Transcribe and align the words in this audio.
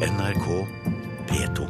NRK 0.00 0.46
P2. 1.28 1.66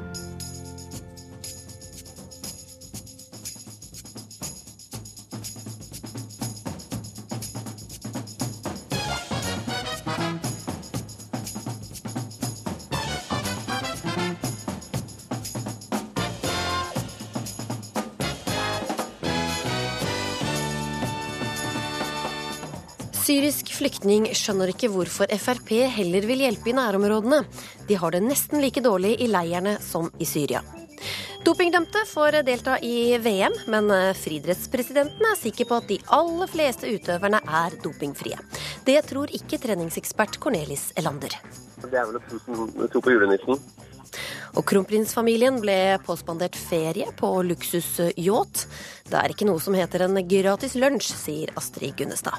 Syrisk 23.20 23.68
flyktning 23.74 24.24
skjønner 24.34 24.70
ikke 24.70 24.88
hvorfor 24.90 25.30
Frp 25.38 25.74
heller 25.94 26.24
vil 26.30 26.46
hjelpe 26.46 26.70
i 26.70 26.78
nærområdene. 26.78 27.44
De 27.90 27.96
har 27.98 28.14
det 28.14 28.20
nesten 28.22 28.60
like 28.62 28.78
dårlig 28.80 29.16
i 29.18 29.26
leirene 29.26 29.72
som 29.82 30.12
i 30.22 30.26
Syria. 30.28 30.60
Dopingdømte 31.42 32.04
får 32.06 32.36
delta 32.46 32.76
i 32.86 33.16
VM, 33.18 33.56
men 33.66 33.90
friidrettspresidenten 34.14 35.26
er 35.26 35.40
sikker 35.40 35.66
på 35.66 35.78
at 35.80 35.88
de 35.88 35.96
aller 36.14 36.52
fleste 36.52 36.86
utøverne 36.86 37.40
er 37.42 37.74
dopingfrie. 37.82 38.38
Det 38.86 38.94
tror 39.08 39.34
ikke 39.34 39.58
treningsekspert 39.58 40.38
Cornelis 40.38 40.92
Elander. 41.02 41.34
Det 41.82 41.98
er 41.98 42.06
vel 42.12 42.20
å 42.20 42.86
tro 42.92 43.02
på 43.02 43.16
julenissen. 43.16 43.58
Og 44.54 44.62
kronprinsfamilien 44.70 45.58
ble 45.58 45.98
påspandert 46.06 46.54
ferie 46.54 47.10
på 47.18 47.32
luksusyacht. 47.50 48.64
Det 49.10 49.18
er 49.18 49.34
ikke 49.34 49.50
noe 49.50 49.58
som 49.66 49.74
heter 49.74 50.06
en 50.06 50.22
gratis 50.30 50.78
lunsj, 50.78 51.10
sier 51.24 51.56
Astrid 51.58 51.98
Gunnestad. 51.98 52.38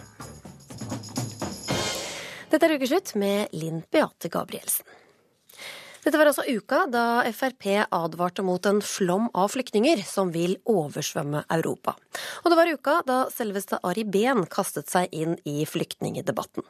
Dette 2.48 2.72
er 2.72 2.80
Ukeslutt 2.80 3.18
med 3.20 3.52
Linn 3.52 3.84
Beate 3.92 4.32
Gabrielsen. 4.32 4.88
Dette 6.02 6.18
var 6.18 6.32
altså 6.32 6.48
uka 6.50 6.86
da 6.90 7.22
Frp 7.30 7.68
advarte 7.94 8.42
mot 8.42 8.66
en 8.66 8.80
flom 8.82 9.28
av 9.38 9.52
flyktninger 9.54 10.02
som 10.08 10.32
vil 10.34 10.56
oversvømme 10.66 11.44
Europa. 11.54 11.94
Og 12.42 12.50
det 12.50 12.58
var 12.58 12.72
uka 12.74 12.96
da 13.06 13.18
selveste 13.30 13.78
Ari 13.86 14.04
Behn 14.10 14.48
kastet 14.50 14.90
seg 14.90 15.14
inn 15.14 15.36
i 15.46 15.62
flyktningedebatten. 15.70 16.66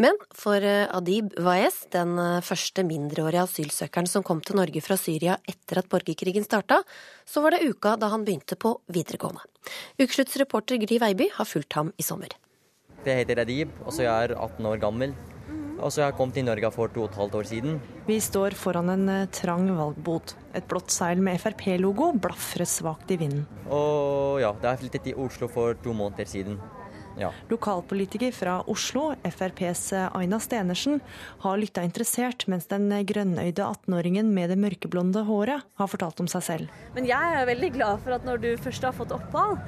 Men 0.00 0.14
for 0.32 0.62
Adib 0.62 1.34
Waez, 1.42 1.82
den 1.92 2.14
første 2.46 2.84
mindreårige 2.86 3.42
asylsøkeren 3.48 4.08
som 4.08 4.24
kom 4.24 4.38
til 4.44 4.56
Norge 4.60 4.80
fra 4.86 4.96
Syria 4.96 5.34
etter 5.50 5.82
at 5.82 5.90
borgerkrigen 5.90 6.46
starta, 6.46 6.80
så 7.26 7.42
var 7.42 7.56
det 7.56 7.66
uka 7.66 7.96
da 8.00 8.12
han 8.14 8.22
begynte 8.24 8.54
på 8.56 8.76
videregående. 8.86 9.42
Ukeslutts 9.98 10.38
reporter 10.40 10.78
Gry 10.80 11.02
Veiby 11.02 11.28
har 11.34 11.48
fulgt 11.48 11.74
ham 11.76 11.90
i 11.98 12.06
sommer. 12.06 12.38
Jeg 13.04 13.24
heter 13.24 13.42
Adib, 13.42 13.74
og 13.82 13.92
så 13.96 14.06
jeg 14.06 14.30
er 14.30 14.38
18 14.38 14.70
år 14.70 14.80
gammel. 14.80 15.18
Og 15.80 15.88
så 15.92 16.04
jeg 16.04 16.16
kom 16.18 16.32
til 16.34 16.44
Norge 16.44 16.68
for 16.74 16.92
to 16.92 17.06
og 17.06 17.10
et 17.10 17.16
halvt 17.16 17.38
år 17.40 17.46
siden. 17.48 17.78
Vi 18.06 18.18
står 18.20 18.56
foran 18.58 18.92
en 18.92 19.06
trang 19.32 19.70
valgbod. 19.78 20.34
Et 20.54 20.66
blått 20.68 20.92
seil 20.92 21.22
med 21.24 21.40
Frp-logo 21.40 22.10
blafrer 22.20 22.68
svakt 22.68 23.10
i 23.14 23.16
vinden. 23.20 23.46
Og 23.72 24.42
ja, 24.42 24.52
det 24.60 24.68
er 24.68 24.82
flyttet 24.82 25.08
til 25.08 25.18
Oslo 25.24 25.48
for 25.48 25.78
to 25.80 25.94
måneder 25.96 26.28
siden. 26.28 26.60
Ja. 27.18 27.32
Lokalpolitiker 27.50 28.32
fra 28.32 28.60
Oslo, 28.70 29.10
FrPs 29.26 29.90
Aina 30.14 30.38
Stenersen, 30.40 31.00
har 31.42 31.58
lytta 31.60 31.82
interessert, 31.84 32.46
mens 32.48 32.68
den 32.70 32.86
grønnøyde 32.88 33.66
18-åringen 33.66 34.30
med 34.32 34.52
det 34.52 34.56
mørkeblonde 34.62 35.24
håret 35.28 35.66
har 35.80 35.90
fortalt 35.90 36.22
om 36.22 36.30
seg 36.30 36.46
selv. 36.46 36.82
Men 36.94 37.08
jeg 37.10 37.40
er 37.40 37.48
veldig 37.50 37.72
glad 37.76 38.04
for 38.04 38.16
at 38.16 38.24
når 38.28 38.40
du 38.44 38.50
først 38.62 38.86
har 38.86 38.96
fått 38.96 39.12
opphold, 39.16 39.58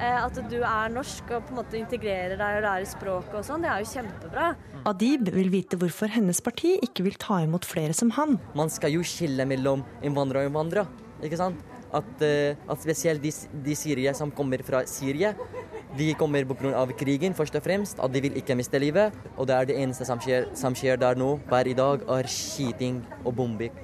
at 0.00 0.38
du 0.52 0.60
er 0.60 0.92
norsk 0.92 1.32
og 1.34 1.48
på 1.48 1.52
en 1.52 1.58
måte 1.58 1.76
integrerer 1.80 2.38
deg 2.38 2.60
og 2.60 2.64
lærer 2.68 2.86
språket 2.88 3.34
og 3.40 3.48
sånn. 3.48 3.64
Det 3.64 3.72
er 3.72 3.82
jo 3.82 3.90
kjempebra. 3.90 4.46
Adib 4.88 5.28
vil 5.34 5.50
vite 5.52 5.76
hvorfor 5.80 6.12
hennes 6.12 6.40
parti 6.44 6.76
ikke 6.84 7.04
vil 7.04 7.18
ta 7.20 7.42
imot 7.44 7.66
flere 7.68 7.96
som 7.96 8.12
han. 8.16 8.38
Man 8.56 8.72
skal 8.72 8.94
jo 8.94 9.04
skille 9.06 9.44
mellom 9.48 9.84
innvandrere 10.04 10.46
og 10.46 10.52
innvandrere, 10.52 10.86
ikke 11.24 11.40
sant? 11.40 11.60
At, 11.90 12.22
at 12.22 12.78
spesielt 12.78 13.22
de, 13.22 13.32
de 13.64 13.74
syriere 13.74 14.14
som 14.14 14.30
kommer 14.30 14.62
fra 14.62 14.84
Syria, 14.86 15.34
de 15.98 16.14
kommer 16.14 16.44
pga. 16.46 16.86
krigen, 16.94 17.34
først 17.34 17.56
og 17.58 17.64
fremst. 17.64 17.98
At 17.98 18.12
de 18.12 18.20
vil 18.20 18.36
ikke 18.38 18.54
miste 18.54 18.78
livet. 18.78 19.12
Og 19.36 19.46
det 19.46 19.56
er 19.56 19.64
det 19.66 19.78
eneste 19.82 20.06
som 20.06 20.20
skjer, 20.22 20.46
som 20.54 20.74
skjer 20.74 21.00
der 21.00 21.18
nå, 21.18 21.40
hver 21.50 21.66
i 21.66 21.74
dag, 21.74 22.04
er 22.06 22.28
skyting 22.30 23.02
og 23.24 23.34
bombing 23.36 23.74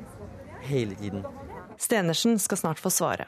hele 0.66 0.94
tiden. 0.94 1.24
Stenersen 1.78 2.38
skal 2.38 2.62
snart 2.62 2.82
få 2.82 2.90
svare. 2.94 3.26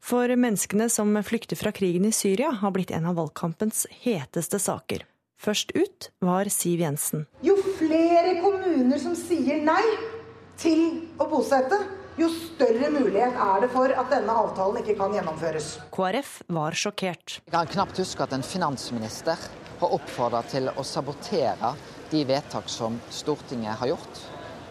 For 0.00 0.30
menneskene 0.30 0.86
som 0.92 1.10
flykter 1.26 1.58
fra 1.58 1.72
krigen 1.74 2.06
i 2.06 2.14
Syria, 2.14 2.52
har 2.60 2.70
blitt 2.70 2.94
en 2.94 3.10
av 3.10 3.18
valgkampens 3.18 3.86
heteste 4.04 4.60
saker. 4.62 5.02
Først 5.44 5.74
ut 5.76 6.08
var 6.24 6.48
Siv 6.48 6.80
Jensen. 6.80 7.26
Jo 7.44 7.58
flere 7.76 8.38
kommuner 8.40 9.00
som 9.02 9.12
sier 9.18 9.60
nei 9.60 9.82
til 10.56 11.02
å 11.20 11.26
bosette, 11.28 11.76
jo 12.16 12.30
større 12.32 12.88
mulighet 12.94 13.36
er 13.42 13.64
det 13.64 13.68
for 13.74 13.92
at 13.92 14.12
denne 14.12 14.36
avtalen 14.44 14.80
ikke 14.80 14.94
kan 15.00 15.12
gjennomføres. 15.12 15.74
KrF 15.92 16.30
var 16.54 16.76
sjokkert. 16.78 17.40
Jeg 17.42 17.52
kan 17.52 17.72
knapt 17.74 18.00
huske 18.00 18.24
at 18.24 18.32
en 18.32 18.46
finansminister 18.46 19.42
har 19.82 19.96
oppfordra 19.98 20.40
til 20.48 20.70
å 20.72 20.86
sabotere 20.86 21.74
de 22.12 22.22
vedtak 22.28 22.70
som 22.70 22.96
Stortinget 23.12 23.76
har 23.82 23.92
gjort. 23.92 24.22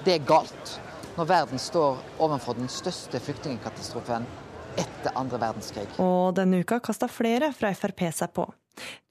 Det 0.08 0.16
er 0.16 0.26
galt 0.26 0.78
når 1.20 1.30
verden 1.30 1.62
står 1.62 2.02
overfor 2.18 2.58
den 2.58 2.72
største 2.72 3.22
flyktningkatastrofen 3.22 4.26
etter 4.80 5.14
andre 5.20 5.38
verdenskrig. 5.38 5.86
Og 6.02 6.34
denne 6.40 6.64
uka 6.64 6.82
kasta 6.82 7.12
flere 7.12 7.54
fra 7.54 7.76
Frp 7.78 8.08
seg 8.10 8.34
på. 8.34 8.48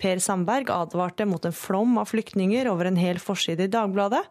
Per 0.03 0.19
Sandberg 0.23 0.71
advarte 0.75 1.27
mot 1.29 1.45
en 1.45 1.55
flom 1.55 1.97
av 2.03 2.11
flyktninger 2.11 2.69
over 2.71 2.91
en 2.91 2.99
hel 2.99 3.21
forside 3.23 3.69
i 3.69 3.73
Dagbladet, 3.73 4.23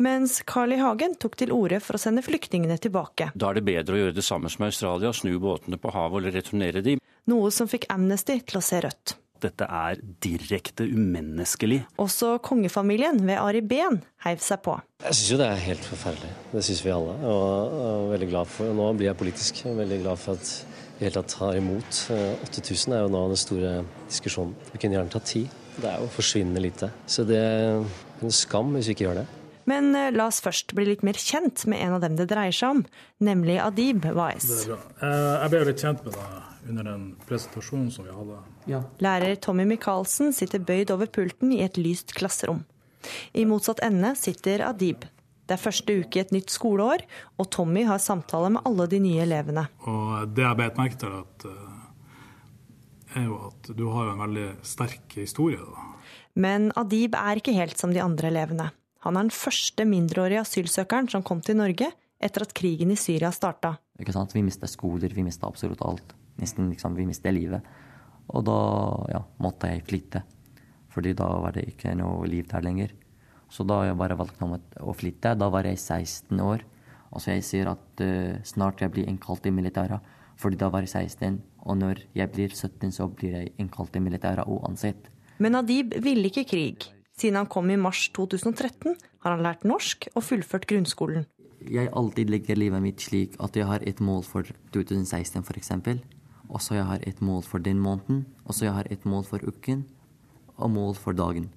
mens 0.00 0.40
Carl 0.48 0.72
I. 0.72 0.80
Hagen 0.82 1.16
tok 1.20 1.36
til 1.40 1.52
orde 1.52 1.80
for 1.84 1.98
å 1.98 2.02
sende 2.02 2.24
flyktningene 2.24 2.78
tilbake. 2.80 3.32
Da 3.34 3.50
er 3.50 3.58
det 3.58 3.66
bedre 3.68 3.96
å 3.96 4.02
gjøre 4.02 4.16
det 4.16 4.26
samme 4.26 4.50
som 4.52 4.66
Australia, 4.68 5.12
snu 5.12 5.34
båtene 5.42 5.80
på 5.80 5.92
havet 5.94 6.22
eller 6.22 6.38
returnere 6.40 6.84
dem. 6.84 7.02
Noe 7.28 7.50
som 7.52 7.68
fikk 7.68 7.88
Amnesty 7.92 8.38
til 8.40 8.62
å 8.62 8.64
se 8.64 8.80
rødt. 8.84 9.18
Dette 9.42 9.66
er 9.70 10.00
direkte 10.24 10.86
umenneskelig. 10.88 11.84
Også 12.02 12.36
kongefamilien 12.42 13.20
ved 13.26 13.38
Ari 13.38 13.60
Behn 13.62 14.00
heiv 14.24 14.42
seg 14.42 14.62
på. 14.64 14.74
Jeg 15.04 15.14
syns 15.14 15.30
jo 15.30 15.38
det 15.38 15.46
er 15.46 15.62
helt 15.62 15.86
forferdelig. 15.86 16.32
Det 16.50 16.64
syns 16.66 16.82
vi 16.82 16.90
alle. 16.94 17.14
Og, 17.22 17.78
og 17.78 18.10
veldig 18.14 18.28
glad 18.32 18.50
for, 18.50 18.74
Nå 18.74 18.88
blir 18.98 19.12
jeg 19.12 19.20
politisk 19.20 19.62
veldig 19.68 20.00
glad 20.02 20.20
for 20.22 20.40
at 20.40 20.52
i 20.98 21.04
hele 21.06 21.14
tatt 21.14 21.30
tar 21.36 21.54
imot. 21.60 22.02
8000 22.48 22.96
er 22.96 23.04
jo 23.04 23.10
nå 23.14 23.22
den 23.30 23.38
store 23.38 23.72
diskusjonen. 24.08 24.56
Vi 24.72 24.82
kunne 24.82 24.98
gjerne 24.98 25.14
tatt 25.14 25.28
ti. 25.30 25.44
Det 25.78 25.86
er 25.86 26.02
jo 26.02 26.10
forsvinnende 26.10 26.64
lite. 26.64 26.90
Så 27.06 27.22
det 27.28 27.38
er 27.38 27.78
en 28.26 28.34
skam 28.34 28.74
hvis 28.74 28.90
vi 28.90 28.96
ikke 28.98 29.06
gjør 29.06 29.20
det. 29.22 29.28
Men 29.68 29.92
la 30.16 30.26
oss 30.26 30.40
først 30.42 30.72
bli 30.74 30.86
litt 30.88 31.04
mer 31.06 31.18
kjent 31.20 31.66
med 31.68 31.82
en 31.84 31.98
av 31.98 32.02
dem 32.02 32.16
det 32.18 32.26
dreier 32.30 32.54
seg 32.56 32.78
om, 32.78 32.84
nemlig 33.22 33.58
Adib 33.62 34.06
Wais. 34.16 34.48
Det 34.48 34.64
er 34.64 34.70
bra. 34.72 35.10
Jeg 35.44 35.52
ble 35.52 35.60
jo 35.60 35.68
litt 35.68 35.84
kjent 35.84 36.06
med 36.08 36.16
deg 36.16 36.57
under 36.68 36.86
den 36.86 37.04
presentasjonen 37.28 37.90
som 37.94 38.06
vi 38.06 38.14
hadde. 38.14 38.40
Ja. 38.70 38.82
Lærer 39.02 39.38
Tommy 39.42 39.66
Michaelsen 39.68 40.34
sitter 40.36 40.62
bøyd 40.62 40.92
over 40.94 41.10
pulten 41.10 41.52
i 41.54 41.62
et 41.64 41.78
lyst 41.80 42.14
klasserom. 42.16 42.64
I 43.32 43.46
motsatt 43.48 43.82
ende 43.84 44.14
sitter 44.18 44.64
Adib. 44.66 45.06
Det 45.48 45.56
er 45.56 45.62
første 45.62 45.94
uke 46.02 46.18
i 46.18 46.22
et 46.26 46.32
nytt 46.34 46.52
skoleår, 46.52 47.04
og 47.40 47.48
Tommy 47.54 47.86
har 47.88 48.02
samtale 48.04 48.50
med 48.52 48.66
alle 48.68 48.88
de 48.92 49.00
nye 49.00 49.22
elevene. 49.24 49.64
Og 49.88 50.34
det 50.36 50.44
jeg 50.44 50.58
beit 50.60 50.80
merke 50.80 50.98
til, 51.00 51.14
at, 51.22 51.46
er 53.16 53.24
jo 53.30 53.38
at 53.46 53.70
du 53.78 53.86
har 53.94 54.12
en 54.12 54.20
veldig 54.26 54.48
sterk 54.66 55.16
historie. 55.16 55.62
Da. 55.62 55.86
Men 56.36 56.68
Adib 56.76 57.16
er 57.16 57.40
ikke 57.40 57.56
helt 57.56 57.80
som 57.80 57.94
de 57.96 58.04
andre 58.04 58.28
elevene. 58.28 58.68
Han 59.06 59.16
er 59.16 59.28
den 59.28 59.34
første 59.34 59.86
mindreårige 59.88 60.42
asylsøkeren 60.44 61.08
som 61.08 61.24
kom 61.24 61.40
til 61.44 61.56
Norge 61.56 61.88
etter 62.18 62.44
at 62.44 62.54
krigen 62.56 62.92
i 62.92 62.98
Syria 62.98 63.30
starta. 63.32 63.76
Vi 63.98 64.42
mista 64.42 64.68
skoler, 64.70 65.12
vi 65.14 65.24
mista 65.24 65.48
absolutt 65.48 65.82
alt. 65.86 66.14
Nesten 66.38 66.70
liksom, 66.70 66.96
vi 66.96 67.06
mistet 67.08 67.34
livet. 67.34 67.66
Og 68.28 68.44
da 68.46 68.58
ja, 69.12 69.22
måtte 69.42 69.70
jeg 69.72 69.86
flytte. 69.88 70.22
Fordi 70.92 71.14
da 71.16 71.28
var 71.42 71.54
det 71.56 71.68
ikke 71.70 71.94
noe 71.98 72.26
liv 72.28 72.48
der 72.50 72.64
lenger. 72.64 72.92
Så 73.48 73.64
da 73.64 73.80
jeg 73.86 73.96
bare 73.96 74.18
valgte 74.18 74.48
å 74.84 74.94
flytte. 74.96 75.36
Da 75.38 75.48
var 75.52 75.68
jeg 75.68 75.80
16 75.80 76.40
år. 76.44 76.64
Og 77.08 77.24
så 77.24 77.32
jeg 77.32 77.46
sier 77.46 77.70
at 77.70 78.02
uh, 78.04 78.36
snart 78.44 78.82
jeg 78.84 78.92
blir 78.92 79.08
innkalt 79.08 79.46
i 79.48 79.54
militæret. 79.54 80.04
Fordi 80.38 80.58
da 80.60 80.68
var 80.70 80.84
jeg 80.84 81.08
16. 81.08 81.40
Og 81.68 81.78
når 81.80 82.02
jeg 82.16 82.30
blir 82.34 82.52
17, 82.52 82.92
så 82.94 83.08
blir 83.08 83.38
jeg 83.38 83.54
innkalt 83.58 83.96
i 83.96 84.02
militæret 84.04 84.46
uansett. 84.46 85.08
Men 85.38 85.58
Adib 85.58 85.96
ville 86.04 86.28
ikke 86.30 86.46
krig. 86.50 86.90
Siden 87.18 87.40
han 87.40 87.50
kom 87.50 87.70
i 87.70 87.78
mars 87.80 88.04
2013, 88.14 88.94
har 89.24 89.34
han 89.34 89.42
lært 89.42 89.66
norsk 89.66 90.06
og 90.14 90.22
fullført 90.22 90.68
grunnskolen. 90.70 91.26
Jeg 91.66 91.90
alltid 91.98 92.30
legger 92.30 92.58
livet 92.58 92.82
mitt 92.84 93.02
slik 93.02 93.34
at 93.42 93.56
jeg 93.58 93.66
har 93.66 93.82
et 93.82 93.98
mål 93.98 94.22
for 94.26 94.46
2016 94.74 95.42
f.eks. 95.42 95.72
Og 96.48 96.62
så 96.64 96.78
jeg 96.78 96.88
har 96.88 97.04
et 97.06 97.20
mål 97.20 97.42
for 97.44 97.62
den 97.62 97.80
måneden. 97.80 98.24
Og 98.46 98.56
så 98.56 98.68
jeg 98.68 98.76
har 98.76 98.88
et 98.90 99.04
mål 99.04 99.24
for 99.28 99.42
uken. 99.44 99.84
Og 100.56 100.70
mål 100.70 100.94
for 100.98 101.12
dagen. 101.12 101.50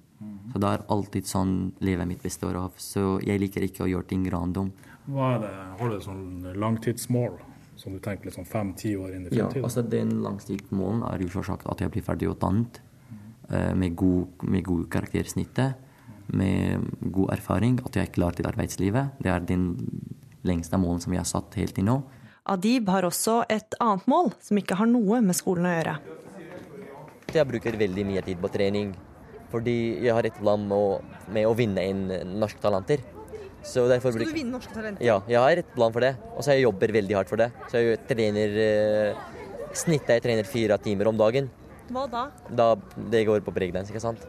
Så 0.52 0.60
det 0.60 0.68
er 0.68 0.84
alltid 0.92 1.26
sånn 1.26 1.54
livet 1.82 2.08
mitt 2.08 2.22
består 2.22 2.58
av. 2.60 2.76
Så 2.78 3.16
jeg 3.24 3.40
liker 3.40 3.64
ikke 3.66 3.86
å 3.86 3.90
gjøre 3.90 4.10
ting 4.12 4.26
random. 4.30 4.70
Hva 5.08 5.34
er 5.36 5.40
det, 5.42 5.52
Har 5.80 5.90
du 5.90 6.00
sånn 6.04 6.26
langtidsmål 6.54 7.40
som 7.80 7.96
du 7.96 7.98
tenker 8.04 8.28
liksom 8.28 8.46
fem-ti 8.46 8.94
år 8.94 9.16
inn 9.16 9.26
i 9.26 9.32
fremtiden? 9.32 9.62
Ja, 9.62 9.66
altså 9.66 9.82
Den 9.82 10.20
langtidsmålen 10.22 11.02
er 11.08 11.24
jo 11.24 11.32
selvsagt 11.32 11.66
at 11.66 11.80
jeg 11.82 11.90
blir 11.94 12.06
ferdig 12.06 12.30
utdannet 12.30 12.82
med 13.76 13.96
god, 13.96 14.44
med 14.48 14.64
god 14.64 14.86
karaktersnitte, 14.92 15.72
med 16.32 16.86
god 17.12 17.32
erfaring, 17.34 17.80
at 17.84 17.96
jeg 17.96 18.06
er 18.06 18.12
klar 18.14 18.36
til 18.36 18.46
arbeidslivet. 18.48 19.18
Det 19.20 19.32
er 19.32 19.40
den 19.44 19.66
lengste 20.46 20.78
målen 20.80 21.02
som 21.02 21.12
jeg 21.12 21.20
har 21.20 21.28
satt 21.28 21.58
helt 21.58 21.74
til 21.76 21.84
nå. 21.88 21.98
Adib 22.42 22.88
har 22.90 23.06
også 23.06 23.44
et 23.52 23.76
annet 23.78 24.06
mål 24.10 24.32
som 24.42 24.58
ikke 24.58 24.74
har 24.80 24.88
noe 24.90 25.20
med 25.22 25.36
skolen 25.38 25.68
å 25.68 25.74
gjøre. 25.76 25.94
Jeg 27.32 27.48
bruker 27.48 27.78
veldig 27.78 28.04
mye 28.08 28.22
tid 28.26 28.40
på 28.42 28.50
trening, 28.52 28.90
fordi 29.52 29.76
jeg 30.02 30.12
har 30.16 30.26
et 30.26 30.40
plan 30.40 30.64
med, 30.66 31.44
å 31.46 31.52
vinne 31.56 31.84
en 31.86 32.02
Norsk 32.42 32.58
Talenter. 32.60 33.04
Så 33.62 33.86
Skal 33.86 34.18
du 34.18 34.34
vinne 34.34 34.56
Norske 34.56 34.74
Talenter? 34.74 35.04
Ja, 35.06 35.20
jeg 35.30 35.38
har 35.38 35.62
et 35.62 35.70
plan 35.76 35.94
for 35.94 36.02
det. 36.02 36.16
Og 36.34 36.42
så 36.42 36.56
jeg 36.56 36.66
jobber 36.66 36.90
veldig 36.98 37.14
hardt 37.14 37.30
for 37.30 37.38
det. 37.38 37.52
Så 37.70 37.78
jeg 37.78 38.00
trener 38.10 38.58
eh, 38.58 39.22
Snittet 39.72 40.18
jeg 40.18 40.24
trener 40.26 40.44
fire 40.44 40.76
timer 40.82 41.08
om 41.08 41.16
dagen. 41.16 41.46
Hva 41.94 42.08
da? 42.10 42.26
Da 42.50 42.74
Det 43.12 43.22
går 43.24 43.46
på 43.46 43.54
breakdance, 43.54 43.94
ikke 43.94 44.02
sant? 44.02 44.26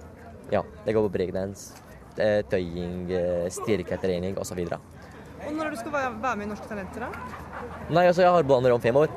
Ja, 0.53 0.61
det 0.85 0.93
går 0.93 1.09
på 1.09 1.15
breakdance, 1.17 1.81
eh, 2.21 2.43
tøying, 2.45 3.09
eh, 3.09 3.49
styrketrening 3.51 4.37
osv. 4.37 4.61
Og 5.47 5.53
når 5.57 5.73
du 5.73 5.79
skal 5.81 5.93
være 5.95 6.35
med 6.37 6.45
i 6.45 6.49
Norske 6.49 6.69
Talenter, 6.69 7.05
da? 7.05 7.37
Nei, 7.89 8.07
altså 8.07 8.23
jeg 8.25 8.33
har 8.35 8.47
planer 8.47 8.75
om 8.75 8.81
fem 8.83 8.97
år. 9.03 9.13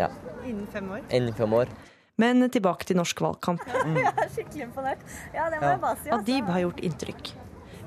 Ja. 0.00 0.08
Innen 0.46 0.66
fem 0.72 0.90
år? 0.96 1.06
Innen 1.12 1.36
fem 1.36 1.56
år. 1.60 1.72
Men 2.20 2.44
tilbake 2.52 2.88
til 2.88 2.98
norsk 3.00 3.20
valgkamp. 3.24 3.62
Mm. 3.86 3.96
jeg 4.04 4.12
er 4.12 4.32
skikkelig 4.34 4.66
imponert. 4.68 5.04
Ja, 5.34 5.48
det 5.52 5.60
må 5.62 5.72
jeg 5.72 5.82
bare 5.84 6.00
si. 6.00 6.10
Altså. 6.10 6.20
Adib 6.20 6.52
har 6.52 6.64
gjort 6.66 6.84
inntrykk. 6.90 7.32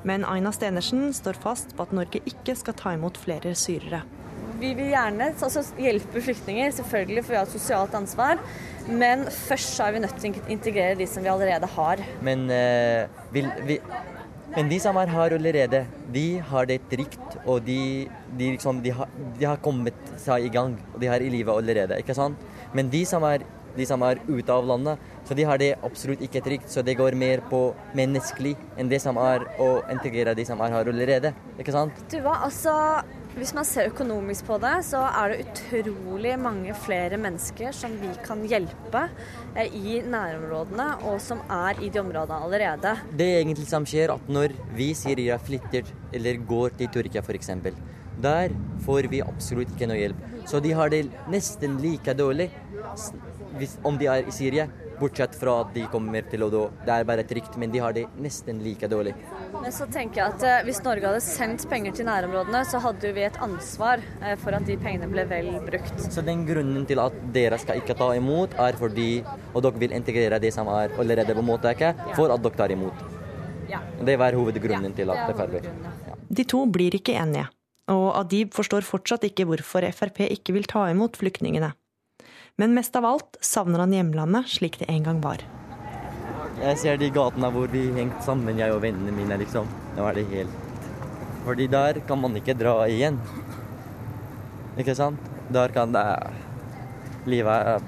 Men 0.03 0.25
Aina 0.27 0.51
Stenersen 0.51 1.13
står 1.15 1.39
fast 1.39 1.77
på 1.77 1.85
at 1.85 1.93
Norge 1.95 2.19
ikke 2.27 2.55
skal 2.59 2.75
ta 2.79 2.93
imot 2.97 3.17
flere 3.21 3.53
syrere. 3.55 4.03
Vi 4.59 4.71
vil 4.77 4.91
gjerne 4.93 5.31
altså, 5.33 5.63
hjelpe 5.81 6.21
flyktninger, 6.23 6.71
selvfølgelig 6.75 7.23
for 7.23 7.35
vi 7.35 7.39
har 7.39 7.47
et 7.47 7.55
sosialt 7.55 7.95
ansvar. 7.97 8.41
Men 8.87 9.25
først 9.31 9.77
så 9.77 9.87
er 9.87 9.95
vi 9.95 10.01
nødt 10.03 10.17
til 10.19 10.35
å 10.35 10.47
integrere 10.51 10.97
de 10.99 11.07
som 11.07 11.23
vi 11.23 11.31
allerede 11.31 11.69
har. 11.75 12.03
Men, 12.23 12.45
uh, 12.51 13.31
vil, 13.35 13.47
vi, 13.67 13.79
men 14.53 14.69
de 14.69 14.77
som 14.81 14.97
er 15.01 15.09
her 15.09 15.33
allerede, 15.33 15.85
de 16.13 16.27
har 16.49 16.67
det 16.69 16.79
trygt. 16.91 17.39
Og 17.45 17.63
de, 17.65 18.05
de, 18.37 18.51
liksom, 18.53 18.83
de, 18.85 18.93
har, 18.93 19.09
de 19.39 19.47
har 19.49 19.57
kommet 19.65 19.97
seg 20.21 20.45
i 20.45 20.53
gang, 20.53 20.77
og 20.93 21.01
de 21.01 21.09
har 21.09 21.25
i 21.25 21.31
livet 21.33 21.53
allerede. 21.55 21.97
ikke 21.97 22.13
sant? 22.17 22.37
Men 22.73 22.91
de 22.93 23.01
som 23.05 23.25
er 23.25 23.45
som 23.89 24.03
er 24.05 24.19
ute 24.27 24.53
av 24.53 24.67
landet. 24.69 24.99
Så 25.25 25.33
de 25.33 25.45
har 25.49 25.57
det 25.57 25.71
absolutt 25.81 26.21
ikke 26.21 26.43
trygt. 26.45 26.69
Så 26.69 26.83
det 26.85 26.93
går 26.99 27.15
mer 27.17 27.41
på 27.49 27.73
menneskelig 27.97 28.53
enn 28.77 28.91
det 28.91 29.01
som 29.01 29.17
er 29.17 29.47
å 29.57 29.81
integrere 29.89 30.35
de 30.37 30.45
som 30.45 30.61
er 30.61 30.75
her 30.75 30.91
allerede. 30.93 31.33
Ikke 31.57 31.73
sant? 31.73 32.03
Du 32.11 32.19
var 32.21 32.45
altså 32.45 32.73
hvis 33.37 33.53
man 33.57 33.65
ser 33.65 33.89
økonomisk 33.89 34.45
på 34.47 34.59
det, 34.61 34.73
så 34.85 35.01
er 35.09 35.33
det 35.33 35.45
utrolig 35.47 36.33
mange 36.41 36.75
flere 36.83 37.17
mennesker 37.21 37.73
som 37.75 37.95
vi 38.01 38.11
kan 38.25 38.43
hjelpe 38.49 39.07
eh, 39.55 39.73
i 39.73 40.01
nærområdene, 40.05 40.89
og 41.09 41.19
som 41.23 41.41
er 41.51 41.81
i 41.81 41.89
de 41.93 42.01
områdene 42.03 42.41
allerede. 42.45 42.93
Det 43.17 43.29
er 43.29 43.41
egentlig 43.41 43.67
som 43.69 43.87
skjer, 43.89 44.13
at 44.13 44.29
når 44.29 44.53
vi 44.77 44.91
Syria 44.97 45.39
flytter 45.41 45.89
eller 46.13 46.41
går 46.49 46.77
til 46.77 46.93
Tyrkia 46.93 47.25
f.eks., 47.25 47.51
der 48.23 48.53
får 48.85 49.09
vi 49.09 49.23
absolutt 49.25 49.71
ikke 49.73 49.89
noe 49.89 49.97
hjelp. 49.97 50.27
Så 50.45 50.61
de 50.61 50.73
har 50.77 50.91
det 50.93 51.07
nesten 51.31 51.79
like 51.81 52.13
dårlig 52.13 52.51
hvis, 53.57 53.77
om 53.83 53.97
de 53.99 54.09
er 54.11 54.27
i 54.27 54.33
Syria. 54.33 54.67
Bortsett 54.99 55.33
fra 55.35 55.55
at 55.63 55.71
de 55.73 55.83
kommer 55.91 56.25
til 56.29 56.45
å 56.45 56.49
Det 56.53 56.91
er 56.93 57.05
bare 57.07 57.23
trygt, 57.27 57.55
men 57.57 57.71
de 57.73 57.79
har 57.81 57.95
det 57.95 58.05
nesten 58.21 58.59
like 58.63 58.87
dårlig. 58.87 59.15
Men 59.53 59.73
så 59.73 59.87
tenker 59.91 60.21
jeg 60.21 60.35
at 60.35 60.45
eh, 60.47 60.61
Hvis 60.67 60.83
Norge 60.85 61.09
hadde 61.09 61.23
sendt 61.25 61.65
penger 61.69 61.95
til 61.97 62.07
nærområdene, 62.07 62.61
så 62.69 62.81
hadde 62.83 63.13
vi 63.15 63.25
et 63.25 63.39
ansvar 63.43 64.03
eh, 64.21 64.35
for 64.39 64.55
at 64.55 64.67
de 64.69 64.77
pengene 64.77 65.09
ble 65.11 65.25
vel 65.29 65.49
brukt. 65.65 66.05
Så 66.05 66.23
den 66.25 66.45
grunnen 66.47 66.85
til 66.89 67.01
at 67.03 67.17
dere 67.35 67.59
skal 67.61 67.81
ikke 67.81 67.97
ta 67.99 68.11
imot, 68.19 68.53
er 68.59 68.77
fordi 68.79 69.09
Og 69.53 69.63
dere 69.65 69.81
vil 69.81 69.97
integrere 69.97 70.39
det 70.41 70.53
som 70.53 70.69
er 70.71 70.93
allerede 70.99 71.35
på 71.35 71.45
mottaket, 71.45 71.99
for 72.15 72.33
at 72.33 72.45
dere 72.45 72.61
tar 72.61 72.73
imot. 72.73 73.03
Ja. 73.69 73.81
Det 74.05 74.17
var 74.19 74.35
hovedgrunnen 74.37 74.91
ja, 74.91 74.97
til 74.97 75.11
at 75.13 75.35
Frp 75.37 75.63
ja. 75.63 76.15
De 76.29 76.43
to 76.45 76.65
blir 76.69 76.95
ikke 76.97 77.15
enige. 77.17 77.47
Og 77.91 78.13
Adib 78.15 78.53
forstår 78.55 78.85
fortsatt 78.87 79.25
ikke 79.27 79.45
hvorfor 79.49 79.85
Frp 79.91 80.23
ikke 80.29 80.55
vil 80.55 80.67
ta 80.69 80.85
imot 80.91 81.17
flyktningene. 81.19 81.73
Men 82.61 82.75
mest 82.77 82.95
av 82.95 83.05
alt 83.05 83.37
savner 83.41 83.81
han 83.81 83.93
hjemlandet 83.95 84.49
slik 84.53 84.75
det 84.77 84.85
en 84.93 85.05
gang 85.07 85.21
var. 85.23 85.41
Jeg 86.61 86.77
ser 86.77 86.99
de 87.01 87.09
gatene 87.09 87.49
hvor 87.49 87.71
vi 87.73 87.87
hengte 87.95 88.21
sammen, 88.21 88.59
jeg 88.61 88.75
og 88.75 88.83
vennene 88.83 89.13
mine, 89.15 89.39
liksom. 89.41 89.65
Nå 89.97 90.05
er 90.05 90.19
det 90.19 90.27
helt 90.29 90.77
Fordi 91.47 91.65
der 91.67 91.99
kan 92.07 92.21
man 92.21 92.37
ikke 92.37 92.53
dra 92.55 92.75
igjen. 92.87 93.17
Ikke 94.77 94.93
sant? 94.95 95.31
Der 95.53 95.73
kan 95.73 95.91
det 95.93 96.05
Livet 97.25 97.81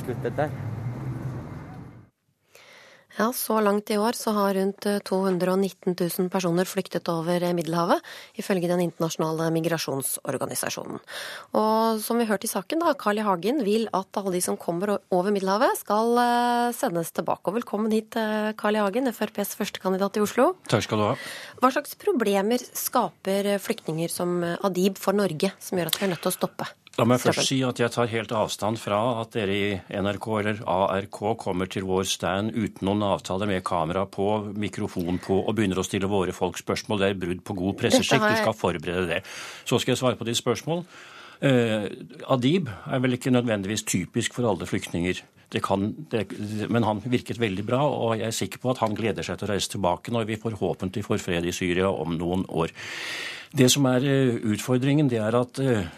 sluttet 0.00 0.36
der. 0.38 0.50
Ja, 3.16 3.30
Så 3.32 3.56
langt 3.64 3.88
i 3.90 3.96
år 3.96 4.12
så 4.12 4.32
har 4.36 4.54
rundt 4.54 4.84
219 4.84 5.94
eh, 5.94 6.10
000 6.18 6.28
personer 6.28 6.68
flyktet 6.68 7.08
over 7.08 7.40
eh, 7.40 7.54
Middelhavet, 7.56 8.04
ifølge 8.36 8.68
Den 8.68 8.82
internasjonale 8.84 9.48
migrasjonsorganisasjonen. 9.54 11.00
Og 11.56 12.02
som 12.04 12.20
vi 12.20 12.28
hørte 12.28 12.44
i 12.44 12.52
saken, 12.52 12.84
da, 12.84 12.92
Carl 12.92 13.16
I. 13.16 13.24
Hagen 13.24 13.64
vil 13.64 13.88
at 13.96 14.20
alle 14.20 14.34
de 14.36 14.42
som 14.44 14.60
kommer 14.60 14.98
over 15.08 15.32
Middelhavet, 15.32 15.80
skal 15.80 16.12
eh, 16.20 16.76
sendes 16.76 17.14
tilbake. 17.16 17.48
Og 17.48 17.56
velkommen 17.56 17.94
hit, 17.96 18.12
Carl 18.60 18.76
I. 18.76 18.84
Hagen, 18.84 19.08
FrPs 19.08 19.56
førstekandidat 19.56 20.20
i 20.20 20.24
Oslo. 20.26 20.50
Takk 20.68 20.84
skal 20.84 21.00
du 21.00 21.08
ha. 21.08 21.14
Hva 21.62 21.72
slags 21.72 21.96
problemer 21.96 22.60
skaper 22.60 23.54
flyktninger 23.64 24.12
som 24.12 24.42
Adib 24.44 25.00
for 25.00 25.16
Norge, 25.16 25.56
som 25.56 25.80
gjør 25.80 25.88
at 25.88 26.02
vi 26.02 26.04
er 26.04 26.12
nødt 26.12 26.26
til 26.26 26.34
å 26.34 26.36
stoppe? 26.36 26.68
La 26.96 27.04
meg 27.04 27.20
først 27.20 27.42
si 27.44 27.58
at 27.66 27.76
jeg 27.76 27.92
tar 27.92 28.08
helt 28.08 28.30
avstand 28.32 28.78
fra 28.80 28.98
at 29.20 29.34
dere 29.36 29.56
i 29.56 29.66
NRK 30.00 30.28
eller 30.40 30.62
ARK 30.64 31.18
kommer 31.42 31.68
til 31.68 31.84
vår 31.84 32.06
stand 32.08 32.54
uten 32.56 32.88
noen 32.88 33.04
avtale 33.04 33.48
med 33.50 33.64
kamera 33.68 34.06
på, 34.08 34.30
mikrofon 34.56 35.20
på 35.20 35.42
og 35.42 35.52
begynner 35.58 35.82
å 35.82 35.84
stille 35.84 36.08
våre 36.08 36.32
folk 36.36 36.56
spørsmål. 36.62 37.02
Det 37.02 37.10
er 37.10 37.20
brudd 37.20 37.42
på 37.44 37.58
god 37.58 37.76
presseskikk. 37.82 38.24
Du 38.24 38.40
skal 38.40 38.56
forberede 38.56 39.10
det. 39.10 39.20
Så 39.68 39.80
skal 39.82 39.92
jeg 39.92 40.00
svare 40.00 40.16
på 40.16 40.28
ditt 40.28 40.40
spørsmål. 40.40 40.86
Eh, 41.44 41.84
Adib 42.32 42.70
er 42.72 43.04
vel 43.04 43.18
ikke 43.18 43.34
nødvendigvis 43.34 43.84
typisk 43.84 44.38
for 44.38 44.48
alle 44.48 44.68
flyktninger. 44.68 45.20
Det 45.52 45.62
kan, 45.62 45.90
det, 46.10 46.24
men 46.72 46.88
han 46.88 47.04
virket 47.04 47.38
veldig 47.38 47.66
bra, 47.68 47.82
og 47.84 48.16
jeg 48.16 48.26
er 48.30 48.34
sikker 48.40 48.62
på 48.62 48.72
at 48.72 48.80
han 48.82 48.96
gleder 48.96 49.26
seg 49.26 49.36
til 49.36 49.46
å 49.46 49.52
reise 49.52 49.70
tilbake 49.76 50.16
når 50.16 50.26
vi 50.32 50.40
forhåpentlig 50.40 51.04
får 51.06 51.20
fred 51.22 51.44
i 51.46 51.54
Syria 51.54 51.92
om 51.92 52.16
noen 52.16 52.48
år. 52.48 52.72
Det 53.56 53.68
som 53.70 53.84
er 53.92 54.08
eh, 54.08 54.40
utfordringen, 54.56 55.12
det 55.12 55.20
er 55.22 55.36
at 55.44 55.60
eh, 55.62 55.92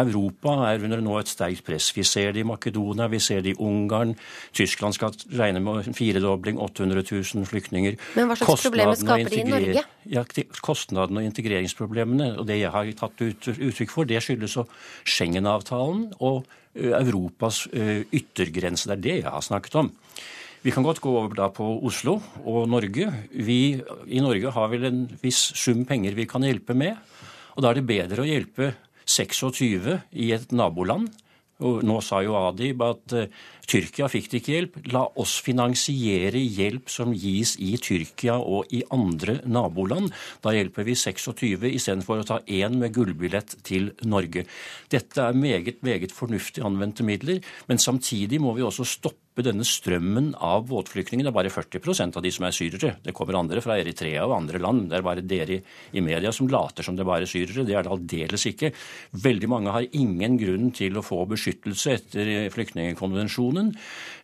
Europa 0.00 0.54
er 0.70 0.84
under 0.86 1.02
nå 1.04 1.18
et 1.20 1.28
sterkt 1.28 1.64
press. 1.66 1.90
Vi 1.92 2.04
ser 2.08 2.32
det 2.32 2.40
i 2.40 2.46
Makedonia, 2.48 3.08
vi 3.12 3.20
ser 3.20 3.42
det 3.44 3.52
i 3.52 3.58
Ungarn. 3.60 4.14
Tyskland 4.56 4.96
skal 4.96 5.12
regne 5.36 5.60
med 5.60 5.88
en 5.90 5.96
firedobling, 5.96 6.56
800 6.62 7.04
000 7.10 7.48
flyktninger. 7.48 7.98
Men 8.16 8.30
hva 8.30 8.38
slags 8.40 8.64
problemer 8.68 8.96
skaper 8.96 9.28
det 9.28 9.42
i 9.42 9.48
Norge? 9.50 9.84
Ja, 10.08 10.24
Kostnadene 10.64 11.20
og 11.20 11.28
integreringsproblemene. 11.28 12.32
Og 12.40 12.48
det 12.48 12.62
jeg 12.62 12.72
har 12.72 12.92
tatt 12.98 13.20
ut, 13.20 13.48
uttrykk 13.52 13.92
for, 13.92 14.08
det 14.08 14.22
skyldes 14.24 14.56
Schengen-avtalen 15.04 16.08
og 16.24 16.46
Europas 16.72 17.66
yttergrense. 17.72 18.88
Det 18.88 18.96
er 18.96 19.02
det 19.04 19.16
jeg 19.20 19.28
har 19.28 19.44
snakket 19.44 19.76
om. 19.82 19.92
Vi 20.62 20.70
kan 20.70 20.84
godt 20.86 21.02
gå 21.02 21.10
over 21.10 21.34
da 21.34 21.48
på 21.50 21.66
Oslo 21.84 22.20
og 22.46 22.68
Norge. 22.70 23.08
Vi 23.34 23.74
i 24.06 24.22
Norge 24.22 24.52
har 24.54 24.70
vel 24.70 24.86
en 24.86 25.02
viss 25.20 25.50
sum 25.58 25.82
penger 25.84 26.14
vi 26.14 26.28
kan 26.30 26.46
hjelpe 26.46 26.76
med. 26.78 26.96
Og 27.56 27.64
da 27.64 27.72
er 27.72 27.80
det 27.80 27.88
bedre 27.88 28.22
å 28.22 28.28
hjelpe 28.28 28.70
26 29.06 30.00
i 30.12 30.32
et 30.36 30.52
naboland. 30.52 31.10
Og 31.62 31.82
nå 31.86 31.98
sa 32.02 32.18
jo 32.24 32.34
Adib 32.38 32.82
at 32.82 33.14
uh, 33.14 33.26
Tyrkia 33.70 34.08
fikk 34.10 34.28
det 34.30 34.40
ikke 34.40 34.54
hjelp. 34.56 34.78
La 34.94 35.04
oss 35.22 35.36
finansiere 35.44 36.40
hjelp 36.40 36.90
som 36.90 37.12
gis 37.14 37.54
i 37.62 37.76
Tyrkia 37.80 38.38
og 38.40 38.72
i 38.74 38.82
andre 38.94 39.38
naboland. 39.46 40.10
Da 40.42 40.54
hjelper 40.56 40.88
vi 40.88 40.96
26 40.98 41.68
istedenfor 41.70 42.22
å 42.22 42.28
ta 42.28 42.40
én 42.50 42.78
med 42.80 42.94
gullbillett 42.96 43.60
til 43.66 43.92
Norge. 44.02 44.44
Dette 44.92 45.28
er 45.28 45.38
meget, 45.38 45.82
meget 45.86 46.14
fornuftig 46.14 46.64
anvendte 46.66 47.06
midler, 47.06 47.42
men 47.70 47.82
samtidig 47.82 48.42
må 48.42 48.56
vi 48.58 48.66
også 48.66 48.88
stoppe 48.88 49.21
stoppe 49.32 49.46
denne 49.46 49.64
strømmen 49.64 50.34
av 50.44 50.66
båtflyktninger. 50.68 51.24
Det 51.24 51.30
er 51.30 51.36
bare 51.36 51.50
40% 51.50 52.16
av 52.16 52.22
de 52.22 52.30
som 52.30 52.44
er 52.44 52.52
syrere. 52.52 52.96
Det 53.02 53.14
kommer 53.14 53.38
andre 53.38 53.62
fra 53.62 53.78
Eritrea 53.80 54.26
og 54.26 54.36
andre 54.36 54.58
land. 54.60 54.90
Det 54.90 54.98
er 54.98 55.02
bare 55.06 55.24
dere 55.24 55.62
i 55.92 56.00
media 56.00 56.32
som 56.32 56.48
later 56.48 56.84
som 56.84 56.94
det 56.94 57.02
er 57.02 57.08
bare 57.08 57.26
syrere. 57.26 57.64
Det 57.64 57.74
er 57.74 57.82
det 57.82 57.92
aldeles 57.92 58.44
ikke. 58.46 58.72
Veldig 59.12 59.48
mange 59.48 59.72
har 59.72 59.88
ingen 59.92 60.36
grunn 60.36 60.70
til 60.72 60.98
å 60.98 61.02
få 61.04 61.24
beskyttelse 61.26 61.96
etter 61.96 62.50
flyktningkonvensjonen, 62.52 63.72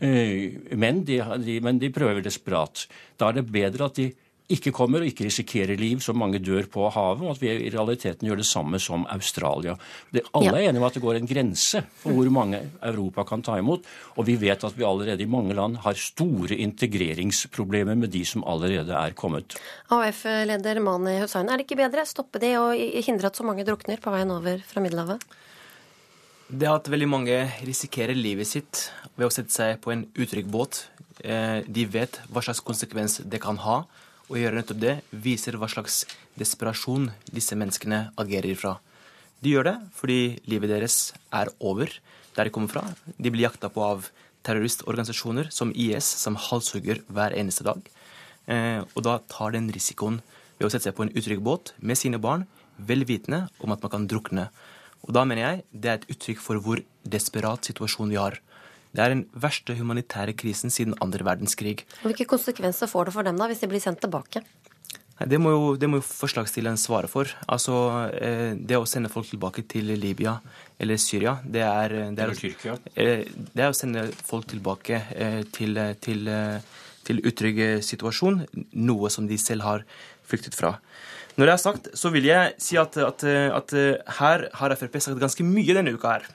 eh, 0.00 0.76
men 0.76 1.04
de, 1.04 1.22
men 1.62 1.78
de 1.78 1.90
prøver 1.90 2.22
desperat. 2.22 2.86
Da 3.16 3.30
er 3.30 3.40
det 3.40 3.48
bedre 3.50 3.88
at 3.88 3.96
de 3.96 4.12
ikke 4.48 4.72
kommer 4.72 5.02
og 5.04 5.10
ikke 5.10 5.26
risikerer 5.26 5.76
liv, 5.76 6.00
så 6.00 6.14
mange 6.16 6.40
dør 6.40 6.64
på 6.72 6.86
havet, 6.94 7.24
og 7.26 7.34
at 7.34 7.40
vi 7.42 7.50
i 7.52 7.72
realiteten 7.72 8.28
gjør 8.28 8.40
det 8.40 8.46
samme 8.48 8.80
som 8.80 9.04
Australia. 9.12 9.74
Det, 10.14 10.22
alle 10.38 10.54
er 10.54 10.70
enige 10.70 10.80
om 10.80 10.86
at 10.88 10.96
det 10.96 11.02
går 11.04 11.18
en 11.18 11.28
grense 11.28 11.82
for 12.00 12.16
hvor 12.16 12.30
mange 12.32 12.62
Europa 12.88 13.26
kan 13.28 13.44
ta 13.44 13.58
imot, 13.60 13.84
og 14.16 14.28
vi 14.28 14.38
vet 14.40 14.64
at 14.64 14.78
vi 14.78 14.86
allerede 14.88 15.24
i 15.24 15.28
mange 15.28 15.56
land 15.58 15.82
har 15.84 16.00
store 16.00 16.56
integreringsproblemer 16.64 17.98
med 18.00 18.12
de 18.14 18.24
som 18.28 18.46
allerede 18.48 18.96
er 18.96 19.16
kommet. 19.18 19.58
AUF-leder 19.92 20.80
Mani 20.84 21.18
Hussain, 21.20 21.52
er 21.52 21.60
det 21.60 21.68
ikke 21.68 21.82
bedre 21.84 22.06
å 22.06 22.08
stoppe 22.08 22.40
det 22.40 22.54
og 22.56 22.72
hindre 23.04 23.28
at 23.28 23.36
så 23.36 23.44
mange 23.44 23.68
drukner 23.68 24.00
på 24.00 24.16
veien 24.16 24.32
over 24.32 24.64
fra 24.64 24.84
Middelhavet? 24.84 25.28
Det 26.48 26.72
at 26.72 26.88
veldig 26.88 27.12
mange 27.12 27.42
risikerer 27.68 28.16
livet 28.16 28.48
sitt 28.48 28.86
ved 29.18 29.28
å 29.28 29.32
sette 29.32 29.52
seg 29.52 29.76
på 29.84 29.92
en 29.92 30.08
utrygg 30.16 30.48
båt. 30.48 30.86
Eh, 31.20 31.60
de 31.68 31.84
vet 31.84 32.22
hva 32.32 32.40
slags 32.40 32.64
konsekvens 32.64 33.20
det 33.28 33.42
kan 33.44 33.60
ha 33.60 33.82
å 34.28 34.36
gjøre 34.36 34.60
nettopp 34.60 34.80
det, 34.82 34.94
viser 35.10 35.56
hva 35.58 35.68
slags 35.70 36.02
desperasjon 36.38 37.10
disse 37.32 37.56
menneskene 37.58 38.08
agerer 38.20 38.58
fra. 38.58 38.76
De 39.40 39.54
gjør 39.54 39.70
det 39.70 39.76
fordi 39.96 40.20
livet 40.50 40.72
deres 40.72 40.98
er 41.34 41.50
over 41.58 41.92
der 42.36 42.48
de 42.48 42.54
kommer 42.54 42.70
fra. 42.72 42.84
De 43.16 43.30
blir 43.32 43.46
jakta 43.46 43.70
på 43.72 43.82
av 43.82 44.08
terroristorganisasjoner 44.46 45.50
som 45.54 45.72
IS, 45.74 46.06
som 46.06 46.38
halshugger 46.38 47.02
hver 47.12 47.34
eneste 47.36 47.66
dag. 47.66 47.80
Eh, 48.48 48.80
og 48.94 49.04
da 49.04 49.18
tar 49.30 49.54
den 49.56 49.68
risikoen 49.74 50.20
ved 50.58 50.68
å 50.68 50.72
sette 50.72 50.88
seg 50.88 50.96
på 50.96 51.06
en 51.06 51.14
utrygg 51.14 51.42
båt 51.44 51.74
med 51.78 51.98
sine 52.00 52.20
barn, 52.22 52.46
vel 52.78 53.04
vitende 53.08 53.46
om 53.58 53.74
at 53.74 53.82
man 53.82 53.92
kan 53.94 54.06
drukne. 54.10 54.48
Og 55.06 55.14
da 55.14 55.24
mener 55.26 55.42
jeg 55.44 55.64
det 55.72 55.90
er 55.90 55.98
et 55.98 56.10
uttrykk 56.14 56.42
for 56.42 56.62
hvor 56.62 56.82
desperat 57.06 57.66
situasjon 57.68 58.10
vi 58.12 58.20
har. 58.20 58.38
Det 58.94 59.04
er 59.04 59.12
den 59.12 59.26
verste 59.36 59.74
humanitære 59.76 60.32
krisen 60.38 60.72
siden 60.72 60.96
andre 61.04 61.24
verdenskrig. 61.26 61.82
Og 62.02 62.10
Hvilke 62.12 62.24
konsekvenser 62.30 62.88
får 62.88 63.10
det 63.10 63.14
for 63.18 63.22
dem 63.28 63.36
da, 63.36 63.46
hvis 63.50 63.60
de 63.60 63.68
blir 63.70 63.82
sendt 63.84 64.00
tilbake? 64.04 64.42
Det 65.18 65.38
må 65.42 65.50
jo, 65.50 65.62
det 65.74 65.88
må 65.90 65.98
jo 65.98 66.04
forslagsstilleren 66.06 66.78
svare 66.78 67.08
for. 67.10 67.26
Altså, 67.50 67.74
eh, 68.14 68.54
Det 68.54 68.76
å 68.78 68.86
sende 68.86 69.10
folk 69.10 69.26
tilbake 69.26 69.64
til 69.66 69.90
Libya 69.98 70.36
eller 70.78 70.96
Syria, 70.96 71.40
det 71.44 71.64
er, 71.66 71.88
det 72.14 72.22
er, 72.22 72.34
Tyrkia. 72.38 72.76
eh, 72.94 73.24
det 73.26 73.64
er 73.64 73.72
å 73.72 73.74
sende 73.74 74.04
folk 74.14 74.46
tilbake 74.46 75.02
eh, 75.16 75.42
til, 75.52 75.74
til, 76.00 76.28
eh, 76.28 76.60
til 77.04 77.18
utrygg 77.26 77.82
situasjon, 77.82 78.46
noe 78.78 79.10
som 79.10 79.26
de 79.26 79.36
selv 79.42 79.66
har 79.66 79.84
flyktet 80.22 80.54
fra. 80.54 80.76
Når 81.36 81.46
det 81.46 81.52
er 81.52 81.64
sagt, 81.64 81.90
så 81.98 82.10
vil 82.14 82.24
jeg 82.30 82.54
si 82.62 82.78
at, 82.78 82.96
at, 82.96 83.24
at 83.24 83.74
her 84.20 84.48
har 84.54 84.74
Frp 84.78 85.00
sagt 85.02 85.18
ganske 85.18 85.42
mye 85.46 85.74
denne 85.74 85.94
uka 85.98 86.14
her. 86.16 86.30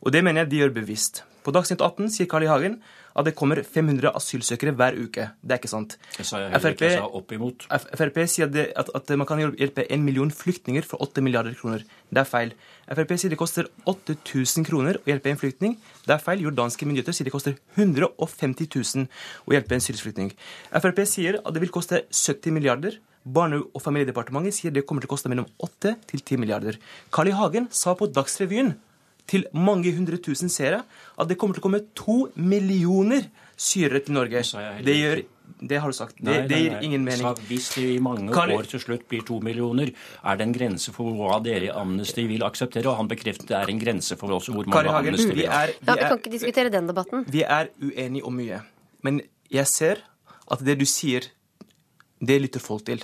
Og 0.00 0.12
det 0.12 0.24
mener 0.24 0.44
jeg 0.44 0.50
de 0.50 0.58
gjør 0.64 0.74
bevisst. 0.80 1.22
På 1.44 1.52
Dagsnytt 1.52 1.82
18 1.84 2.08
sier 2.14 2.28
Carl 2.30 2.46
I. 2.46 2.48
Hagen 2.48 2.78
at 3.14 3.28
det 3.28 3.34
kommer 3.38 3.60
500 3.62 4.10
asylsøkere 4.18 4.72
hver 4.74 4.96
uke. 4.98 5.28
Det 5.38 5.54
er 5.54 5.60
ikke 5.60 5.70
sant. 5.70 5.96
Jeg 6.16 6.26
sa 6.26 6.40
jeg 6.40 6.50
heller 6.50 6.74
ikke. 6.74 6.88
Jeg 6.88 6.98
sa 6.98 7.10
opp 7.20 7.34
imot. 7.36 7.66
Frp 7.70 8.18
sier 8.30 8.48
at, 8.48 8.54
det, 8.54 8.64
at, 8.80 8.90
at 8.96 9.12
man 9.20 9.28
kan 9.28 9.42
hjelpe 9.44 9.84
en 9.86 10.02
million 10.06 10.32
flyktninger 10.34 10.86
for 10.88 11.02
8 11.04 11.22
milliarder 11.22 11.54
kroner. 11.58 11.84
Det 12.10 12.22
er 12.24 12.28
feil. 12.28 12.54
Frp 12.90 13.14
sier 13.20 13.32
det 13.32 13.38
koster 13.38 13.68
8000 13.90 14.66
kroner 14.66 14.98
å 14.98 15.06
hjelpe 15.12 15.30
en 15.30 15.38
flyktning. 15.40 15.76
Det 16.08 16.16
er 16.16 16.22
feil. 16.24 16.42
Jordanske 16.48 16.88
myndigheter 16.88 17.14
sier 17.14 17.28
det 17.28 17.34
koster 17.34 17.58
150 17.78 18.70
000 18.74 19.06
å 19.46 19.54
hjelpe 19.54 19.78
en 19.78 19.84
syrisk 19.84 20.08
flyktning. 20.08 20.32
Frp 20.74 21.04
sier 21.06 21.38
at 21.44 21.52
det 21.54 21.62
vil 21.62 21.74
koste 21.74 22.02
70 22.10 22.56
milliarder. 22.56 22.98
Barne- 23.24 23.62
og 23.62 23.80
familiedepartementet 23.80 24.52
sier 24.58 24.74
det 24.74 24.82
kommer 24.84 25.04
til 25.04 25.08
å 25.08 25.14
koste 25.14 25.30
mellom 25.32 25.46
8 25.62 25.94
til 26.10 26.20
10 26.20 26.42
milliarder. 26.42 26.76
Carl 27.14 27.30
I. 27.30 27.36
Hagen 27.38 27.70
sa 27.72 27.94
på 27.96 28.10
Dagsrevyen 28.10 28.74
til 29.30 29.46
mange 29.56 29.92
hundre 29.96 30.18
tusen 30.20 30.50
seere 30.52 30.82
at 31.18 31.28
det 31.30 31.38
kommer 31.40 31.54
til 31.56 31.62
å 31.62 31.66
komme 31.68 31.80
to 31.96 32.16
millioner 32.36 33.24
syrere 33.56 34.02
til 34.04 34.14
Norge. 34.18 34.42
Det, 34.84 34.94
gjør, 34.98 35.22
det 35.64 35.78
har 35.80 35.88
du 35.92 35.96
sagt. 35.96 36.16
Det, 36.18 36.24
Nei, 36.26 36.40
det 36.50 36.56
nei, 36.56 36.62
gir 36.64 36.72
nei. 36.74 36.80
ingen 36.88 37.04
mening. 37.06 37.22
Så 37.24 37.46
hvis 37.48 37.68
det 37.76 37.84
i 37.94 37.98
mange 38.04 38.32
Carl- 38.34 38.52
år 38.58 38.68
til 38.68 38.82
slutt 38.82 39.06
blir 39.08 39.22
to 39.24 39.38
millioner, 39.40 39.92
er 40.24 40.36
det 40.40 40.44
en 40.48 40.52
grense 40.56 40.92
for 40.92 41.14
hva 41.16 41.38
dere 41.44 41.70
i 41.70 41.72
Amnesty 41.72 42.26
vil 42.28 42.44
akseptere? 42.44 42.90
Og 42.90 42.98
han 43.00 43.08
bekreftet 43.08 43.48
det 43.48 43.56
er 43.62 43.72
en 43.72 43.80
grense 43.80 44.18
for 44.20 44.34
også 44.36 44.52
hvor 44.56 44.66
mange 44.68 44.90
Hagen, 44.92 45.14
Amnesty 45.14 45.30
vi 45.32 45.40
vil 45.44 45.48
ha. 45.52 45.62
er, 45.64 45.74
Ja, 45.78 45.78
vi 45.80 45.94
Vi 45.94 46.04
er, 46.04 46.08
kan 46.10 46.18
ikke 46.20 46.34
diskutere 46.36 46.74
den 46.74 46.90
debatten. 46.90 47.24
vi 47.30 47.42
er 47.46 47.70
uenige 47.80 48.24
om 48.28 48.36
mye. 48.36 48.60
Men 49.02 49.22
jeg 49.50 49.66
ser 49.72 50.04
at 50.50 50.60
det 50.66 50.78
du 50.78 50.84
sier, 50.84 51.30
det 52.20 52.40
lytter 52.42 52.60
folk 52.60 52.84
til. 52.84 53.00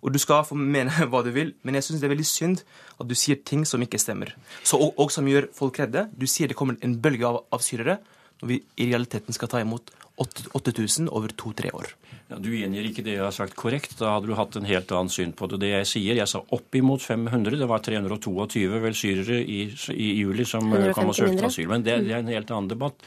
Og 0.00 0.14
du 0.14 0.20
skal 0.22 0.46
få 0.48 0.56
mene 0.58 0.92
hva 1.10 1.22
du 1.26 1.32
vil, 1.34 1.54
men 1.62 1.76
jeg 1.78 1.88
syns 1.88 2.02
det 2.02 2.08
er 2.08 2.14
veldig 2.14 2.28
synd 2.28 2.64
at 3.00 3.08
du 3.08 3.16
sier 3.18 3.40
ting 3.44 3.66
som 3.68 3.82
ikke 3.84 4.00
stemmer. 4.00 4.34
Så, 4.62 4.80
og, 4.80 4.94
og 5.00 5.12
som 5.12 5.28
gjør 5.28 5.50
folk 5.56 5.80
redde. 5.82 6.08
Du 6.16 6.26
sier 6.30 6.50
det 6.50 6.58
kommer 6.58 6.80
en 6.84 6.96
bølge 7.02 7.28
av, 7.28 7.42
av 7.52 7.64
syrere, 7.64 8.00
når 8.40 8.54
vi 8.54 8.60
i 8.80 8.88
realiteten 8.88 9.36
skal 9.36 9.50
ta 9.52 9.60
imot 9.60 9.92
8000 10.20 11.08
over 11.08 11.32
to-tre 11.36 11.70
år. 11.76 11.94
Ja, 12.30 12.38
du 12.38 12.50
gjengir 12.52 12.86
ikke 12.86 13.02
det 13.02 13.16
jeg 13.16 13.24
har 13.24 13.34
sagt 13.34 13.56
korrekt. 13.58 13.96
Da 13.98 14.12
hadde 14.14 14.28
du 14.30 14.36
hatt 14.38 14.54
en 14.58 14.68
helt 14.68 14.92
annen 14.94 15.10
syn 15.12 15.32
på 15.36 15.48
det. 15.50 15.62
Det 15.64 15.72
jeg 15.72 15.88
sier, 15.88 16.18
jeg 16.20 16.30
sa 16.30 16.42
oppimot 16.54 17.02
500. 17.02 17.56
Det 17.58 17.68
var 17.70 17.82
322 17.82 18.82
vel 18.84 18.96
syrere 18.96 19.40
i, 19.40 19.64
i 19.96 20.08
juli 20.20 20.46
som 20.46 20.70
eh, 20.76 20.92
kom 20.96 21.10
og 21.10 21.16
søkte 21.18 21.48
asyl. 21.48 21.66
Men 21.72 21.86
det, 21.86 22.02
det 22.06 22.14
er 22.14 22.22
en 22.22 22.32
helt 22.32 22.52
annen 22.52 22.70
debatt. 22.70 23.00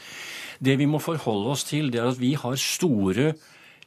Det 0.64 0.76
vi 0.80 0.88
må 0.90 1.00
forholde 1.02 1.54
oss 1.54 1.64
til, 1.68 1.88
det 1.92 2.02
er 2.02 2.10
at 2.10 2.20
vi 2.20 2.34
har 2.38 2.58
store 2.60 3.32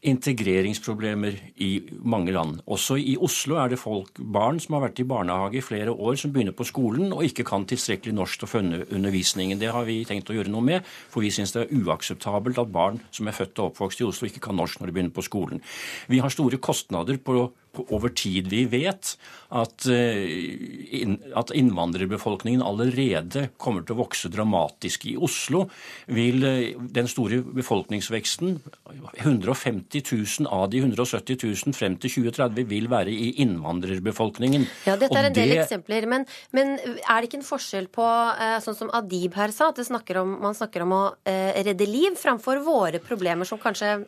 integreringsproblemer 0.05 1.37
i 1.63 1.71
mange 2.05 2.31
land. 2.35 2.59
Også 2.69 2.97
i 3.01 3.15
Oslo 3.17 3.57
er 3.61 3.71
det 3.71 3.79
folk, 3.81 4.19
barn 4.19 4.59
som 4.61 4.77
har 4.77 4.87
vært 4.87 5.01
i 5.01 5.07
barnehage 5.07 5.59
i 5.59 5.65
flere 5.65 5.93
år, 5.93 6.15
som 6.19 6.33
begynner 6.33 6.55
på 6.57 6.67
skolen 6.67 7.13
og 7.15 7.25
ikke 7.25 7.45
kan 7.47 7.65
tilstrekkelig 7.67 8.15
norsk 8.17 8.41
til 8.41 8.47
å 8.47 8.51
følge 8.51 8.81
undervisningen. 8.93 9.59
Det 9.61 9.71
har 9.73 9.87
vi 9.87 10.03
tenkt 10.07 10.29
å 10.29 10.37
gjøre 10.37 10.53
noe 10.53 10.65
med, 10.65 10.85
for 11.11 11.25
vi 11.25 11.31
syns 11.33 11.55
det 11.55 11.65
er 11.65 11.81
uakseptabelt 11.81 12.61
at 12.61 12.73
barn 12.73 13.01
som 13.11 13.27
er 13.29 13.37
født 13.37 13.57
og 13.61 13.71
oppvokst 13.71 14.03
i 14.03 14.07
Oslo, 14.07 14.29
ikke 14.29 14.43
kan 14.49 14.59
norsk 14.59 14.81
når 14.81 14.91
de 14.91 14.97
begynner 14.97 15.15
på 15.17 15.25
skolen. 15.25 15.63
Vi 16.11 16.21
har 16.21 16.33
store 16.33 16.61
kostnader 16.61 17.17
på, 17.17 17.47
over 17.89 18.09
tid. 18.09 18.47
Vi 18.51 18.65
vet 18.71 19.15
at, 19.49 19.85
eh, 19.87 21.15
at 21.39 21.51
innvandrerbefolkningen 21.55 22.61
allerede 22.65 23.47
kommer 23.57 23.85
til 23.85 23.95
å 23.95 24.01
vokse 24.03 24.29
dramatisk. 24.33 25.05
I 25.07 25.15
Oslo 25.23 25.65
vil 26.11 26.43
eh, 26.43 26.73
den 26.77 27.07
store 27.07 27.39
befolkningsveksten 27.41 28.57
150 29.23 30.03
000 30.11 30.49
av 30.51 30.69
de 30.73 30.81
170 30.83 31.39
000 31.43 31.77
frem 31.77 31.95
til 32.01 32.11
2030 32.27 32.67
vil 32.67 32.89
være 32.91 33.13
i 33.13 33.31
innvandrerbefolkningen. 33.43 34.67
Ja, 34.87 34.97
Dette 34.99 35.17
er 35.17 35.29
en 35.29 35.37
del 35.37 35.53
det- 35.55 35.63
eksempler, 35.65 36.07
men, 36.07 36.27
men 36.51 36.75
er 36.79 37.21
det 37.21 37.29
ikke 37.29 37.41
en 37.41 37.47
forskjell 37.47 37.87
på, 37.93 38.07
eh, 38.35 38.57
sånn 38.63 38.75
som 38.75 38.91
Adib 38.97 39.33
her 39.39 39.51
sa, 39.55 39.69
at 39.69 39.79
det 39.79 39.87
snakker 39.87 40.21
om, 40.21 40.37
man 40.41 40.57
snakker 40.57 40.83
om 40.83 40.91
å 40.97 41.03
redde 41.27 41.87
liv 41.87 42.15
framfor 42.19 42.59
våre 42.63 42.99
problemer 43.03 43.47
som 43.47 43.59
kanskje 43.59 44.05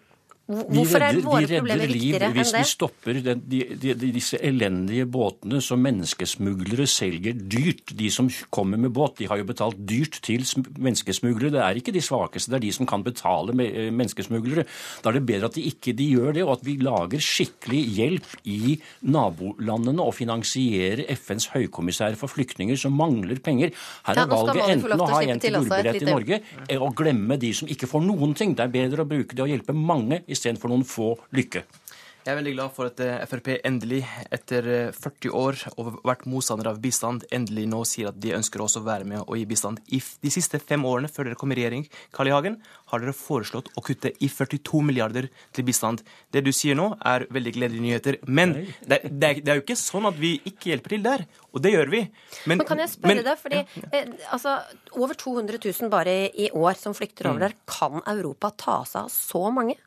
Hvor- 0.49 0.65
redder, 0.65 0.73
Hvorfor 0.73 1.03
er 1.05 1.17
våre 1.21 1.47
problemer 1.59 1.87
viktigere 1.91 2.25
enn 2.25 2.33
det? 2.33 2.53
vi 2.57 2.63
stopper 2.65 3.17
den, 3.21 3.41
de, 3.45 3.59
de, 3.77 3.93
de, 3.93 4.07
disse 4.15 4.37
elendige 4.41 5.05
båtene 5.05 5.59
som 5.61 5.77
menneskesmuglere 5.85 6.87
selger 6.89 7.33
dyrt. 7.37 7.93
De 7.95 8.09
som 8.09 8.27
kommer 8.49 8.79
med 8.81 8.89
båt, 8.91 9.19
de 9.19 9.27
har 9.29 9.37
jo 9.37 9.45
betalt 9.45 9.77
dyrt 9.85 10.17
til 10.25 10.41
sm- 10.41 10.65
menneskesmuglere. 10.81 11.51
Det 11.53 11.61
er 11.61 11.77
ikke 11.77 11.93
de 11.93 12.01
svakeste, 12.01 12.49
det 12.49 12.57
er 12.57 12.65
de 12.65 12.71
som 12.73 12.87
kan 12.89 13.03
betale 13.05 13.53
med, 13.53 13.69
eh, 13.77 13.91
menneskesmuglere. 13.93 14.65
Da 15.03 15.09
er 15.11 15.19
det 15.19 15.25
bedre 15.29 15.45
at 15.51 15.53
de 15.53 15.67
ikke 15.69 15.93
de 15.95 16.09
gjør 16.15 16.33
det, 16.33 16.43
og 16.43 16.53
at 16.57 16.65
vi 16.65 16.77
lager 16.81 17.21
skikkelig 17.21 17.83
hjelp 17.99 18.33
i 18.49 18.81
nabolandene 19.05 20.01
og 20.01 20.15
finansierer 20.17 21.05
FNs 21.13 21.49
høykommissær 21.53 22.15
for 22.19 22.31
flyktninger 22.31 22.77
som 22.79 22.95
mangler 22.97 23.37
penger. 23.43 23.69
Her 24.07 24.17
er 24.23 24.25
valget 24.33 24.65
enten 24.73 24.97
å 24.97 25.09
ha 25.13 25.21
en 25.21 25.39
til 25.39 25.53
gullbillett 25.59 26.01
i 26.01 26.09
Norge 26.09 26.41
eh, 26.67 26.77
og 26.81 26.95
glemme 26.97 27.37
de 27.37 27.53
som 27.53 27.67
ikke 27.69 27.85
får 27.89 28.01
noen 28.05 28.33
ting. 28.33 28.55
Det 28.57 28.65
er 28.65 28.73
bedre 28.73 29.05
å 29.05 29.09
bruke 29.09 29.35
det 29.37 29.45
og 29.45 29.51
hjelpe 29.53 29.75
mange 29.77 30.21
istedenfor 30.39 30.71
noen 30.73 30.87
få 30.87 31.13
lykke. 31.35 31.65
Jeg 32.27 32.33
er 32.35 32.37
veldig 32.43 32.51
glad 32.57 32.73
for 32.75 32.85
at 32.91 32.99
eh, 33.01 33.21
Frp 33.25 33.47
endelig, 33.65 34.01
etter 34.35 34.65
eh, 34.69 34.89
40 34.93 35.31
år 35.39 35.55
og 35.79 35.87
vært 36.05 36.25
motstander 36.29 36.67
av 36.69 36.77
bistand, 36.83 37.23
endelig 37.33 37.63
nå 37.71 37.79
sier 37.87 38.09
at 38.11 38.17
de 38.21 38.33
ønsker 38.35 38.61
også 38.61 38.81
å 38.83 38.85
være 38.85 39.07
med 39.07 39.23
og 39.23 39.37
gi 39.39 39.45
bistand. 39.49 39.79
I 39.95 40.01
de 40.03 40.29
siste 40.35 40.59
fem 40.61 40.83
årene 40.85 41.09
før 41.09 41.29
dere 41.29 41.39
kom 41.39 41.55
i 41.55 41.57
regjering, 41.57 41.87
Carl 42.13 42.29
I. 42.29 42.33
Hagen, 42.35 42.57
har 42.91 43.01
dere 43.01 43.15
foreslått 43.17 43.71
å 43.79 43.81
kutte 43.87 44.11
i 44.19 44.29
42 44.29 44.83
milliarder 44.91 45.29
til 45.55 45.65
bistand. 45.71 46.03
Det 46.35 46.43
du 46.45 46.51
sier 46.53 46.77
nå, 46.77 46.89
er 47.07 47.25
veldig 47.33 47.55
gledelige 47.55 47.85
nyheter. 47.87 48.19
Men 48.27 48.53
det, 48.59 48.99
er- 48.99 49.09
det, 49.09 49.31
er, 49.31 49.41
det 49.41 49.55
er 49.55 49.61
jo 49.61 49.65
ikke 49.65 49.79
sånn 49.79 50.11
at 50.11 50.19
vi 50.19 50.35
ikke 50.51 50.73
hjelper 50.75 50.97
til 50.97 51.07
der. 51.07 51.25
Og 51.55 51.63
det 51.65 51.73
gjør 51.73 51.95
vi. 51.95 52.03
Men 52.51 52.61
kan 52.67 52.83
jeg 52.83 52.93
spørre 52.99 53.15
men- 53.15 53.25
deg, 53.31 53.41
fordi 53.41 53.63
eh, 53.95 54.15
altså, 54.35 54.59
over 54.99 55.17
200 55.17 55.63
000 55.65 55.89
bare 55.95 56.19
i 56.35 56.51
år 56.51 56.77
som 56.77 56.93
flykter 56.93 57.25
Mm. 57.25 57.31
over 57.31 57.47
der. 57.47 57.57
Kan 57.79 58.03
Europa 58.05 58.51
ta 58.59 58.81
seg 58.85 59.05
av 59.07 59.13
så 59.15 59.47
mange? 59.55 59.79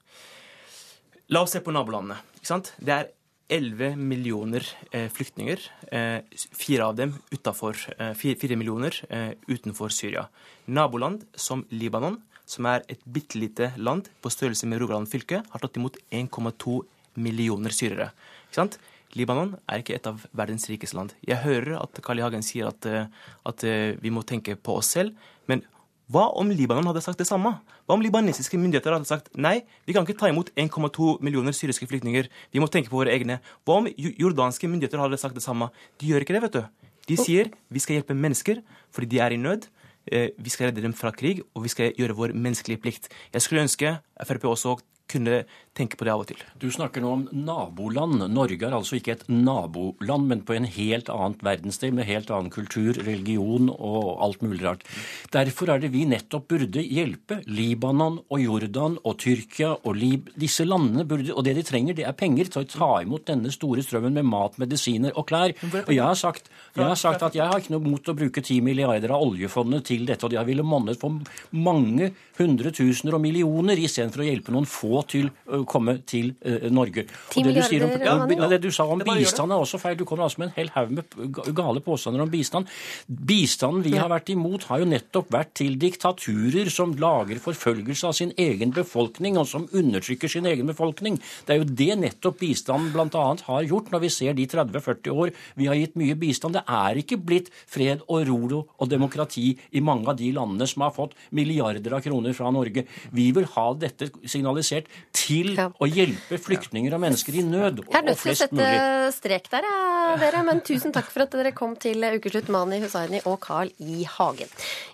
La 1.33 1.41
oss 1.47 1.55
se 1.55 1.63
på 1.65 1.73
nabolandene. 1.73 2.19
Ikke 2.37 2.49
sant? 2.51 2.75
Det 2.77 2.93
er 2.93 3.07
11 3.53 3.95
millioner 3.97 4.67
eh, 4.93 5.07
flyktninger. 5.09 5.63
Eh, 5.89 6.41
fire 6.61 6.89
av 6.91 6.99
dem 6.99 7.15
utenfor, 7.33 7.79
eh, 7.97 8.11
fire, 8.19 8.37
fire 8.37 8.59
millioner 8.61 8.99
eh, 9.09 9.31
utenfor 9.49 9.95
Syria. 9.97 10.27
Naboland 10.69 11.25
som 11.33 11.65
Libanon, 11.73 12.19
som 12.45 12.69
er 12.69 12.85
et 12.93 13.01
bitte 13.09 13.41
lite 13.41 13.71
land 13.81 14.11
på 14.21 14.33
størrelse 14.35 14.69
med 14.69 14.83
Rogaland 14.83 15.09
fylke, 15.09 15.41
har 15.55 15.65
tatt 15.65 15.81
imot 15.81 15.97
1,2 16.13 16.83
millioner 17.25 17.73
syrere. 17.73 18.11
Ikke 18.51 18.61
sant? 18.61 18.77
Libanon 19.17 19.55
er 19.65 19.81
ikke 19.81 19.97
et 19.97 20.09
av 20.13 20.21
verdens 20.37 20.69
rikeste 20.69 21.01
land. 21.01 21.17
Jeg 21.25 21.41
hører 21.47 21.79
at 21.81 22.05
Carl 22.05 22.21
I. 22.21 22.27
Hagen 22.27 22.45
sier 22.45 22.69
at, 22.75 22.85
eh, 22.85 23.09
at 23.49 23.65
eh, 23.65 23.97
vi 24.05 24.13
må 24.13 24.21
tenke 24.29 24.59
på 24.61 24.77
oss 24.83 24.93
selv. 24.99 25.17
Men 25.49 25.65
hva 26.13 26.27
om 26.37 26.51
Libanon 26.53 26.91
hadde 26.91 27.01
sagt 27.05 27.21
det 27.23 27.27
samme? 27.29 27.55
Hva 27.87 27.97
om 27.97 28.03
libanesiske 28.05 28.59
myndigheter 28.61 28.93
hadde 28.93 29.09
sagt 29.09 29.31
nei, 29.39 29.63
vi 29.89 29.95
kan 29.97 30.05
ikke 30.05 30.19
ta 30.21 30.29
imot 30.29 30.51
1,2 30.59 31.15
millioner 31.25 31.57
syriske 31.57 31.89
flyktninger, 31.89 32.29
vi 32.53 32.61
må 32.61 32.69
tenke 32.69 32.93
på 32.93 32.99
våre 33.01 33.15
egne? 33.15 33.39
Hva 33.65 33.79
om 33.81 33.89
jordanske 33.97 34.69
myndigheter 34.69 35.01
hadde 35.01 35.21
sagt 35.21 35.39
det 35.39 35.45
samme? 35.45 35.71
De 36.03 36.11
gjør 36.11 36.27
ikke 36.27 36.37
det, 36.37 36.43
vet 36.45 36.59
du. 36.59 36.89
De 37.09 37.17
sier 37.19 37.51
vi 37.73 37.83
skal 37.83 37.99
hjelpe 37.99 38.17
mennesker 38.19 38.61
fordi 38.93 39.15
de 39.15 39.23
er 39.25 39.35
i 39.35 39.41
nød. 39.41 39.67
Eh, 40.11 40.31
Vi 40.37 40.51
skal 40.51 40.69
redde 40.69 40.83
dem 40.83 40.93
fra 40.93 41.13
krig, 41.15 41.43
og 41.55 41.63
vi 41.63 41.71
skal 41.71 41.93
gjøre 41.95 42.17
vår 42.19 42.35
menneskelige 42.35 42.83
plikt. 42.83 43.09
Jeg 43.33 43.43
skulle 43.43 43.63
ønske 43.63 44.01
Frp 44.27 44.45
også 44.51 44.77
kunne 45.13 45.43
tenke 45.77 45.97
på 45.97 46.05
det 46.05 46.13
av 46.13 46.23
og 46.23 46.29
til. 46.29 46.41
Du 46.61 46.67
snakker 46.73 47.01
nå 47.01 47.11
om 47.17 47.23
naboland. 47.33 48.21
Norge 48.33 48.67
er 48.67 48.75
altså 48.77 48.99
ikke 48.99 49.15
et 49.15 49.25
naboland, 49.33 50.27
men 50.29 50.43
på 50.45 50.57
en 50.57 50.69
helt 50.69 51.09
annet 51.13 51.41
verdensdel 51.45 51.95
med 51.97 52.09
helt 52.09 52.33
annen 52.33 52.53
kultur, 52.53 52.99
religion 53.07 53.71
og 53.73 54.21
alt 54.25 54.45
mulig 54.45 54.61
rart. 54.67 54.85
Derfor 55.33 55.73
er 55.73 55.83
det 55.83 55.93
vi 55.95 56.05
nettopp 56.09 56.51
burde 56.53 56.85
hjelpe 56.85 57.41
Libanon 57.49 58.19
og 58.29 58.43
Jordan 58.43 58.99
og 59.01 59.17
Tyrkia 59.23 59.73
og 59.81 59.97
Lib... 59.97 60.29
Disse 60.43 60.67
landene 60.67 61.07
burde 61.09 61.33
Og 61.33 61.45
det 61.47 61.55
de 61.57 61.65
trenger, 61.65 61.97
det 61.97 62.05
er 62.09 62.17
penger 62.19 62.51
til 62.53 62.65
å 62.65 62.69
ta 62.69 62.91
imot 63.05 63.25
denne 63.29 63.53
store 63.55 63.85
strømmen 63.85 64.17
med 64.19 64.29
mat, 64.29 64.59
medisiner 64.61 65.15
og 65.17 65.29
klær. 65.31 65.55
Og 65.85 65.93
jeg 65.95 66.05
har 66.05 66.19
sagt, 66.19 66.51
jeg 66.77 66.85
har 66.85 66.99
sagt 66.99 67.25
at 67.25 67.37
jeg 67.39 67.49
har 67.49 67.63
ikke 67.63 67.75
noe 67.77 67.87
mot 67.87 68.11
å 68.11 68.17
bruke 68.17 68.43
10 68.43 68.61
milliarder 68.65 69.15
av 69.15 69.25
oljefondet 69.25 69.87
til 69.89 70.05
dette, 70.09 70.27
og 70.27 70.37
jeg 70.37 70.49
ville 70.49 70.67
monnet 70.67 71.01
for 71.01 71.23
mange 71.57 72.11
hundretusener 72.39 73.17
og 73.17 73.23
millioner 73.25 73.81
istedenfor 73.81 74.25
å 74.25 74.29
hjelpe 74.29 74.55
noen 74.55 74.69
få 74.69 75.02
til 75.09 75.31
å 75.47 75.63
komme 75.69 75.99
til 76.09 76.33
Norge. 76.73 77.07
Og 77.37 77.47
det 77.47 77.55
du 77.57 77.63
sier 77.67 77.87
om, 77.87 77.93
ja, 78.03 78.49
det 78.51 78.61
du 78.63 78.71
sa 78.75 78.87
om 78.89 79.03
bistand 79.03 79.53
er 79.55 79.63
også 79.63 79.81
feil. 79.83 79.97
Du 79.99 80.05
kommer 80.09 80.27
altså 80.27 80.43
med 80.43 80.51
en 80.51 80.57
hel 80.57 80.73
haug 80.75 80.93
med 80.99 81.17
gale 81.57 81.83
påstander 81.85 82.25
om 82.25 82.31
bistand. 82.33 82.71
Bistanden 83.07 83.85
vi 83.87 83.95
har 83.97 84.11
vært 84.13 84.33
imot, 84.35 84.69
har 84.71 84.83
jo 84.83 84.91
nettopp 84.91 85.33
vært 85.35 85.55
til 85.63 85.79
diktaturer 85.81 86.71
som 86.73 86.95
lager 86.99 87.41
forfølgelse 87.43 88.09
av 88.09 88.17
sin 88.19 88.35
egen 88.41 88.75
befolkning, 88.75 89.39
og 89.41 89.49
som 89.51 89.69
undertrykker 89.71 90.31
sin 90.31 90.49
egen 90.51 90.69
befolkning. 90.69 91.19
Det 91.47 91.57
er 91.57 91.63
jo 91.63 91.69
det 91.69 91.99
nettopp 92.03 92.41
bistanden 92.43 92.93
bl.a. 92.95 93.25
har 93.49 93.69
gjort, 93.69 93.91
når 93.93 94.05
vi 94.07 94.13
ser 94.13 94.37
de 94.39 94.47
30-40 94.51 95.13
år 95.15 95.33
vi 95.59 95.69
har 95.71 95.79
gitt 95.79 95.97
mye 96.01 96.17
bistand. 96.19 96.59
Det 96.59 96.65
er 96.69 97.01
ikke 97.01 97.21
blitt 97.21 97.51
fred 97.71 98.05
og 98.09 98.27
ro 98.29 98.41
og 98.43 98.89
demokrati 98.91 99.53
i 99.73 99.83
mange 99.85 100.09
av 100.11 100.19
de 100.19 100.29
landene 100.35 100.67
som 100.69 100.85
har 100.85 100.93
fått 100.97 101.15
milliarder 101.37 101.95
av 101.97 102.03
kroner 102.05 102.35
fra 102.37 102.51
Norge. 102.53 102.85
Vi 103.15 103.29
vil 103.33 103.49
ha 103.55 103.67
dette 103.79 104.11
signalisert 104.29 104.91
til 105.13 105.55
å 105.59 105.87
hjelpe 105.87 106.39
flyktninger 106.41 106.95
og 106.97 107.03
mennesker 107.05 107.37
i 107.39 107.43
nød, 107.47 107.83
Jeg 107.89 107.99
er 108.01 108.07
nødt 108.07 108.23
til 108.23 108.33
å 108.33 108.37
sette 108.37 108.57
mulig. 108.57 109.13
strek 109.15 109.49
der, 109.53 109.67
ja, 109.69 110.17
dere. 110.21 110.43
Men 110.47 110.61
tusen 110.65 110.93
takk 110.95 111.11
for 111.13 111.23
at 111.27 111.31
dere 111.37 111.53
kom 111.53 111.77
til 111.77 112.03
Ukeslutt, 112.03 112.49
Mani 112.49 112.81
Hussaini 112.83 113.21
og 113.27 113.41
Carl 113.45 113.71
I. 113.79 114.05
Hagen. 114.05 114.49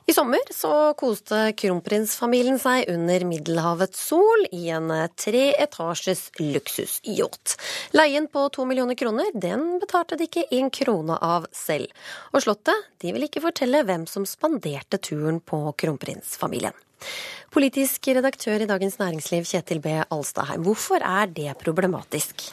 I 0.09 0.13
sommer 0.13 0.41
så 0.55 0.95
koste 0.99 1.53
kronprinsfamilien 1.59 2.59
seg 2.61 2.89
under 2.93 3.25
Middelhavets 3.29 4.01
sol 4.09 4.47
i 4.53 4.69
en 4.75 4.89
treetasjes 5.17 6.31
luksusyacht. 6.41 7.57
Leien 7.97 8.29
på 8.33 8.49
to 8.55 8.65
millioner 8.69 8.99
kroner, 8.99 9.31
den 9.35 9.79
betalte 9.83 10.19
de 10.19 10.29
ikke 10.29 10.47
en 10.59 10.71
krone 10.71 11.19
av 11.21 11.47
selv. 11.53 11.89
Og 12.33 12.45
Slottet 12.45 12.89
de 13.03 13.13
vil 13.15 13.29
ikke 13.29 13.45
fortelle 13.45 13.85
hvem 13.87 14.07
som 14.11 14.27
spanderte 14.29 14.99
turen 14.99 15.41
på 15.41 15.63
kronprinsfamilien. 15.79 16.77
Politisk 17.55 18.11
redaktør 18.13 18.65
i 18.65 18.69
Dagens 18.69 18.99
Næringsliv, 19.01 19.47
Kjetil 19.49 19.81
B. 19.81 19.95
Alstadheim. 20.11 20.63
Hvorfor 20.67 21.01
er 21.01 21.27
det 21.27 21.57
problematisk? 21.63 22.49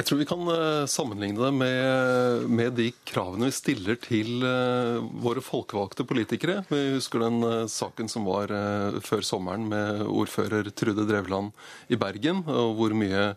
Jeg 0.00 0.06
tror 0.08 0.20
vi 0.22 0.24
kan 0.24 0.48
eh, 0.48 0.86
sammenligne 0.88 1.42
det 1.44 1.50
med, 1.52 2.44
med 2.48 2.72
de 2.78 2.86
kravene 3.04 3.50
vi 3.50 3.52
stiller 3.52 3.98
til 4.00 4.40
eh, 4.48 4.96
våre 5.20 5.42
folkevalgte 5.44 6.06
politikere. 6.08 6.62
Vi 6.70 6.94
husker 6.94 7.20
den 7.20 7.44
eh, 7.44 7.66
saken 7.68 8.08
som 8.08 8.24
var 8.24 8.48
før 9.04 9.26
sommeren 9.26 9.66
med 9.68 10.00
ordfører 10.08 10.70
Trude 10.72 11.04
Drevland 11.04 11.52
i 11.92 12.00
Bergen, 12.00 12.40
og 12.48 12.78
hvor 12.78 12.96
mye 12.96 13.34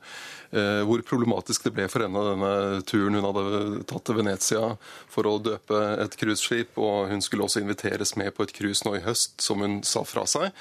hvor 0.54 1.02
problematisk 1.02 1.64
det 1.66 1.72
ble 1.74 1.88
for 1.90 2.06
henne 2.06 2.22
denne 2.28 2.82
turen 2.86 3.16
hun 3.18 3.26
hadde 3.26 3.80
tatt 3.90 4.04
til 4.06 4.20
Venezia 4.20 4.68
for 5.10 5.26
å 5.26 5.40
døpe 5.42 5.80
et 6.04 6.14
cruiseskip, 6.20 6.78
og 6.78 7.10
hun 7.10 7.24
skulle 7.26 7.48
også 7.48 7.64
inviteres 7.64 8.14
med 8.22 8.30
på 8.38 8.46
et 8.46 8.54
cruise 8.54 8.86
nå 8.86 8.94
i 9.00 9.02
høst, 9.02 9.34
som 9.42 9.66
hun 9.66 9.80
sa 9.82 10.04
fra 10.06 10.28
seg. 10.30 10.54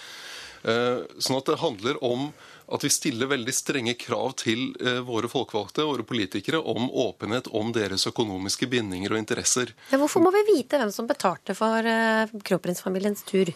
Sånn 0.64 1.37
at 1.37 1.50
det 1.50 1.61
handler 1.61 2.00
om 2.00 2.30
at 2.73 2.85
vi 2.85 2.91
stiller 2.91 3.29
veldig 3.31 3.52
strenge 3.55 3.95
krav 4.00 4.33
til 4.41 4.71
eh, 4.81 5.00
våre 5.05 5.29
folkevalgte, 5.31 5.85
våre 5.85 6.07
politikere, 6.09 6.61
om 6.61 6.88
åpenhet 6.91 7.50
om 7.52 7.73
deres 7.75 8.07
økonomiske 8.09 8.69
bindinger 8.73 9.12
og 9.12 9.21
interesser. 9.21 9.75
Ja, 9.91 10.00
hvorfor 10.00 10.25
må 10.25 10.33
vi 10.33 10.47
vite 10.55 10.81
hvem 10.81 10.93
som 10.95 11.09
betalte 11.11 11.57
for 11.59 11.85
uh, 11.85 12.33
kronprinsfamiliens 12.49 13.26
tur? 13.29 13.52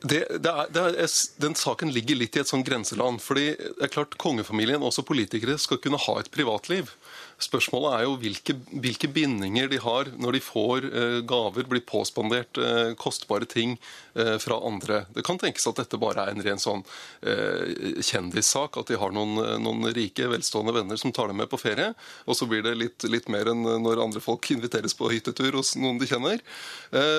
Det, 0.00 0.22
det 0.40 0.48
er, 0.48 0.70
det 0.72 0.82
er, 0.88 1.14
den 1.44 1.56
saken 1.58 1.92
ligger 1.92 2.16
litt 2.16 2.36
i 2.38 2.40
et 2.40 2.48
sånn 2.48 2.64
grenseland. 2.64 3.20
fordi 3.20 3.50
det 3.58 3.84
er 3.84 3.92
klart 3.92 4.16
Kongefamilien, 4.20 4.80
også 4.80 5.04
politikere, 5.04 5.58
skal 5.60 5.80
kunne 5.84 6.00
ha 6.00 6.16
et 6.20 6.30
privatliv. 6.32 6.94
Spørsmålet 7.40 7.94
er 7.96 8.04
jo 8.04 8.16
hvilke, 8.20 8.54
hvilke 8.84 9.08
bindinger 9.12 9.70
de 9.70 9.78
har 9.80 10.10
når 10.20 10.36
de 10.36 10.42
får 10.44 10.86
eh, 10.90 11.18
gaver, 11.28 11.64
blir 11.70 11.84
påspandert 11.88 12.60
eh, 12.60 12.92
kostbare 13.00 13.48
ting 13.48 13.78
eh, 14.14 14.36
fra 14.42 14.58
andre. 14.68 15.04
Det 15.14 15.24
kan 15.24 15.40
tenkes 15.40 15.64
at 15.70 15.80
dette 15.80 16.00
bare 16.00 16.26
er 16.26 16.34
en 16.34 16.44
ren 16.44 16.60
sånn 16.60 16.84
kjendissak. 17.20 18.76
At 18.80 18.90
de 18.90 18.98
har 19.00 19.12
noen, 19.14 19.38
noen 19.62 19.88
rike, 19.94 20.28
velstående 20.28 20.74
venner 20.76 21.00
som 21.00 21.12
tar 21.16 21.30
dem 21.30 21.40
med 21.40 21.48
på 21.52 21.58
ferie. 21.60 21.92
Og 22.28 22.36
så 22.36 22.48
blir 22.50 22.64
det 22.64 22.76
litt, 22.76 23.04
litt 23.08 23.28
mer 23.32 23.50
enn 23.52 23.64
når 23.84 24.02
andre 24.04 24.22
folk 24.24 24.50
inviteres 24.52 24.96
på 24.96 25.10
hyttetur 25.12 25.56
hos 25.58 25.72
noen 25.80 26.00
de 26.00 26.08
kjenner. 26.08 26.40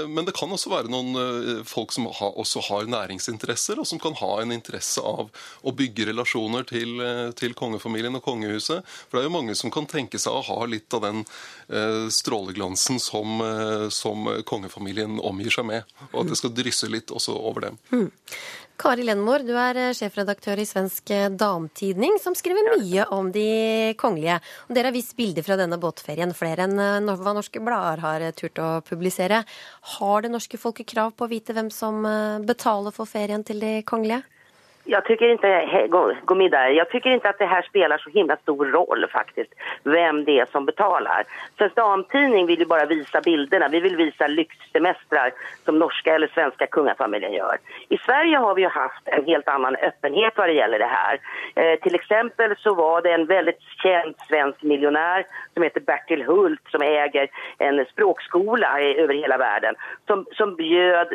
Men 0.09 0.27
det 0.27 0.35
kan 0.37 0.51
også 0.51 0.71
være 0.73 0.91
noen 0.91 1.63
folk 1.67 1.93
som 1.95 2.09
ha, 2.09 2.31
også 2.41 2.63
har 2.69 2.89
næringsinteresser, 2.91 3.79
og 3.81 3.87
som 3.89 4.01
kan 4.01 4.17
ha 4.19 4.31
en 4.41 4.53
interesse 4.55 5.03
av 5.05 5.29
å 5.61 5.75
bygge 5.75 6.09
relasjoner 6.11 6.67
til, 6.69 7.03
til 7.37 7.55
kongefamilien 7.57 8.17
og 8.17 8.25
kongehuset. 8.25 8.87
For 9.07 9.17
det 9.17 9.23
er 9.23 9.29
jo 9.29 9.37
mange 9.37 9.57
som 9.59 9.73
kan 9.73 9.89
tenke 9.89 10.10
seg 10.19 10.33
å 10.35 10.43
ha 10.47 10.65
litt 10.67 10.93
av 10.97 11.05
den 11.05 11.21
eh, 11.23 12.07
stråleglansen 12.11 12.99
som, 12.99 13.37
eh, 13.45 13.87
som 13.93 14.27
kongefamilien 14.47 15.19
omgir 15.19 15.53
seg 15.53 15.67
med. 15.69 15.93
Og 16.11 16.23
at 16.23 16.33
det 16.33 16.39
skal 16.41 16.55
drysse 16.55 16.89
litt 16.91 17.13
også 17.13 17.37
over 17.37 17.69
dem. 17.69 17.79
Mm. 17.93 18.09
Kari 18.81 19.05
Lenmor, 19.05 19.45
du 19.45 19.53
er 19.53 19.77
eh, 19.77 19.93
sjefredaktør 19.95 20.59
i 20.59 20.65
Svensk 20.65 21.13
Damtidning, 21.37 22.17
som 22.23 22.35
skriver 22.37 22.73
mye 22.73 23.05
om 23.13 23.29
de 23.35 23.93
kongelige. 24.01 24.41
Og 24.67 24.75
dere 24.75 24.89
har 24.89 24.97
vist 24.97 25.15
bilder 25.19 25.45
fra 25.45 25.59
denne 25.59 25.79
båtferien, 25.81 26.35
flere 26.35 26.67
enn 26.67 27.13
hva 27.13 27.37
norske 27.37 27.61
blader 27.63 28.03
har 28.03 28.27
turt 28.35 28.59
å 28.59 28.73
publisere. 28.87 29.43
Har 29.97 30.25
det 30.25 30.33
norske 30.33 30.59
folket 30.59 30.89
krav 30.91 31.15
på 31.15 31.27
å 31.27 31.31
vite 31.31 31.55
hvem 31.55 31.69
som 31.71 32.01
betaler 32.47 32.95
for 32.95 33.09
ferien 33.09 33.45
til 33.45 33.61
de 33.61 33.79
kongelige? 33.87 34.23
Jag 34.83 35.05
tycker 35.05 35.27
inte, 35.29 35.87
gå, 36.25 36.35
med. 36.35 36.73
Jag 36.75 36.89
tycker 36.89 37.09
inte 37.09 37.29
att 37.29 37.37
det 37.39 37.45
här 37.45 37.61
spelar 37.61 37.97
så 37.97 38.09
himla 38.09 38.37
stor 38.37 38.65
roll 38.65 39.05
faktiskt, 39.11 39.53
vem 39.83 40.25
det 40.25 40.39
är 40.39 40.45
som 40.45 40.65
betalar. 40.65 41.23
Svensk 41.57 41.75
Damtidning 41.75 42.45
vill 42.45 42.59
ju 42.59 42.65
bara 42.65 42.85
visa 42.85 43.21
bilderna. 43.21 43.67
Vi 43.67 43.79
vill 43.79 43.95
visa 43.95 44.27
lyxsemestrar 44.27 45.31
som 45.65 45.79
norska 45.79 46.15
eller 46.15 46.27
svenska 46.27 46.67
kungafamiljen 46.67 47.33
gör. 47.33 47.57
I 47.89 47.97
Sverige 47.97 48.37
har 48.37 48.55
vi 48.55 48.61
ju 48.61 48.67
haft 48.67 49.07
en 49.07 49.25
helt 49.25 49.47
annan 49.47 49.75
öppenhet 49.75 50.33
vad 50.35 50.49
det 50.49 50.53
gäller 50.53 50.79
det 50.79 50.91
här. 50.91 51.19
Eh, 51.55 51.79
till 51.79 51.95
exempel 51.95 52.55
så 52.57 52.73
var 52.73 53.01
det 53.01 53.11
en 53.11 53.25
väldigt 53.25 53.61
känd 53.83 54.15
svensk 54.27 54.63
miljonär 54.63 55.25
som 55.53 55.63
heter 55.63 55.79
Bertil 55.81 56.23
Hult 56.23 56.61
som 56.71 56.81
äger 56.81 57.27
en 57.57 57.85
språkskola 57.85 58.81
över 58.81 59.13
hela 59.13 59.37
världen 59.37 59.75
som, 60.07 60.25
som 60.31 60.55
bjöd 60.55 61.07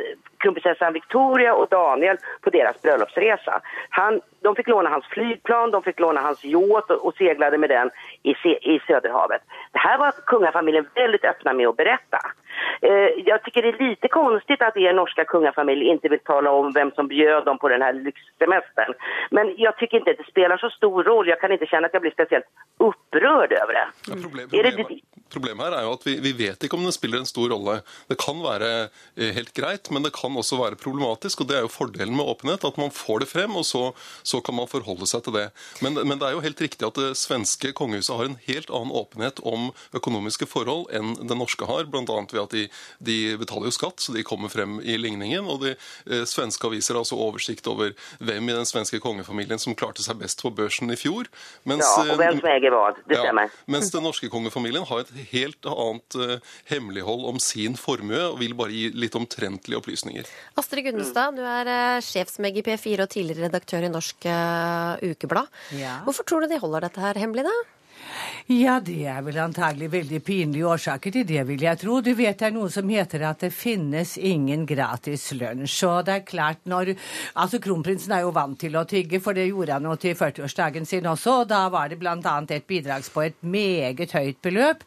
kronprinsessan 0.46 0.92
Victoria 0.92 1.54
och 1.54 1.68
Daniel 1.68 2.16
på 2.40 2.50
deras 2.50 2.82
bröllopsresa. 2.82 3.61
Han, 3.90 4.20
de 4.42 4.54
fick 4.56 4.68
låna 4.68 4.90
hans 4.90 5.06
flygplan, 5.06 5.70
de 5.70 5.82
fick 5.82 6.00
låna 6.00 6.20
hans 6.20 6.44
yacht 6.44 6.90
och, 6.90 7.06
och 7.06 7.14
seglade 7.14 7.59
med 7.59 7.70
den 7.70 7.90
i, 8.22 8.30
i 8.74 8.80
Söderhavet. 8.87 9.42
Det 9.72 9.78
här 9.78 9.98
var 9.98 10.12
kungafamiljen 10.26 10.87
väldigt 10.94 11.24
öppna 11.24 11.52
med 11.52 11.68
att 11.68 11.76
berätta. 11.76 12.18
Eh, 12.83 13.11
jag 13.27 13.42
tycker 13.45 13.62
det 13.62 13.69
är 13.69 13.88
lite 13.88 14.09
konstigt 14.09 14.62
att 14.62 14.77
er 14.77 14.92
norska 14.92 15.25
kungafamilj 15.25 15.85
inte 15.85 16.09
vill 16.09 16.19
tala 16.19 16.51
om 16.51 16.73
vem 16.73 16.90
som 16.90 17.09
bjöd 17.09 17.45
dem 17.45 17.59
på 17.59 17.69
den 17.69 17.83
här 17.83 17.92
lyxsemestern. 17.92 18.95
Men 19.31 19.55
jag 19.57 19.77
tycker 19.79 19.97
inte 19.99 20.11
att 20.11 20.19
det 20.19 20.31
spelar 20.31 20.57
så 20.57 20.71
stor 20.71 21.05
roll. 21.05 21.29
Jag 21.29 21.40
kan 21.40 21.53
inte 21.53 21.66
känna 21.66 21.87
att 21.87 21.92
jag 21.92 22.03
blir 22.03 22.11
speciellt 22.11 22.47
upprörd 22.79 23.53
över 23.53 23.73
det. 23.73 23.87
Är 24.59 24.62
det, 24.62 24.71
det 24.71 25.01
Problemet 25.33 25.66
her 25.66 25.75
er 25.75 25.87
jo 25.87 25.95
at 25.97 26.05
vi, 26.07 26.14
vi 26.23 26.33
vet 26.38 26.62
ikke 26.62 26.77
om 26.79 26.85
det 26.87 26.92
spiller 26.95 27.19
en 27.19 27.27
stor 27.27 27.51
rolle. 27.51 27.81
Det 28.07 28.14
kan 28.21 28.38
være 28.45 28.69
eh, 29.19 29.33
helt 29.35 29.51
greit, 29.57 29.90
men 29.90 30.05
det 30.07 30.12
kan 30.14 30.37
også 30.38 30.59
være 30.61 30.79
problematisk. 30.79 31.42
og 31.42 31.49
Det 31.51 31.57
er 31.59 31.64
jo 31.66 31.73
fordelen 31.73 32.14
med 32.16 32.29
åpenhet, 32.31 32.64
at 32.64 32.79
man 32.79 32.95
får 32.95 33.25
det 33.25 33.29
frem, 33.33 33.57
og 33.59 33.66
så, 33.66 33.90
så 34.23 34.40
kan 34.40 34.55
man 34.55 34.71
forholde 34.71 35.09
seg 35.11 35.25
til 35.27 35.35
det. 35.35 35.49
Men, 35.83 35.99
men 36.07 36.21
det 36.21 36.29
er 36.29 36.37
jo 36.37 36.45
helt 36.45 36.62
riktig 36.62 36.87
at 36.87 37.01
det 37.01 37.16
svenske 37.19 37.73
kongehuset 37.75 38.14
har 38.14 38.31
en 38.31 38.38
helt 38.47 38.71
annen 38.71 38.95
åpenhet 38.95 39.42
om 39.42 39.73
økonomiske 39.97 40.47
forhold 40.47 40.87
enn 40.95 41.16
det 41.19 41.38
norske 41.38 41.66
har, 41.66 41.90
bl.a. 41.90 42.05
ved 42.07 42.42
at 42.45 42.45
de, 42.54 42.66
de 43.02 43.16
betaler 43.40 43.70
jo 43.70 43.74
skatt, 43.74 44.02
så 44.02 44.14
de 44.14 44.24
kommer 44.26 44.52
frem 44.52 44.78
i 44.82 44.98
ligningen. 45.00 45.46
Og 45.50 45.62
de 45.64 45.74
eh, 45.74 46.24
svenske 46.28 46.68
aviser 46.68 46.96
har 46.96 47.04
også 47.04 47.18
oversikt 47.18 47.66
over 47.70 47.94
hvem 48.18 48.50
i 48.50 48.56
den 48.56 48.68
svenske 48.68 49.00
kongefamilien 49.02 49.61
som 49.62 49.76
klarte 49.78 50.04
seg 50.04 50.20
best 50.20 50.42
på 50.44 50.52
børsen 50.54 50.92
i 50.92 50.98
fjor. 51.00 51.30
Mens, 51.68 51.85
ja, 51.85 52.06
og 52.12 52.20
hvem 52.20 52.40
som 52.40 52.50
äger 52.52 52.76
vad, 52.76 53.00
det 53.06 53.18
ja, 53.18 53.26
stämmer. 53.26 53.54
mens 53.76 53.92
den 53.94 54.06
norske 54.06 54.30
kongefamilien 54.32 54.87
har 54.88 55.04
et 55.04 55.12
helt 55.32 55.70
annet 55.72 56.18
eh, 56.20 56.54
hemmelighold 56.72 57.26
om 57.32 57.40
sin 57.42 57.78
formue, 57.80 58.22
og 58.30 58.40
vil 58.42 58.56
bare 58.59 58.74
gi 58.74 58.90
litt 58.96 59.16
omtrentlige 59.18 59.80
opplysninger. 59.80 60.28
Astrid 60.61 60.88
Gunnestad, 60.88 61.38
du 61.38 61.44
er 61.46 61.70
eh, 61.72 62.02
sjefsmeg 62.04 62.61
i 62.61 62.66
P4 62.66 63.06
og 63.06 63.12
tidligere 63.12 63.48
redaktør 63.48 63.87
i 63.87 63.92
Norsk 63.92 64.28
eh, 64.30 65.12
Ukeblad. 65.12 65.50
Ja. 65.76 66.00
Hvorfor 66.06 66.28
tror 66.28 66.44
du 66.44 66.52
de 66.52 66.61
holder 66.62 66.88
dette 66.88 67.02
her 67.02 67.18
hemmelig, 67.20 67.46
da? 67.48 67.56
Ja, 68.46 68.76
det 68.79 69.00
er 69.11 69.24
vel 69.26 69.40
antagelig 69.42 69.88
veldig 69.90 70.20
pinlige 70.22 70.68
årsaker 70.70 71.11
til 71.11 71.24
det, 71.26 71.40
vil 71.48 71.62
jeg 71.66 71.81
tro. 71.81 71.98
Du 71.98 72.12
vet 72.14 72.38
det 72.38 72.46
er 72.46 72.55
noe 72.55 72.70
som 72.70 72.87
heter 72.88 73.24
at 73.26 73.40
det 73.42 73.50
finnes 73.50 74.12
ingen 74.16 74.62
gratis 74.68 75.24
lunsj. 75.35 75.81
Og 75.88 76.07
det 76.07 76.14
er 76.14 76.26
klart 76.29 76.62
når 76.64 76.92
Altså, 77.37 77.59
kronprinsen 77.62 78.12
er 78.14 78.22
jo 78.24 78.31
vant 78.35 78.57
til 78.61 78.76
å 78.79 78.85
tygge, 78.88 79.18
for 79.22 79.37
det 79.37 79.48
gjorde 79.48 79.74
han 79.76 79.87
jo 79.88 79.96
til 80.00 80.14
40-årsdagen 80.16 80.87
sin 80.88 81.09
også, 81.11 81.40
og 81.42 81.48
da 81.50 81.64
var 81.72 81.90
det 81.90 81.98
annet 82.07 82.55
et 82.55 82.66
bidrags 82.66 83.11
på 83.12 83.24
et 83.26 83.37
meget 83.42 84.14
høyt 84.14 84.38
beløp. 84.42 84.85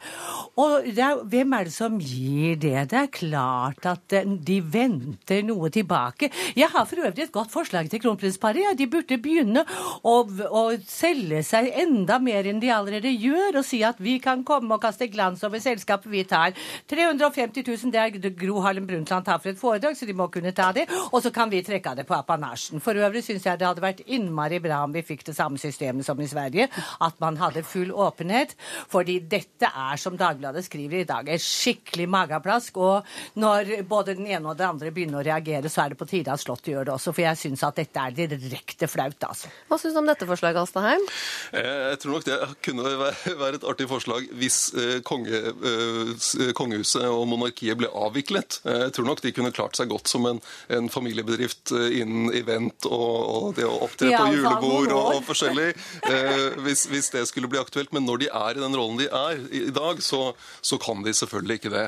Og 0.60 0.88
er, 0.90 1.20
hvem 1.30 1.54
er 1.58 1.68
det 1.68 1.76
som 1.76 2.00
gir 2.00 2.58
det? 2.60 2.88
Det 2.94 3.00
er 3.04 3.12
klart 3.14 3.86
at 3.90 4.16
eh, 4.16 4.26
de 4.26 4.60
venter 4.64 5.44
noe 5.46 5.70
tilbake. 5.74 6.32
Jeg 6.58 6.72
har 6.74 6.88
for 6.90 7.04
øvrig 7.04 7.28
et 7.28 7.36
godt 7.36 7.54
forslag 7.54 7.92
til 7.92 8.02
kronprinsparet. 8.04 8.64
Ja. 8.64 8.76
De 8.80 8.88
burde 8.90 9.20
begynne 9.22 9.66
å, 10.08 10.16
å 10.24 10.64
selge 10.88 11.44
seg 11.46 11.70
enda 11.84 12.20
mer 12.24 12.48
enn 12.50 12.64
de 12.64 12.72
allerede 12.74 13.12
gjør 13.12 13.19
og 13.60 13.66
si 13.68 13.82
at 13.86 14.00
vi 14.02 14.18
kan 14.24 14.44
komme 14.48 14.76
og 14.78 14.82
kaste 14.84 15.08
glans 15.12 15.44
over 15.44 15.60
selskapet 15.64 16.12
vi 16.12 16.24
tar. 16.24 16.54
350 16.90 17.64
000, 17.68 17.92
det 17.92 18.00
er 18.00 18.36
Gro 18.40 18.60
Harlem 18.64 18.88
Brundtland 18.88 19.26
tar 19.28 19.40
for 19.44 19.52
et 19.52 19.60
foredrag, 19.60 19.98
så 19.98 20.08
de 20.08 20.16
må 20.18 20.30
kunne 20.32 20.54
ta 20.56 20.72
det. 20.76 20.88
Og 21.12 21.22
så 21.24 21.32
kan 21.36 21.50
vi 21.52 21.62
trekke 21.66 21.92
av 21.92 22.00
det 22.00 22.08
på 22.08 22.16
apanasjen. 22.18 22.82
For 22.84 22.98
øvrig 22.98 23.24
syns 23.26 23.46
jeg 23.46 23.60
det 23.60 23.68
hadde 23.68 23.84
vært 23.84 24.04
innmari 24.08 24.60
bra 24.64 24.84
om 24.86 24.94
vi 24.96 25.04
fikk 25.06 25.26
det 25.30 25.36
samme 25.38 25.60
systemet 25.62 26.06
som 26.08 26.20
i 26.20 26.28
Sverige, 26.30 26.70
at 27.02 27.20
man 27.22 27.38
hadde 27.42 27.64
full 27.68 27.92
åpenhet. 27.92 28.56
Fordi 28.92 29.20
dette 29.30 29.70
er, 29.70 30.00
som 30.00 30.18
Dagbladet 30.20 30.66
skriver 30.66 31.02
i 31.04 31.08
dag, 31.10 31.28
et 31.30 31.44
skikkelig 31.44 32.08
mageplask. 32.10 32.78
Og 32.80 33.06
når 33.40 33.76
både 33.90 34.16
den 34.20 34.28
ene 34.28 34.52
og 34.54 34.58
den 34.60 34.70
andre 34.70 34.92
begynner 34.96 35.22
å 35.22 35.26
reagere, 35.26 35.70
så 35.72 35.86
er 35.86 35.94
det 35.94 36.00
på 36.00 36.08
tide 36.10 36.34
at 36.34 36.42
Slottet 36.44 36.72
gjør 36.74 36.88
det 36.90 36.96
også. 36.96 37.14
For 37.16 37.26
jeg 37.26 37.40
syns 37.42 37.64
at 37.68 37.78
dette 37.80 38.00
er 38.06 38.16
direkte 38.16 38.88
flaut, 38.90 39.18
altså. 39.28 39.50
Hva 39.70 39.78
syns 39.82 39.96
du 39.98 40.02
om 40.02 40.08
dette 40.10 40.28
forslaget, 40.30 40.62
Alstaheim? 40.64 41.06
Eh, 41.54 41.90
Jeg 41.90 42.00
tror 42.04 42.18
nok 42.18 42.26
det 42.28 42.38
kunne 42.66 42.84
være 42.86 43.09
være 43.42 43.60
et 43.60 43.66
artig 43.68 43.88
forslag 43.90 44.28
hvis 44.40 44.58
eh, 44.78 45.00
konge, 45.06 45.42
eh, 45.52 46.52
kongehuset 46.58 47.06
og 47.10 47.26
monarkiet 47.32 47.80
ble 47.80 47.90
avviklet. 47.92 48.60
Eh, 48.66 48.86
jeg 48.86 48.96
tror 48.98 49.10
nok 49.10 49.24
de 49.26 49.34
kunne 49.36 49.54
klart 49.56 49.80
seg 49.80 49.92
godt 49.92 50.12
som 50.12 50.28
en, 50.30 50.42
en 50.76 50.90
familiebedrift 50.92 51.74
eh, 51.76 52.00
innen 52.02 52.32
event 52.38 52.88
og, 52.90 53.18
og 53.36 53.50
det 53.60 53.68
å 53.68 53.76
opptre 53.86 54.12
på 54.14 54.24
altså, 54.24 54.38
julebord 54.38 54.96
og, 54.96 55.12
og 55.18 55.28
forskjellig. 55.30 55.70
eh, 56.10 56.60
hvis, 56.66 56.88
hvis 56.92 57.12
det 57.16 57.26
skulle 57.30 57.52
bli 57.52 57.62
aktuelt. 57.62 57.94
Men 57.96 58.08
når 58.08 58.26
de 58.26 58.32
er 58.32 58.58
i 58.58 58.64
den 58.64 58.78
rollen 58.80 59.00
de 59.02 59.10
er 59.10 59.44
i, 59.50 59.66
i 59.70 59.76
dag, 59.76 60.02
så, 60.04 60.34
så 60.62 60.80
kan 60.82 61.04
de 61.06 61.16
selvfølgelig 61.16 61.62
ikke 61.62 61.76
det. 61.76 61.88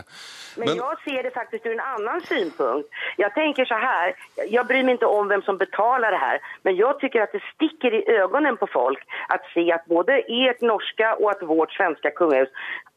Men, 0.58 0.76
jag 0.76 1.02
ser 1.02 1.24
det 1.24 1.32
faktiskt 1.32 1.66
ur 1.66 1.74
en 1.74 1.80
annan 1.80 2.22
synpunkt. 2.22 2.90
Jag 3.18 3.34
tänker 3.34 3.66
så 3.66 3.74
här, 3.74 4.14
jag 4.50 4.68
bryr 4.68 4.84
mig 4.84 4.92
inte 4.92 5.06
om 5.06 5.28
vem 5.28 5.42
som 5.42 5.58
betalar 5.58 6.12
det 6.12 6.18
här, 6.18 6.40
men 6.64 6.76
jag 6.76 7.00
tycker 7.00 7.22
att 7.22 7.32
det 7.32 7.44
sticker 7.56 7.94
i 7.94 8.10
ögonen 8.10 8.58
på 8.58 8.68
folk 8.68 9.00
att 9.28 9.42
se 9.54 9.72
att 9.72 9.86
både 9.86 10.14
ert 10.28 10.62
norska 10.62 11.16
och 11.16 11.32
att 11.32 11.44
vårt 11.44 11.72
svenska 11.72 12.12
kungahus 12.12 12.50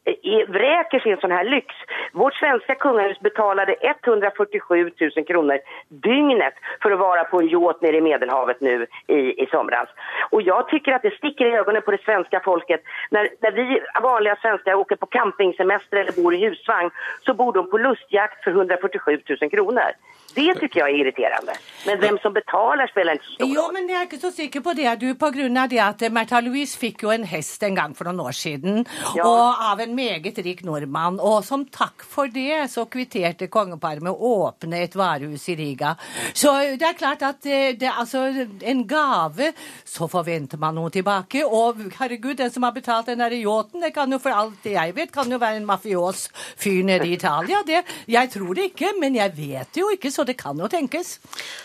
är- 0.05 0.47
vräker 0.47 0.99
sin 0.99 1.17
sån 1.17 1.31
här 1.31 1.45
lyx. 1.45 1.67
Vårt 2.13 2.35
svenska 2.35 2.75
kungahus 2.75 3.21
betalade 3.21 3.75
147 3.81 4.91
000 5.17 5.25
kronor 5.27 5.59
dygnet 5.89 6.55
för 6.83 6.91
att 6.91 6.99
vara 6.99 7.25
på 7.25 7.41
en 7.41 7.49
yacht 7.49 7.83
nere 7.83 7.97
i 7.97 8.01
Medelhavet 8.01 8.61
nu 8.61 8.87
i, 9.07 9.43
i 9.43 9.47
somras. 9.51 9.89
Och 10.31 10.43
jag 10.43 10.69
tycker 10.69 10.93
att 10.93 11.03
det 11.03 11.17
sticker 11.17 11.47
i 11.47 11.57
ögonen 11.57 11.83
på 11.83 11.91
det 11.91 12.03
svenska 12.05 12.41
folket. 12.41 12.83
När, 13.11 13.29
när 13.41 13.53
vi 13.53 13.81
vanliga 14.03 14.37
svenskar 14.37 14.75
åker 14.75 14.97
på 14.97 15.07
campingsemester 15.07 15.97
eller 15.97 16.23
bor 16.23 16.35
i 16.35 16.39
husvagn 16.49 16.91
så 17.27 17.35
bor 17.35 17.53
de 17.53 17.71
på 17.71 17.79
lustjakt 17.79 18.45
för 18.45 18.51
147 18.51 19.21
000 19.41 19.51
kronor. 19.51 19.91
Det 20.35 20.55
tycker 20.61 20.81
jag 20.81 20.91
är 20.91 20.95
irriterande. 20.95 21.53
Men 21.87 21.99
hvem 22.01 22.19
som 22.23 22.33
betaler 22.33 22.87
spelar 22.87 23.13
inte 23.13 23.25
så 23.25 23.33
stor 23.35 23.49
Jo, 23.55 23.65
men 23.73 23.89
jeg 23.89 23.99
er 24.01 24.07
ikke 24.09 24.19
så 24.23 24.31
sikker 24.35 24.61
på 24.65 24.73
det, 24.75 24.89
du, 25.01 25.15
på 25.15 25.29
grunn 25.35 25.57
av 25.61 25.69
det 25.71 25.79
at 25.85 26.03
eh, 26.03 26.11
Märtha 26.13 26.41
Louise 26.43 26.79
fikk 26.81 27.05
jo 27.05 27.13
en 27.15 27.25
hest 27.29 27.63
en 27.63 27.77
gang 27.77 27.95
for 27.95 28.09
noen 28.09 28.23
år 28.25 28.35
siden, 28.37 28.87
Ja. 29.15 29.27
og 29.29 29.63
av 29.71 29.81
en 29.85 29.95
meget 29.95 30.39
rik 30.45 30.65
nordmann. 30.67 31.21
Og 31.21 31.45
som 31.45 31.65
takk 31.67 32.03
for 32.09 32.27
det 32.33 32.65
så 32.73 32.87
kvitterte 32.91 33.47
kongeparet 33.53 34.03
med 34.03 34.13
å 34.13 34.33
åpne 34.49 34.81
et 34.83 34.97
varehus 34.99 35.45
i 35.53 35.57
Riga. 35.61 35.95
Så 36.35 36.53
det 36.81 36.89
er 36.89 36.99
klart 36.99 37.23
at 37.23 37.47
eh, 37.47 37.77
det 37.79 37.89
er 37.91 38.01
altså 38.01 38.25
en 38.63 38.83
gave, 38.91 39.53
så 39.85 40.09
forventer 40.11 40.59
man 40.59 40.75
noe 40.81 40.91
tilbake. 40.91 41.45
Og 41.47 41.85
herregud, 42.01 42.37
den 42.41 42.51
som 42.51 42.67
har 42.67 42.73
betalt 42.75 43.07
den 43.13 43.23
derre 43.23 43.39
yachten, 43.39 43.81
det 43.85 43.93
kan 43.95 44.11
jo 44.11 44.19
for 44.19 44.35
alt 44.35 44.59
det 44.65 44.75
jeg 44.75 44.97
vet, 44.97 45.13
kan 45.15 45.31
jo 45.31 45.39
være 45.39 45.61
en 45.61 45.69
mafios 45.69 46.27
fyr 46.57 46.83
nede 46.85 47.07
i 47.07 47.15
Italia. 47.19 47.61
Det, 47.67 47.85
jeg 48.11 48.31
tror 48.35 48.55
det 48.59 48.71
ikke, 48.73 48.95
men 49.01 49.15
jeg 49.21 49.37
vet 49.37 49.79
jo 49.79 49.91
ikke, 49.95 50.11
så 50.11 50.24
det 50.29 50.37
kan 50.41 50.59
jo 50.59 50.69
tenkes. 50.71 51.19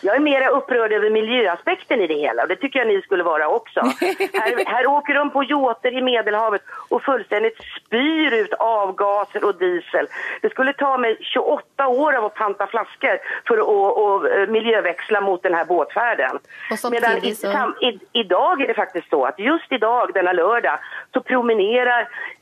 Jeg 0.03 0.13
er 0.15 0.23
mer 0.23 0.45
opprørt 0.51 0.93
over 0.95 1.09
miljøaspekten 1.13 2.01
i 2.03 2.07
det 2.11 2.17
hele, 2.21 2.43
og 2.43 2.49
det 2.51 2.59
syns 2.61 2.75
jeg 2.79 2.87
ni 2.89 2.97
skulle 3.05 3.25
være 3.27 3.47
også. 3.47 3.85
Her, 3.99 4.63
här 4.67 4.87
åker 4.87 5.13
de 5.13 5.29
på 5.31 5.43
yachter 5.43 5.97
i 5.97 6.01
Medelhavet 6.01 6.61
og 6.89 7.01
fullstendig 7.05 7.51
spyr 7.75 8.35
ut 8.43 8.53
avgaser 8.59 9.45
og 9.45 9.59
diesel. 9.61 10.09
Det 10.41 10.51
skulle 10.53 10.73
ta 10.79 10.95
meg 10.97 11.19
28 11.33 11.87
år 11.87 12.17
av 12.19 12.27
å 12.29 12.33
panta 12.37 12.67
flasker 12.71 13.19
for 13.47 13.61
å, 13.61 13.65
å, 13.69 14.07
å 14.23 14.45
miljøveksle 14.53 15.21
mot 15.25 15.43
denne 15.43 15.65
båtferden. 15.69 16.39
Medan 16.91 17.23
i, 17.25 17.33
så- 17.35 17.51
sam, 17.51 17.75
i, 17.81 18.23
dag 18.23 18.61
er 18.61 18.67
det 18.67 18.75
faktisk 18.77 19.09
så 19.09 19.23
at 19.31 19.39
just 19.39 19.71
i 19.71 19.77
dag, 19.81 20.13
denne 20.13 20.33
lørdag, 20.37 20.79
så 21.13 21.21
promenerar 21.25 22.05
eh, 22.07 22.37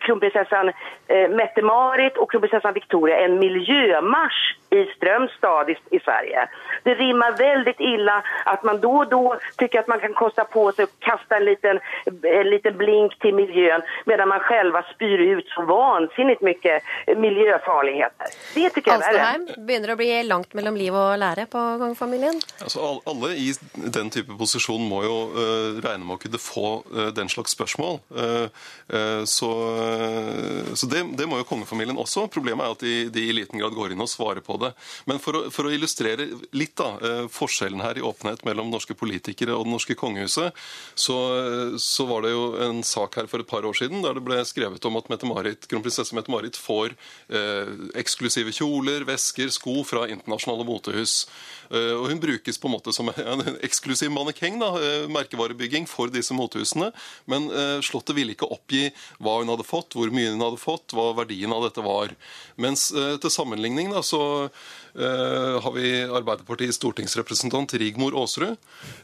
kronprinsessan 0.00 0.68
eh, 0.68 1.28
Mette-Marit 1.30 2.16
och 2.16 2.30
kronprinsessan 2.30 2.74
Victoria 2.74 3.16
en 3.24 3.38
miljömarsch 3.38 4.56
i 4.70 4.84
Strömstad 4.96 5.70
i, 5.70 5.76
i 5.90 6.00
Sverige. 6.00 6.48
Det 6.82 6.94
rimmar 6.94 7.32
väldigt 7.32 7.80
illa 7.80 8.22
att 8.44 8.62
man 8.62 8.80
då 8.80 8.92
och 8.92 9.08
då 9.08 9.36
tycker 9.56 9.78
att 9.80 9.86
man 9.88 10.00
kan 10.00 10.14
kosta 10.14 10.44
på 10.44 10.72
sig 10.72 10.82
att 10.82 11.00
kasta 11.00 11.36
en 11.36 11.44
liten, 11.44 11.80
en 12.22 12.50
liten 12.50 12.76
blink 12.76 13.18
till 13.18 13.34
miljön 13.34 13.82
medan 14.04 14.28
man 14.28 14.40
själva 14.40 14.84
spyr 14.94 15.18
ut 15.18 15.48
så 15.48 15.62
vansinnigt 15.62 16.40
mycket 16.42 16.82
miljöfarligheter. 17.16 18.26
Det 18.54 18.70
tycker 18.70 18.90
jag 18.90 19.02
är 19.02 19.12
värre. 19.12 19.64
Begynner 19.66 19.92
å 19.92 19.96
bli 19.96 20.22
langt 20.22 20.54
mellom 20.54 20.76
liv 20.76 20.94
og 20.94 21.18
lære 21.18 21.46
på 21.46 21.60
kongefamilien? 21.78 22.40
Altså, 22.62 22.80
all- 22.80 23.02
alle 23.06 23.34
i 23.34 23.52
den 23.74 24.10
type 24.10 24.32
posisjon 24.38 24.82
må 24.88 25.02
jo 25.04 25.16
uh, 25.36 25.80
regne 25.84 26.04
med 26.06 26.16
å 26.16 26.22
kunne 26.24 26.40
få 26.40 26.68
uh, 26.94 27.08
den 27.14 27.28
slags 27.28 27.54
spørsmål. 27.56 27.98
Uh, 28.10 28.48
eh, 28.88 29.24
så 29.28 29.48
eh, 29.50 29.51
så 30.74 30.88
det, 30.90 31.02
det 31.18 31.26
må 31.28 31.38
jo 31.40 31.46
kongefamilien 31.48 31.98
også. 32.00 32.26
Problemet 32.32 32.64
er 32.64 32.74
at 32.74 32.84
de, 32.84 32.94
de 33.12 33.24
i 33.28 33.34
liten 33.36 33.60
grad 33.60 33.74
går 33.76 33.94
inn 33.94 34.04
og 34.04 34.10
svarer 34.10 34.42
på 34.44 34.56
det. 34.62 34.72
Men 35.08 35.20
for 35.22 35.38
å, 35.38 35.42
for 35.52 35.68
å 35.68 35.72
illustrere 35.74 36.28
litt 36.56 36.74
da, 36.80 36.90
eh, 36.98 37.24
forskjellen 37.32 37.82
her 37.84 37.98
i 37.98 38.04
åpenhet 38.06 38.44
mellom 38.48 38.70
norske 38.72 38.96
politikere 38.98 39.56
og 39.56 39.66
det 39.66 39.74
norske 39.74 39.96
kongehuset, 39.98 40.58
så, 40.94 41.18
eh, 41.38 41.76
så 41.82 42.06
var 42.08 42.26
det 42.26 42.34
jo 42.34 42.44
en 42.66 42.82
sak 42.86 43.20
her 43.20 43.30
for 43.30 43.42
et 43.42 43.50
par 43.50 43.66
år 43.68 43.76
siden 43.78 44.04
der 44.04 44.18
det 44.18 44.24
ble 44.26 44.40
skrevet 44.48 44.88
om 44.88 45.00
at 45.00 45.10
kronprinsesse 45.12 46.16
Mette-Marit 46.16 46.58
får 46.58 46.96
eh, 47.32 47.72
eksklusive 48.00 48.54
kjoler, 48.54 49.06
vesker, 49.08 49.52
sko 49.54 49.82
fra 49.86 50.06
internasjonale 50.10 50.66
motehus. 50.68 51.26
Eh, 51.72 51.92
Og 51.96 52.10
hun 52.10 52.20
brukes 52.20 52.58
på 52.60 52.68
en 52.68 52.74
måte 52.76 52.92
som 52.92 53.08
en 53.08 53.42
eksklusiv 53.64 54.12
mannekeng, 54.12 54.58
da, 54.60 54.70
eh, 54.76 55.08
merkevarebygging 55.08 55.88
for 55.88 56.12
disse 56.12 56.34
motehusene. 56.36 56.92
Men 57.26 57.48
eh, 57.50 57.80
Slottet 57.80 58.16
ville 58.16 58.36
ikke 58.36 58.50
oppgi 58.52 58.90
hva 59.22 59.38
hun 59.40 59.48
hadde 59.52 59.66
fått, 59.66 59.96
hvor 59.96 60.12
mye 60.12 60.34
hun 60.34 60.44
hadde 60.44 60.60
fått, 60.60 60.92
hva 60.92 61.12
verdien 61.16 61.52
av 61.52 61.64
dette 61.64 61.84
var. 61.84 62.12
Mens 62.60 62.90
til 62.92 63.32
sammenligning 63.32 63.90
da, 63.92 64.02
så 64.04 64.50
har 64.92 65.72
vi 65.72 66.02
Arbeiderpartiets 66.04 66.76
stortingsrepresentant 66.76 67.72
Rigmor 67.80 68.12
Aasrud. 68.20 68.58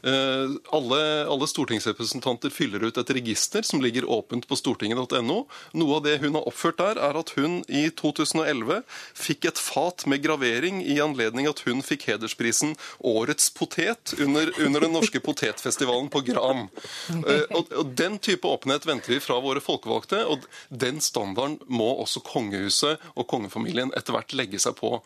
Alle, 0.05 0.99
alle 1.25 1.47
stortingsrepresentanter 1.49 2.53
fyller 2.53 2.85
ut 2.85 2.99
et 3.01 3.13
register 3.17 3.65
som 3.65 3.81
ligger 3.81 4.05
åpent 4.05 4.45
på 4.45 4.57
stortinget.no. 4.59 5.39
Noe 5.73 5.97
av 5.97 6.05
det 6.05 6.19
hun 6.21 6.37
har 6.37 6.45
oppført 6.45 6.77
der, 6.77 7.01
er 7.01 7.17
at 7.17 7.33
hun 7.39 7.63
i 7.65 7.87
2011 7.89 8.83
fikk 9.17 9.49
et 9.49 9.61
fat 9.61 10.05
med 10.05 10.21
gravering 10.21 10.83
i 10.85 10.99
anledning 11.01 11.49
at 11.49 11.63
hun 11.65 11.81
fikk 11.85 12.05
hedersprisen 12.11 12.58
Årets 12.99 13.49
potet 13.55 14.13
under, 14.19 14.51
under 14.65 14.85
den 14.85 14.93
norske 14.95 15.21
potetfestivalen 15.23 16.09
på 16.13 16.23
Gran. 16.27 16.67
Eh, 17.09 17.45
og, 17.49 17.73
og 17.73 17.93
Den 17.99 18.19
type 18.23 18.47
åpenhet 18.47 18.87
venter 18.89 19.15
vi 19.15 19.23
fra 19.23 19.39
våre 19.43 19.63
folkevalgte, 19.63 20.23
og 20.25 20.45
den 20.69 21.01
standarden 21.03 21.59
må 21.67 21.91
også 22.03 22.23
kongehuset 22.25 23.01
og 23.15 23.27
kongefamilien 23.31 23.93
etter 23.97 24.15
hvert 24.15 24.35
legge 24.37 24.61
seg 24.61 24.77
på. 24.79 24.97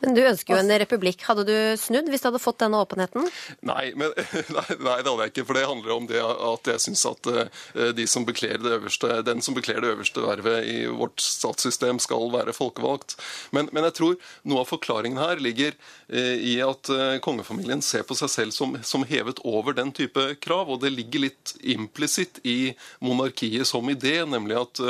Men 0.00 0.16
du 0.16 0.20
ønsker 0.24 0.54
jo 0.54 0.60
en 0.62 0.72
republikk. 0.80 1.22
Hadde 1.28 1.44
du 1.48 1.54
snudd 1.80 2.08
hvis 2.10 2.22
du 2.24 2.30
hadde 2.30 2.40
fått 2.40 2.60
denne 2.62 2.80
åpenheten? 2.80 3.26
Nei, 3.68 3.92
men, 3.98 4.14
nei, 4.56 4.66
nei, 4.80 4.96
det 5.02 5.10
hadde 5.10 5.26
jeg 5.26 5.32
ikke. 5.34 5.46
For 5.48 5.58
det 5.58 5.66
handler 5.68 5.94
om 5.96 6.08
det 6.08 6.22
at 6.24 6.70
jeg 6.72 6.84
syns 6.86 7.04
at 7.10 7.30
eh, 7.32 7.90
de 7.96 8.06
som 8.08 8.24
bekler 8.28 8.60
det 8.62 8.72
øverste, 8.78 9.20
den 9.26 9.44
som 9.44 9.56
bekler 9.56 9.82
det 9.84 9.92
øverste 9.94 10.24
vervet 10.24 10.68
i 10.70 10.78
vårt 10.88 11.20
statssystem, 11.24 12.00
skal 12.00 12.30
være 12.32 12.56
folkevalgt. 12.56 13.18
Men, 13.56 13.68
men 13.76 13.86
jeg 13.90 13.96
tror 14.00 14.16
noe 14.48 14.64
av 14.64 14.70
forklaringen 14.70 15.20
her 15.20 15.42
ligger 15.42 15.76
eh, 16.08 16.36
i 16.52 16.56
at 16.64 16.92
eh, 16.94 17.18
kongefamilien 17.24 17.84
ser 17.84 18.06
på 18.08 18.16
seg 18.18 18.32
selv 18.32 18.56
som, 18.56 18.78
som 18.86 19.04
hevet 19.08 19.42
over 19.44 19.76
den 19.76 19.92
type 19.96 20.30
krav. 20.40 20.72
Og 20.72 20.80
det 20.84 20.94
ligger 20.96 21.26
litt 21.28 21.54
implisitt 21.60 22.40
i 22.48 22.72
monarkiet 23.04 23.68
som 23.68 23.84
idé, 23.92 24.16
nemlig 24.24 24.56
at 24.56 24.80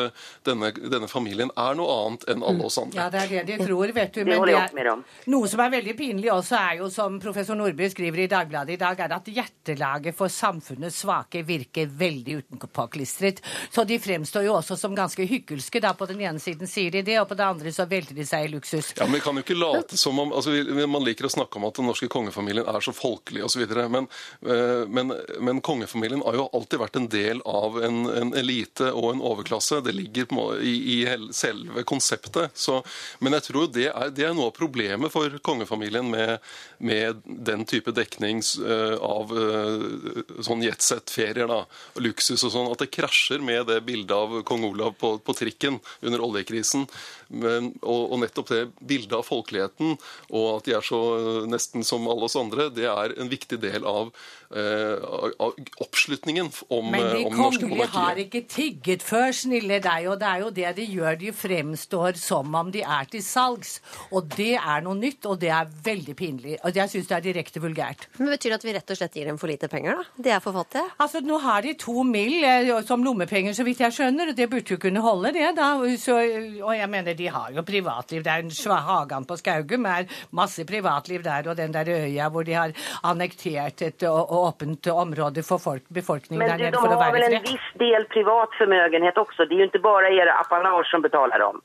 denne, 0.46 0.70
denne 0.70 1.08
familien 1.10 1.50
er 1.58 1.76
noe 1.78 1.98
annet 2.04 2.26
enn 2.30 2.44
alle 2.46 2.66
oss 2.68 2.78
andre. 2.80 3.00
Ja, 3.00 3.10
det 3.10 3.24
er 3.24 3.30
det 3.32 3.56
de 3.56 3.66
tror, 3.66 3.90
vet 3.96 4.14
du. 4.14 4.22
Det 4.22 4.30
Men 4.30 4.46
det 4.46 4.99
Noe 5.32 5.48
som 5.50 5.60
er 5.64 5.70
veldig 5.76 5.94
pinlig 5.98 6.30
også, 6.32 6.56
er 6.58 6.78
jo 6.80 6.88
som 6.92 7.18
professor 7.22 7.58
Nordby 7.58 7.88
skriver 7.92 8.24
i 8.24 8.28
Dagbladet 8.30 8.74
i 8.74 8.80
dag, 8.80 8.98
er 9.00 9.14
at 9.16 9.28
hjertelaget 9.30 10.16
for 10.16 10.28
samfunnets 10.32 11.00
svake 11.04 11.42
virker 11.46 11.86
veldig 11.86 12.40
utenpåklistret. 12.42 13.40
Så 13.72 13.84
de 13.88 13.98
fremstår 14.02 14.44
jo 14.46 14.54
også 14.58 14.76
som 14.78 14.94
ganske 14.96 15.24
hykkelske. 15.26 15.80
da 15.80 15.92
På 15.94 16.06
den 16.06 16.20
ene 16.20 16.40
siden 16.42 16.68
sier 16.68 16.90
de 16.90 17.02
det, 17.02 17.18
og 17.20 17.28
på 17.28 17.36
den 17.38 17.46
andre 17.46 17.72
så 17.72 17.86
velter 17.88 18.14
de 18.14 18.26
seg 18.26 18.46
i 18.48 18.52
luksus. 18.52 18.92
Ja, 18.96 19.04
men 19.04 19.14
vi 19.18 19.20
kan 19.20 19.36
jo 19.36 19.42
ikke 19.44 19.58
late 19.58 19.96
som 19.96 20.18
om, 20.18 20.32
altså 20.32 20.50
vi- 20.50 20.86
Man 20.90 21.04
liker 21.04 21.24
å 21.26 21.30
snakke 21.30 21.56
om 21.56 21.64
at 21.64 21.74
den 21.74 21.86
norske 21.86 22.08
kongefamilien 22.08 22.66
er 22.66 22.80
så 22.80 22.92
folkelig 22.92 23.44
osv. 23.44 23.66
Men, 23.90 24.08
eh, 24.44 24.86
men, 24.88 25.12
men 25.40 25.60
kongefamilien 25.60 26.22
har 26.24 26.34
jo 26.34 26.48
alltid 26.52 26.78
vært 26.80 26.96
en 26.96 27.08
del 27.08 27.40
av 27.46 27.78
en, 27.84 28.06
en 28.06 28.34
elite 28.34 28.90
og 28.92 29.12
en 29.14 29.20
overklasse. 29.20 29.80
Det 29.84 29.94
ligger 29.94 30.24
på, 30.26 30.60
i, 30.60 31.04
i 31.04 31.30
selve 31.32 31.84
konseptet. 31.84 32.50
Så, 32.54 32.82
men 33.20 33.32
jeg 33.32 33.42
tror 33.42 33.68
det 33.72 33.86
er, 33.94 34.10
det 34.10 34.24
er 34.26 34.34
noe 34.34 34.46
av 34.50 34.56
problemet 34.56 34.89
for 35.12 35.37
kongefamilien 35.46 36.11
med, 36.11 36.38
med 36.79 37.22
den 37.24 37.64
type 37.68 37.92
dekning 37.94 38.42
eh, 38.66 38.96
av 38.96 39.33
eh, 39.37 40.42
sånn 40.42 40.64
jetsett-ferier 40.64 41.50
og 41.55 42.03
luksus 42.03 42.44
og 42.46 42.55
sånn, 42.55 42.70
at 42.72 42.83
det 42.83 42.90
krasjer 42.94 43.42
med 43.44 43.68
det 43.70 43.81
bildet 43.87 44.16
av 44.16 44.40
kong 44.48 44.66
Olav 44.70 44.96
på, 45.00 45.16
på 45.18 45.37
trikken 45.37 45.79
under 46.00 46.24
oljekrisen. 46.26 46.87
Men, 47.30 47.70
og, 47.86 48.10
og 48.12 48.18
nettopp 48.24 48.48
det 48.50 48.60
bildet 48.90 49.12
av 49.14 49.22
folkeligheten, 49.28 49.96
og 50.34 50.46
at 50.56 50.64
de 50.66 50.72
er 50.74 50.82
så 50.82 50.98
eh, 51.14 51.46
nesten 51.50 51.84
som 51.86 52.08
alle 52.10 52.26
oss 52.26 52.34
andre, 52.36 52.68
det 52.74 52.88
er 52.90 53.14
en 53.22 53.28
viktig 53.30 53.60
del 53.62 53.84
av, 53.86 54.10
eh, 54.50 54.96
av- 55.38 55.54
oppslutningen 55.84 56.50
om, 56.68 56.90
Men 56.90 57.00
eh, 57.06 57.12
de 57.14 57.24
om 57.26 57.30
det 57.34 57.38
norske 57.38 57.62
kongelige 57.68 57.88
har 57.94 58.20
ikke 58.24 58.42
tigget 58.50 59.04
før, 59.06 59.30
snille 59.36 59.78
deg, 59.84 60.08
og 60.10 60.18
det 60.20 60.28
er 60.30 60.42
jo 60.42 60.50
det 60.58 60.72
de 60.80 60.86
gjør. 60.96 61.18
De 61.20 61.30
fremstår 61.36 62.18
som 62.18 62.54
om 62.58 62.70
de 62.74 62.82
er 62.82 63.06
til 63.12 63.22
salgs. 63.22 63.76
Og 64.10 64.26
det 64.36 64.56
er 64.58 64.82
noe 64.86 64.98
nytt, 64.98 65.26
og 65.30 65.38
det 65.42 65.52
er 65.54 65.70
veldig 65.86 66.16
pinlig. 66.18 66.56
Og 66.66 66.74
jeg 66.76 66.90
syns 66.92 67.08
det 67.10 67.16
er 67.20 67.26
direkte 67.30 67.62
vulgært. 67.62 68.08
Men 68.18 68.32
Betyr 68.34 68.50
det 68.54 68.58
at 68.60 68.66
vi 68.66 68.74
rett 68.74 68.90
og 68.90 68.98
slett 69.00 69.16
gir 69.18 69.30
dem 69.30 69.38
for 69.38 69.50
lite 69.50 69.68
penger, 69.70 70.00
da? 70.02 70.22
De 70.26 70.34
er 70.34 70.42
for 70.42 70.56
fattige? 70.56 70.86
Altså, 70.98 71.22
Nå 71.30 71.38
har 71.46 71.62
de 71.62 71.74
to 71.78 72.02
mill. 72.02 72.42
eh, 72.44 72.74
som 72.90 73.02
lommepenger, 73.04 73.54
så 73.54 73.64
vidt 73.66 73.80
jeg 73.84 73.92
skjønner. 73.94 74.30
og 74.32 74.36
Det 74.36 74.50
burde 74.50 74.74
jo 74.74 74.78
kunne 74.82 75.00
holde, 75.04 75.32
det. 75.36 75.54
da. 75.56 75.70
Så, 76.00 76.16
og 76.64 76.74
jeg 76.76 76.88
mener, 76.90 77.14
de 77.20 77.28
har 77.37 77.52
jo 77.56 77.64
privatliv. 77.68 78.24
Det 78.26 78.33
er 78.33 78.44
en 78.46 78.78
Hagan 78.90 79.26
på 79.28 79.37
Skaugum 79.40 79.87
er 79.90 80.09
masse 80.37 80.64
privatliv 80.68 81.22
der, 81.26 81.50
og 81.52 81.56
den 81.61 81.72
der 81.76 81.88
øya 81.92 82.30
hvor 82.33 82.44
de 82.48 82.56
har 82.56 82.72
annektert 83.04 83.83
et 83.87 84.02
åpent 84.09 84.87
område 84.94 85.44
for 85.46 85.59
folk, 85.62 85.85
befolkningen 85.92 86.40
Men 86.40 86.48
der 86.54 86.64
nede 86.64 86.72
de 86.76 86.80
for 86.80 86.96
å 86.96 87.00
har 87.02 87.12
vel 87.16 87.28
en 87.28 87.42
viss 87.44 87.68
del 87.80 88.09
privat 88.14 88.56
förmögenhet 88.59 89.20
også? 89.20 89.46
Det 89.50 89.56
er 89.59 89.64
jo 89.66 89.70
ikke 89.70 89.85
bare 89.85 90.11
era 90.16 90.38
apanage 90.40 90.88
som 90.90 91.04
betaler 91.04 91.38
dem. 91.46 91.61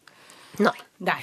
Nei. 0.60 1.20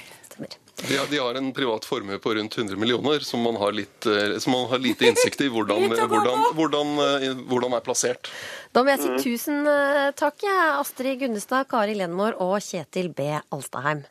De, 0.83 0.97
har- 0.97 1.07
de 1.07 1.17
har 1.21 1.35
en 1.37 1.51
privat 1.53 1.85
formue 1.85 2.17
på 2.19 2.33
rundt 2.35 2.57
100 2.57 2.75
millioner 2.81 3.19
som 3.23 3.41
man 3.45 3.55
har, 3.61 3.71
litt, 3.71 4.05
eh, 4.09 4.37
som 4.41 4.51
man 4.55 4.65
har 4.71 4.81
lite 4.81 5.05
innsikt 5.07 5.41
i 5.45 5.49
hvordan, 5.53 5.85
hvordan, 5.93 6.41
hvordan, 6.57 6.93
eh, 7.05 7.27
hvordan 7.49 7.75
er 7.77 7.83
plassert. 7.85 8.31
Da 8.73 8.83
må 8.83 8.91
jeg 8.91 9.03
si 9.03 9.11
tusen 9.29 9.61
eh, 9.69 10.09
takk, 10.17 10.41
jeg, 10.43 10.65
Astrid 10.81 11.21
Gunnestad, 11.21 11.69
Kari 11.71 11.95
Lenmor 11.99 12.35
og 12.41 12.57
Kjetil 12.65 13.11
B. 13.15 13.29
Alstaheim. 13.53 14.03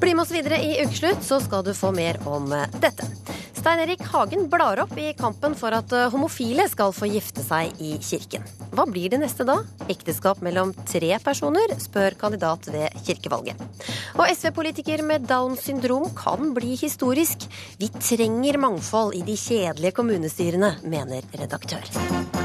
Bli 0.00 0.14
med 0.14 0.22
oss 0.22 0.32
videre 0.34 0.58
i 0.62 0.76
Ukeslutt, 0.84 1.22
så 1.24 1.40
skal 1.40 1.64
du 1.64 1.74
få 1.74 1.92
mer 1.96 2.20
om 2.28 2.52
eh, 2.52 2.68
dette. 2.80 3.08
Stein 3.56 3.80
Erik 3.82 4.02
Hagen 4.12 4.44
blar 4.48 4.78
opp 4.78 4.92
i 4.98 5.08
kampen 5.18 5.56
for 5.58 5.74
at 5.74 5.90
eh, 5.90 6.06
homofile 6.12 6.68
skal 6.70 6.92
få 6.94 7.08
gifte 7.10 7.42
seg 7.42 7.80
i 7.82 7.96
kirken. 7.98 8.44
Hva 8.76 8.84
blir 8.86 9.10
det 9.10 9.18
neste 9.18 9.42
da? 9.48 9.56
Ekteskap 9.90 10.44
mellom 10.46 10.70
tre 10.86 11.16
personer, 11.24 11.74
spør 11.82 12.14
kandidat 12.20 12.68
ved 12.70 12.94
kirkevalget. 13.08 13.58
Og 14.14 14.30
SV-politiker 14.30 15.02
med 15.02 15.26
Downs 15.26 15.66
syndrom 15.66 16.06
kan 16.14 16.54
bli 16.54 16.76
historisk. 16.78 17.48
Vi 17.80 17.90
trenger 17.98 18.62
mangfold 18.62 19.18
i 19.18 19.26
de 19.26 19.34
kjedelige 19.34 19.96
kommunestyrene, 19.98 20.76
mener 20.86 21.26
redaktør. 21.34 22.35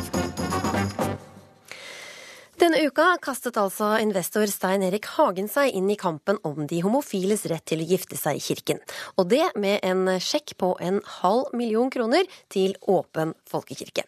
Denne 2.82 2.96
uka 2.96 3.12
kastet 3.22 3.60
altså 3.62 3.92
investor 4.02 4.50
Stein 4.50 4.82
Erik 4.82 5.06
Hagen 5.14 5.46
seg 5.54 5.76
inn 5.78 5.92
i 5.94 5.98
kampen 6.02 6.40
om 6.42 6.64
de 6.66 6.80
homofiles 6.82 7.44
rett 7.52 7.62
til 7.70 7.84
å 7.84 7.86
gifte 7.86 8.18
seg 8.18 8.40
i 8.40 8.42
kirken. 8.42 8.80
Og 9.22 9.28
det 9.30 9.52
med 9.54 9.86
en 9.86 10.10
sjekk 10.18 10.56
på 10.58 10.72
en 10.82 10.98
halv 11.20 11.54
million 11.54 11.92
kroner 11.94 12.26
til 12.50 12.74
Åpen 12.90 13.36
folkekirke. 13.46 14.08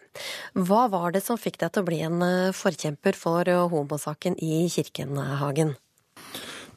Hva 0.58 0.88
var 0.90 1.14
det 1.14 1.22
som 1.22 1.38
fikk 1.38 1.62
deg 1.62 1.70
til 1.70 1.86
å 1.86 1.90
bli 1.92 2.02
en 2.08 2.26
eh, 2.26 2.50
forkjemper 2.50 3.14
for 3.14 3.46
eh, 3.46 3.62
homosaken 3.76 4.42
i 4.42 4.66
kirken, 4.74 5.22
Hagen? 5.22 5.78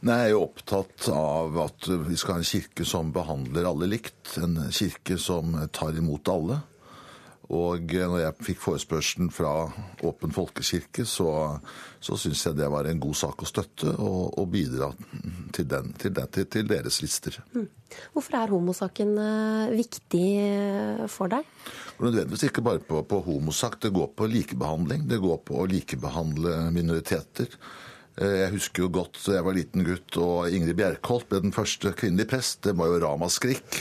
Nei, 0.05 0.21
Jeg 0.21 0.27
er 0.27 0.35
jo 0.35 0.45
opptatt 0.51 1.09
av 1.17 1.57
at 1.65 1.89
vi 2.11 2.21
skal 2.21 2.37
ha 2.37 2.45
en 2.45 2.51
kirke 2.53 2.85
som 2.85 3.09
behandler 3.17 3.73
alle 3.73 3.89
likt. 3.89 4.37
En 4.37 4.67
kirke 4.69 5.17
som 5.17 5.57
tar 5.73 5.97
imot 5.97 6.29
alle. 6.29 6.61
Og 7.55 7.93
når 7.95 8.19
jeg 8.25 8.35
fikk 8.49 8.59
forespørselen 8.65 9.29
fra 9.31 9.53
Åpen 10.07 10.33
folkekirke, 10.35 11.05
så, 11.07 11.29
så 12.03 12.19
syns 12.19 12.43
jeg 12.43 12.57
det 12.59 12.67
var 12.73 12.89
en 12.91 12.99
god 13.03 13.15
sak 13.15 13.45
å 13.45 13.47
støtte 13.47 13.93
og, 14.03 14.35
og 14.35 14.49
bidra 14.51 14.89
til, 15.55 15.69
den, 15.71 15.93
til, 15.95 16.15
den, 16.17 16.33
til, 16.35 16.49
til 16.51 16.67
deres 16.73 16.99
lister. 17.05 17.39
Hvorfor 18.11 18.41
er 18.41 18.51
homosaken 18.51 19.15
eh, 19.23 19.75
viktig 19.79 20.27
eh, 20.43 21.05
for 21.13 21.31
deg? 21.31 21.47
Og 22.01 22.09
nødvendigvis 22.09 22.49
ikke 22.49 22.67
bare 22.67 22.83
på, 22.83 23.05
på 23.07 23.23
homosak, 23.29 23.79
det 23.87 23.95
går 23.95 24.11
på 24.19 24.27
likebehandling. 24.33 25.07
Det 25.07 25.23
går 25.23 25.39
på 25.47 25.61
å 25.63 25.69
likebehandle 25.71 26.65
minoriteter. 26.75 27.55
Eh, 28.19 28.41
Jeg 28.43 28.57
husker 28.57 28.89
jo 28.89 28.91
godt 28.99 29.23
da 29.23 29.39
jeg 29.39 29.47
var 29.47 29.57
liten 29.57 29.87
gutt 29.87 30.19
og 30.19 30.51
Ingrid 30.51 30.81
Bjerkholt 30.83 31.31
ble 31.31 31.45
den 31.47 31.55
første 31.55 31.95
kvinnelige 31.95 32.35
prest. 32.35 32.65
Det 32.67 32.75
var 32.75 32.91
jo 32.91 33.01
ramaskrik. 33.07 33.81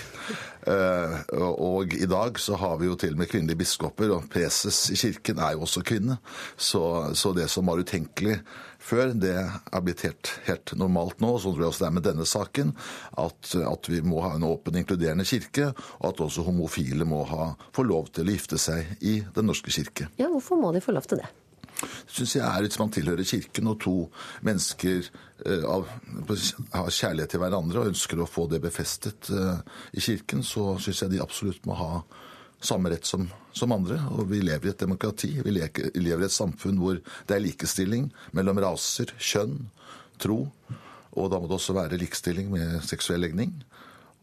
Eh, 0.66 1.16
Og 1.36 1.94
i 1.94 2.08
dag 2.10 2.40
så 2.42 2.58
har 2.60 2.78
vi 2.82 2.90
jo 2.90 2.96
til 3.00 3.14
og 3.14 3.22
med 3.22 3.30
kvinnelige 3.32 3.60
biskoper, 3.64 4.12
og 4.16 4.30
preses 4.32 4.90
i 4.94 4.98
kirken 5.00 5.40
er 5.40 5.56
jo 5.56 5.66
også 5.68 5.84
kvinne. 5.86 6.18
Så, 6.58 6.82
så 7.16 7.34
det 7.38 7.50
som 7.54 7.68
var 7.70 7.82
utenkelig 7.82 8.40
før, 8.86 9.14
det 9.18 9.36
er 9.38 9.82
blitt 9.86 10.04
helt, 10.06 10.34
helt 10.46 10.76
normalt 10.78 11.22
nå. 11.24 11.36
Sånn 11.42 11.56
tror 11.56 11.66
jeg 11.66 11.72
også 11.74 11.86
det 11.86 11.90
er 11.90 11.96
med 11.98 12.08
denne 12.08 12.28
saken. 12.30 12.74
At, 13.22 13.56
at 13.62 13.90
vi 13.90 14.02
må 14.06 14.22
ha 14.26 14.36
en 14.36 14.46
åpen, 14.48 14.78
inkluderende 14.82 15.26
kirke, 15.28 15.72
og 16.02 16.12
at 16.12 16.22
også 16.28 16.46
homofile 16.46 17.08
må 17.10 17.24
ha, 17.32 17.52
få 17.76 17.86
lov 17.88 18.12
til 18.14 18.28
å 18.30 18.36
gifte 18.38 18.62
seg 18.62 18.96
i 19.02 19.20
Den 19.36 19.50
norske 19.50 19.74
kirke. 19.74 20.10
Ja, 20.22 20.30
hvorfor 20.34 20.60
må 20.62 20.74
de 20.76 20.84
få 20.86 20.94
lov 20.96 21.10
til 21.10 21.22
det? 21.22 21.30
Syns 22.08 22.36
jeg 22.38 22.46
er 22.46 22.66
hvis 22.66 22.80
man 22.80 22.94
tilhører 22.94 23.28
kirken 23.28 23.72
og 23.72 23.80
to 23.84 23.96
mennesker 24.48 25.10
eh, 25.46 25.66
av, 25.68 25.90
har 26.74 26.94
kjærlighet 26.94 27.36
til 27.36 27.44
hverandre 27.44 27.82
og 27.82 27.92
ønsker 27.92 28.22
å 28.22 28.30
få 28.30 28.48
det 28.52 28.62
befestet 28.64 29.32
eh, 29.34 29.60
i 29.96 30.04
kirken, 30.04 30.44
så 30.46 30.76
syns 30.82 31.04
jeg 31.04 31.16
de 31.16 31.24
absolutt 31.24 31.68
må 31.68 31.78
ha 31.80 31.92
samme 32.66 32.90
rett 32.90 33.06
som, 33.06 33.28
som 33.54 33.74
andre. 33.76 34.00
Og 34.16 34.30
vi 34.32 34.42
lever 34.44 34.70
i 34.70 34.74
et 34.74 34.82
demokrati. 34.82 35.32
Vi 35.44 35.54
lever 35.54 36.24
i 36.24 36.28
et 36.28 36.34
samfunn 36.34 36.80
hvor 36.82 37.00
det 37.28 37.36
er 37.36 37.44
likestilling 37.44 38.10
mellom 38.38 38.62
raser, 38.64 39.12
kjønn, 39.20 39.60
tro. 40.22 40.46
Og 41.16 41.32
da 41.32 41.40
må 41.40 41.50
det 41.50 41.60
også 41.60 41.76
være 41.78 42.00
likestilling 42.02 42.50
med 42.54 42.80
seksuell 42.88 43.24
legning. 43.24 43.54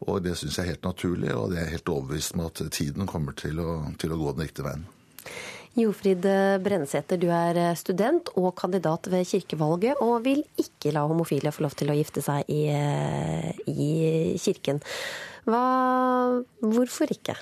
Og 0.03 0.19
det 0.25 0.35
syns 0.35 0.57
jeg 0.57 0.65
er 0.65 0.73
helt 0.73 0.85
naturlig, 0.87 1.31
og 1.31 1.53
det 1.53 1.61
er 1.61 1.71
helt 1.71 1.89
overbevist 1.89 2.35
om 2.35 2.45
at 2.49 2.59
tiden 2.75 3.07
kommer 3.07 3.35
til 3.39 3.61
å, 3.63 3.77
til 3.99 4.11
å 4.11 4.19
gå 4.19 4.33
den 4.33 4.45
riktige 4.47 4.67
veien. 4.67 4.83
Jofrid 5.73 6.25
Brennesæter, 6.61 7.17
du 7.17 7.31
er 7.33 7.57
student 7.79 8.29
og 8.37 8.51
kandidat 8.59 9.07
ved 9.09 9.25
kirkevalget, 9.25 9.97
og 10.05 10.21
vil 10.27 10.43
ikke 10.61 10.91
la 10.93 11.01
homofile 11.09 11.49
få 11.53 11.65
lov 11.65 11.73
til 11.79 11.89
å 11.89 11.95
gifte 11.97 12.21
seg 12.21 12.45
i, 12.45 12.67
i 13.73 14.37
kirken. 14.37 14.83
Hva, 15.49 15.63
hvorfor 16.61 17.09
ikke? 17.15 17.35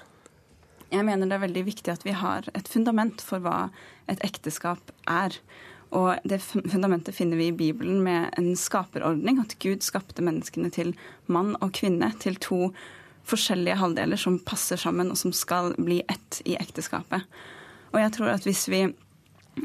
Jeg 0.91 1.07
mener 1.07 1.27
det 1.27 1.37
er 1.37 1.43
veldig 1.45 1.65
viktig 1.67 1.91
at 1.91 2.07
vi 2.07 2.15
har 2.15 2.47
et 2.55 2.71
fundament 2.71 3.21
for 3.23 3.43
hva 3.43 3.69
et 4.11 4.23
ekteskap 4.27 4.95
er. 5.11 5.35
Og 5.91 6.23
det 6.23 6.39
fundamentet 6.43 7.15
finner 7.15 7.39
vi 7.39 7.49
i 7.51 7.55
Bibelen 7.55 7.99
med 8.03 8.31
en 8.39 8.53
skaperordning. 8.55 9.39
At 9.43 9.57
Gud 9.59 9.83
skapte 9.83 10.23
menneskene 10.23 10.71
til 10.71 10.95
mann 11.27 11.57
og 11.59 11.75
kvinne, 11.75 12.13
til 12.23 12.39
to 12.39 12.69
forskjellige 13.27 13.79
halvdeler 13.79 14.19
som 14.19 14.39
passer 14.43 14.79
sammen, 14.79 15.11
og 15.11 15.19
som 15.19 15.35
skal 15.35 15.75
bli 15.79 15.99
ett 16.07 16.39
i 16.47 16.55
ekteskapet. 16.59 17.27
Og 17.91 17.99
jeg 17.99 18.13
tror 18.15 18.33
at 18.33 18.47
hvis 18.47 18.65
vi 18.71 18.85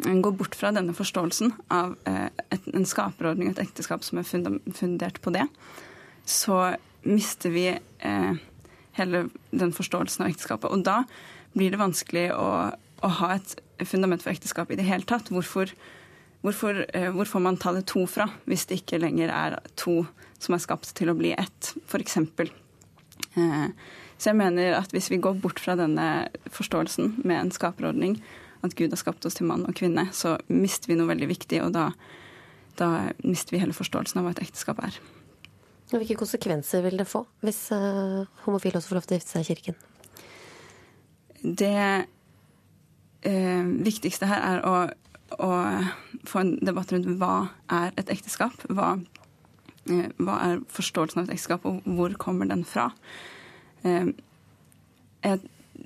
går 0.04 0.34
bort 0.34 0.56
fra 0.58 0.72
denne 0.74 0.94
forståelsen 0.96 1.52
av 1.72 1.94
eh, 2.10 2.28
en 2.74 2.88
skaperordning 2.88 3.52
og 3.52 3.56
et 3.56 3.68
ekteskap 3.68 4.04
som 4.04 4.18
er 4.18 4.26
fundert 4.26 5.20
på 5.22 5.32
det, 5.34 5.46
så 6.26 6.74
mister 7.06 7.54
vi 7.54 7.68
eh, 7.70 8.32
hele 8.98 9.26
den 9.54 9.74
forståelsen 9.76 10.24
av 10.24 10.32
ekteskapet. 10.32 10.72
Og 10.72 10.82
da 10.86 11.04
blir 11.56 11.72
det 11.72 11.80
vanskelig 11.80 12.28
å, 12.34 12.48
å 12.74 13.12
ha 13.20 13.30
et 13.36 13.54
fundament 13.86 14.24
for 14.24 14.34
ekteskap 14.34 14.72
i 14.72 14.78
det 14.80 14.88
hele 14.88 15.06
tatt. 15.08 15.30
Hvorfor, 15.32 15.70
hvorfor, 16.42 16.82
eh, 16.90 17.08
hvor 17.14 17.30
får 17.30 17.44
man 17.46 17.60
tallet 17.62 17.86
to 17.88 18.04
fra, 18.10 18.28
hvis 18.50 18.66
det 18.66 18.82
ikke 18.82 19.00
lenger 19.02 19.32
er 19.32 19.60
to 19.78 20.02
som 20.42 20.56
er 20.56 20.64
skapt 20.64 20.90
til 20.98 21.12
å 21.12 21.16
bli 21.18 21.32
ett, 21.36 21.72
f.eks.? 21.86 22.18
Eh, 23.36 23.68
så 24.16 24.30
jeg 24.30 24.38
mener 24.38 24.78
at 24.78 24.92
hvis 24.94 25.10
vi 25.12 25.20
går 25.20 25.38
bort 25.42 25.60
fra 25.60 25.76
denne 25.76 26.28
forståelsen 26.52 27.18
med 27.24 27.36
en 27.40 27.52
skaperordning, 27.52 28.16
at 28.64 28.76
Gud 28.78 28.94
har 28.94 29.00
skapt 29.00 29.26
oss 29.28 29.36
til 29.36 29.48
mann 29.48 29.66
og 29.68 29.76
kvinne, 29.76 30.08
så 30.16 30.36
mister 30.48 30.90
vi 30.90 30.96
noe 30.98 31.10
veldig 31.10 31.28
viktig, 31.28 31.60
og 31.64 31.74
da, 31.76 31.90
da 32.80 32.90
mister 33.22 33.54
vi 33.54 33.60
hele 33.62 33.76
forståelsen 33.76 34.20
av 34.20 34.26
hva 34.26 34.32
et 34.34 34.42
ekteskap 34.46 34.80
er. 34.84 34.96
Og 35.92 36.00
hvilke 36.00 36.18
konsekvenser 36.18 36.82
vil 36.82 36.98
det 36.98 37.06
få 37.06 37.22
hvis 37.46 37.68
uh, 37.70 38.26
homofile 38.46 38.80
også 38.80 38.90
får 38.90 38.98
lov 38.98 39.06
til 39.06 39.14
å 39.14 39.18
gifte 39.20 39.34
seg 39.36 39.44
i 39.44 39.50
kirken? 39.52 39.76
Det 41.46 41.82
uh, 43.28 43.66
viktigste 43.86 44.26
her 44.26 44.42
er 44.48 44.64
å, 44.66 44.74
å, 45.38 45.50
få 46.26 46.42
en 46.42 46.56
debatt 46.64 46.90
rundt 46.90 47.12
hva 47.20 47.52
er 47.70 47.94
et 48.00 48.10
ekteskap. 48.16 48.66
Hva, 48.66 48.96
uh, 49.92 50.08
hva 50.18 50.40
er 50.48 50.66
forståelsen 50.74 51.22
av 51.22 51.28
et 51.28 51.36
ekteskap, 51.36 51.68
og 51.68 51.86
hvor 51.86 52.18
kommer 52.18 52.50
den 52.50 52.66
fra? 52.66 52.90
Jeg 53.84 55.40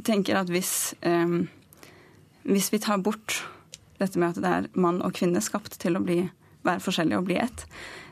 tenker 0.07 0.38
at 0.38 0.50
hvis, 0.53 0.92
hvis 2.48 2.68
vi 2.72 2.81
tar 2.81 3.03
bort 3.05 3.40
dette 4.00 4.20
med 4.20 4.33
at 4.33 4.40
det 4.40 4.50
er 4.50 4.68
mann 4.81 5.03
og 5.05 5.14
kvinne 5.18 5.42
skapt 5.44 5.76
til 5.83 5.98
å 5.98 6.05
bli, 6.05 6.22
være 6.66 6.83
forskjellige 6.85 7.20
og 7.20 7.29
bli 7.29 7.38
ett, 7.42 7.66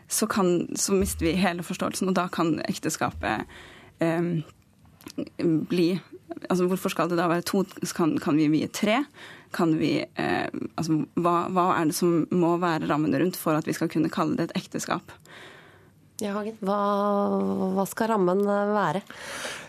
så, 0.09 0.29
kan, 0.31 0.69
så, 0.77 0.97
mister 0.97 1.29
vi 1.29 1.37
hele 1.37 1.65
forståelsen, 1.65 2.11
og 2.11 2.17
da 2.17 2.29
kan 2.33 2.57
ekteskapet 2.69 3.45
eh, 4.05 4.31
bli 5.39 5.91
Altså 6.49 6.67
hvorfor 6.69 6.93
skal 6.93 7.09
det 7.09 7.17
da 7.19 7.25
være 7.27 7.43
to? 7.49 7.63
Kan, 7.97 8.13
kan 8.21 8.37
vi 8.37 8.51
vie 8.53 8.67
tre? 8.69 8.99
Kan 9.57 9.73
vi 9.81 9.95
eh, 10.05 10.49
Altså 10.77 10.99
hva, 11.17 11.49
hva, 11.51 11.65
er 11.79 11.89
det 11.89 11.97
som 11.97 12.27
må 12.31 12.53
være 12.61 12.87
rammen 12.87 13.17
rundt 13.17 13.39
for 13.41 13.57
at 13.57 13.67
vi 13.67 13.75
skal 13.75 13.89
kunne 13.91 14.13
kalle 14.13 14.37
det 14.37 14.51
et 14.51 14.59
ekteskap? 14.61 15.15
Ja, 16.21 16.35
Hagen. 16.37 16.59
Hva, 16.61 16.77
hva 17.75 17.87
skal 17.89 18.13
rammen 18.13 18.45
være? 18.45 19.03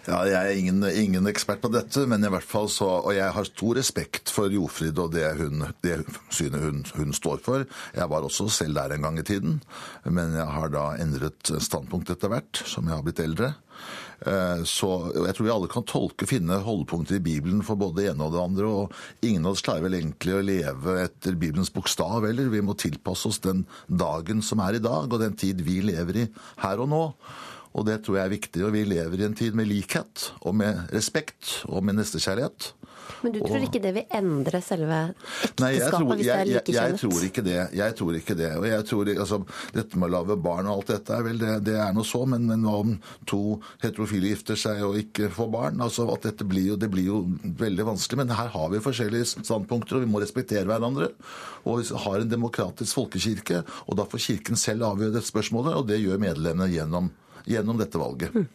Ja, 0.07 0.23
Jeg 0.25 0.37
er 0.39 0.57
ingen, 0.57 0.83
ingen, 0.87 1.27
ekspert 1.27 1.61
på 1.61 1.71
dette, 1.73 2.05
men 2.07 2.23
i 2.23 2.31
hvert 2.31 2.47
fall 2.47 2.69
så, 2.71 2.87
og 3.03 3.13
jeg 3.15 3.33
har 3.35 3.47
stor 3.47 3.79
respekt 3.79 4.31
for 4.33 4.51
Jofrid 4.53 4.99
og 5.01 5.13
det, 5.13 5.25
hun, 5.39 5.65
det 5.83 5.99
synet 6.31 6.63
hun, 6.63 6.83
hun, 6.95 7.15
står 7.15 7.41
for. 7.43 7.65
Jeg 7.95 8.09
var 8.09 8.25
også 8.25 8.47
selv 8.53 8.79
der 8.79 8.95
en 8.95 9.07
gang 9.07 9.19
i 9.19 9.27
tiden, 9.27 9.59
men 10.05 10.37
jeg 10.37 10.47
har 10.55 10.71
da 10.73 10.85
endret 11.01 11.51
standpunkt 11.59 12.13
etter 12.13 12.31
hvert 12.31 12.63
som 12.65 12.87
jeg 12.87 12.95
har 12.95 13.05
blitt 13.05 13.23
eldre. 13.23 13.53
Eh, 14.27 14.63
så 14.67 14.89
jeg 15.15 15.35
tror 15.35 15.45
vi 15.45 15.51
alle 15.53 15.69
kan 15.71 15.85
tolke, 15.87 16.27
finne 16.27 16.59
holdepunkter 16.63 17.19
i 17.19 17.23
Bibelen 17.23 17.61
for 17.63 17.79
både 17.79 18.01
det 18.01 18.09
ene 18.13 18.25
og 18.25 18.35
det 18.35 18.41
andre. 18.43 18.71
Og 18.71 19.25
ingen 19.25 19.45
av 19.45 19.55
oss 19.55 19.63
klarer 19.65 19.85
vel 19.87 19.99
egentlig 19.99 20.35
å 20.35 20.43
leve 20.45 20.97
etter 21.03 21.37
Bibelens 21.39 21.71
bokstav 21.75 22.27
heller. 22.27 22.51
Vi 22.51 22.63
må 22.65 22.75
tilpasse 22.79 23.31
oss 23.31 23.43
den 23.43 23.65
dagen 23.87 24.43
som 24.45 24.63
er 24.63 24.79
i 24.79 24.83
dag, 24.83 25.07
og 25.07 25.21
den 25.21 25.37
tid 25.39 25.63
vi 25.67 25.79
lever 25.91 26.25
i 26.25 26.27
her 26.63 26.83
og 26.83 26.91
nå. 26.91 27.05
Og 27.79 27.87
det 27.87 28.01
tror 28.03 28.19
jeg 28.19 28.27
er 28.27 28.35
viktig. 28.35 28.65
Og 28.67 28.75
vi 28.75 28.83
lever 28.87 29.21
i 29.21 29.29
en 29.29 29.37
tid 29.37 29.55
med 29.55 29.69
likhet 29.69 30.29
og 30.43 30.57
med 30.59 30.91
respekt 30.95 31.61
og 31.71 31.85
med 31.87 32.01
nestekjærlighet. 32.01 32.73
Men 33.23 33.33
du 33.35 33.39
tror 33.41 33.57
og... 33.57 33.65
ikke 33.67 33.81
det 33.83 33.91
vil 33.95 34.13
endre 34.15 34.61
selve 34.63 34.99
ekteskapet 35.09 35.63
Nei, 35.63 35.71
jeg 35.75 35.91
tror, 35.91 36.05
hvis 36.13 36.27
det 36.27 36.33
er 36.33 36.49
like 36.49 36.59
likekjønnet? 36.59 36.75
Jeg, 36.75 36.91
jeg, 36.91 36.99
tror 37.01 37.25
ikke 37.27 37.43
det. 37.45 37.57
Jeg 37.79 37.95
tror 37.99 38.17
ikke 38.19 38.35
det. 38.39 38.49
Og 38.59 38.67
jeg 38.69 38.85
tror 38.89 39.11
altså, 39.15 39.39
Dette 39.75 39.99
med 39.99 40.09
å 40.09 40.11
lage 40.13 40.37
barn 40.45 40.69
og 40.69 40.79
alt 40.79 40.91
dette 40.93 41.15
er 41.15 41.25
vel 41.25 41.41
det, 41.41 41.53
det 41.67 41.75
er 41.81 41.95
noe 41.95 42.07
så, 42.07 42.23
men, 42.29 42.47
men 42.49 42.65
om 42.69 42.95
to 43.29 43.41
heterofile 43.83 44.33
gifter 44.33 44.59
seg 44.59 44.83
og 44.87 44.99
ikke 45.01 45.31
får 45.35 45.51
barn? 45.55 45.83
Altså, 45.83 46.07
at 46.13 46.29
dette 46.29 46.47
blir 46.47 46.73
jo, 46.73 46.79
Det 46.79 46.91
blir 46.93 47.09
jo 47.09 47.21
veldig 47.59 47.87
vanskelig. 47.91 48.21
Men 48.23 48.35
her 48.37 48.51
har 48.55 48.73
vi 48.73 48.83
forskjellige 48.83 49.31
standpunkter, 49.33 49.99
og 49.99 50.05
vi 50.05 50.11
må 50.11 50.23
respektere 50.23 50.67
hverandre. 50.69 51.11
Og 51.67 51.81
vi 51.81 52.03
har 52.05 52.21
en 52.21 52.31
demokratisk 52.31 53.01
folkekirke, 53.01 53.63
og 53.87 53.99
da 53.99 54.07
får 54.07 54.27
Kirken 54.29 54.59
selv 54.59 54.87
avgjøre 54.87 55.17
dette 55.17 55.31
spørsmålet, 55.31 55.75
og 55.75 55.89
det 55.89 55.99
gjør 56.01 56.21
medlemmene 56.21 56.71
gjennom 56.71 57.09
gjennom 57.47 57.77
dette 57.79 57.99
valget. 58.01 58.33
Mm. 58.35 58.47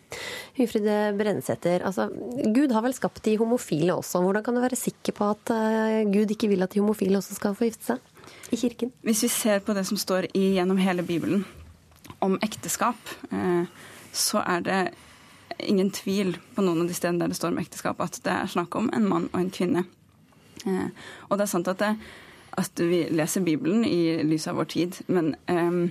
Hufride 0.58 0.98
Brennsæter, 1.18 1.84
altså, 1.86 2.08
Gud 2.54 2.74
har 2.74 2.84
vel 2.84 2.96
skapt 2.96 3.22
de 3.24 3.36
homofile 3.40 3.96
også. 3.96 4.22
Hvordan 4.24 4.44
kan 4.44 4.56
du 4.56 4.62
være 4.64 4.78
sikker 4.78 5.16
på 5.16 5.30
at 5.34 5.54
uh, 5.54 6.02
Gud 6.12 6.34
ikke 6.34 6.50
vil 6.52 6.66
at 6.66 6.74
de 6.74 6.82
homofile 6.82 7.18
også 7.18 7.38
skal 7.38 7.56
få 7.58 7.70
gifte 7.70 7.94
seg 7.94 8.52
i 8.54 8.60
kirken? 8.60 8.92
Hvis 9.06 9.24
vi 9.26 9.32
ser 9.32 9.64
på 9.64 9.74
det 9.76 9.86
som 9.88 10.00
står 10.00 10.28
i, 10.32 10.54
gjennom 10.58 10.80
hele 10.80 11.06
Bibelen 11.06 11.44
om 12.24 12.38
ekteskap, 12.44 13.16
uh, 13.32 13.64
så 14.14 14.44
er 14.44 14.64
det 14.64 14.82
ingen 15.58 15.90
tvil 15.94 16.36
på 16.54 16.62
noen 16.64 16.84
av 16.84 16.90
de 16.90 16.96
stedene 16.96 17.22
der 17.22 17.32
det 17.32 17.38
står 17.38 17.54
om 17.54 17.60
ekteskap, 17.62 18.00
at 18.02 18.18
det 18.24 18.32
er 18.32 18.50
snakk 18.50 18.74
om 18.78 18.90
en 18.94 19.08
mann 19.08 19.28
og 19.32 19.40
en 19.40 19.52
kvinne. 19.54 19.84
Eh, 20.66 20.88
og 21.28 21.38
det 21.38 21.46
er 21.46 21.50
sant 21.52 21.68
at, 21.70 21.82
det, 21.82 21.92
at 22.58 22.82
vi 22.82 23.04
leser 23.12 23.44
Bibelen 23.44 23.84
i 23.86 24.22
lys 24.26 24.48
av 24.50 24.58
vår 24.58 24.70
tid, 24.74 24.98
men 25.06 25.34
Eh, 25.50 25.90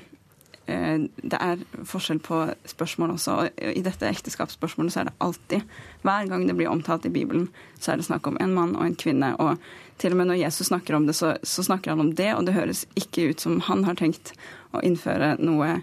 det 0.65 1.39
er 1.39 1.63
forskjell 1.83 2.21
på 2.23 2.37
spørsmål 2.71 3.15
også. 3.17 3.33
og 3.35 3.63
I 3.75 3.83
dette 3.83 4.07
ekteskapsspørsmålet 4.07 4.93
så 4.93 5.01
er 5.01 5.09
det 5.09 5.15
alltid, 5.25 5.65
hver 6.07 6.29
gang 6.31 6.45
det 6.47 6.55
blir 6.55 6.71
omtalt 6.71 7.05
i 7.05 7.11
Bibelen, 7.11 7.49
så 7.79 7.91
er 7.91 7.99
det 7.99 8.07
snakk 8.07 8.27
om 8.27 8.37
en 8.39 8.53
mann 8.55 8.75
og 8.77 8.85
en 8.85 8.95
kvinne. 8.95 9.33
Og 9.43 9.57
til 9.99 10.15
og 10.15 10.21
med 10.21 10.31
når 10.31 10.39
Jesus 10.45 10.71
snakker 10.71 10.95
om 10.95 11.07
det, 11.07 11.17
så, 11.19 11.35
så 11.43 11.65
snakker 11.67 11.91
han 11.91 12.05
om 12.05 12.13
det, 12.15 12.31
og 12.35 12.45
det 12.47 12.55
høres 12.55 12.85
ikke 12.95 13.31
ut 13.31 13.43
som 13.43 13.59
han 13.67 13.83
har 13.83 13.99
tenkt 13.99 14.33
å 14.71 14.83
innføre 14.83 15.35
noe 15.43 15.81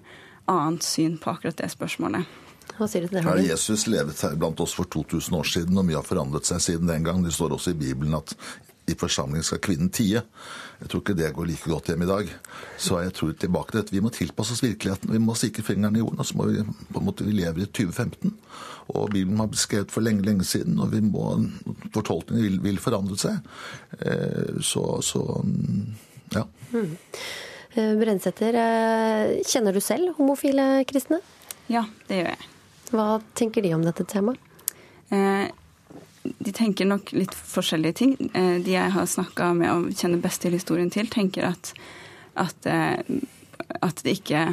annet 0.50 0.86
syn 0.86 1.18
på 1.20 1.34
akkurat 1.34 1.60
det 1.60 1.68
spørsmålet. 1.74 2.38
Hva 2.78 2.88
sier 2.88 3.04
du 3.04 3.10
til 3.10 3.20
det? 3.20 3.26
Ja, 3.28 3.52
Jesus 3.52 3.84
levet 3.90 4.22
her 4.24 4.34
blant 4.40 4.60
oss 4.64 4.72
for 4.72 4.88
2000 4.88 5.36
år 5.36 5.48
siden, 5.52 5.76
og 5.76 5.84
mye 5.84 6.00
har 6.00 6.06
forandret 6.06 6.48
seg 6.48 6.62
siden 6.64 6.88
den 6.88 7.04
gang. 7.04 7.20
Det 7.20 7.34
står 7.36 7.58
også 7.58 7.74
i 7.74 7.80
Bibelen 7.82 8.16
at 8.16 8.32
i 8.90 8.98
forsamlingen 8.98 9.46
skal 9.46 9.62
kvinnen 9.62 9.90
tie. 9.94 10.22
Jeg 10.80 10.90
tror 10.90 11.02
ikke 11.02 11.16
det 11.18 11.32
går 11.36 11.48
like 11.48 11.70
godt 11.70 11.90
hjem 11.90 12.04
i 12.04 12.08
dag. 12.10 12.32
Så 12.80 13.00
jeg 13.04 13.14
tror 13.16 13.32
tilbake 13.32 13.74
til 13.74 13.82
at 13.84 13.92
vi 13.92 14.02
må 14.04 14.12
tilpasse 14.14 14.56
oss 14.56 14.64
virkeligheten. 14.64 15.12
Vi 15.12 15.22
må 15.22 15.36
stikke 15.38 15.64
fingeren 15.66 15.96
i 15.96 16.02
jorden. 16.02 16.20
og 16.20 16.26
så 16.26 16.38
må 16.38 16.48
vi 16.50 16.64
på 16.64 17.02
en 17.02 17.06
måte 17.06 17.26
vi 17.26 17.36
lever 17.36 17.64
i 17.64 17.68
2015. 17.68 18.34
Og 18.96 19.10
Bibelen 19.10 19.38
har 19.38 19.50
beskrevet 19.50 19.92
for 19.92 20.02
lenge 20.02 20.26
lenge 20.26 20.44
siden, 20.44 20.80
og 20.82 20.90
vi 20.92 21.00
må, 21.04 21.26
fortolkningen 21.94 22.42
vil, 22.42 22.58
vil 22.64 22.80
forandre 22.82 23.18
seg. 23.20 23.38
Eh, 24.00 24.58
så, 24.66 24.82
så 25.04 25.22
ja. 26.34 26.42
Mm. 26.72 26.96
Eh, 27.74 27.92
Brennsæter, 28.00 28.56
eh, 28.58 29.36
kjenner 29.46 29.72
du 29.72 29.80
selv 29.80 30.16
homofile 30.18 30.84
kristne? 30.90 31.20
Ja, 31.70 31.84
det 32.08 32.18
gjør 32.18 32.32
jeg. 32.32 32.48
Hva 32.90 33.08
tenker 33.38 33.62
de 33.62 33.74
om 33.76 33.84
dette 33.86 34.06
temaet? 34.10 34.40
Eh, 35.10 35.50
de 36.38 36.52
tenker 36.52 36.88
nok 36.88 37.12
litt 37.16 37.34
forskjellige 37.34 37.98
ting. 38.00 38.14
Eh, 38.34 38.56
de 38.64 38.74
jeg 38.74 38.94
har 38.94 39.08
snakka 39.08 39.52
med 39.56 39.72
og 39.72 39.90
kjenner 39.96 40.22
best 40.22 40.42
til 40.44 40.56
historien 40.56 40.90
til, 40.92 41.10
tenker 41.10 41.50
at, 41.50 41.72
at, 42.40 42.66
eh, 42.66 43.00
at 43.80 44.02
det 44.04 44.20
ikke 44.20 44.50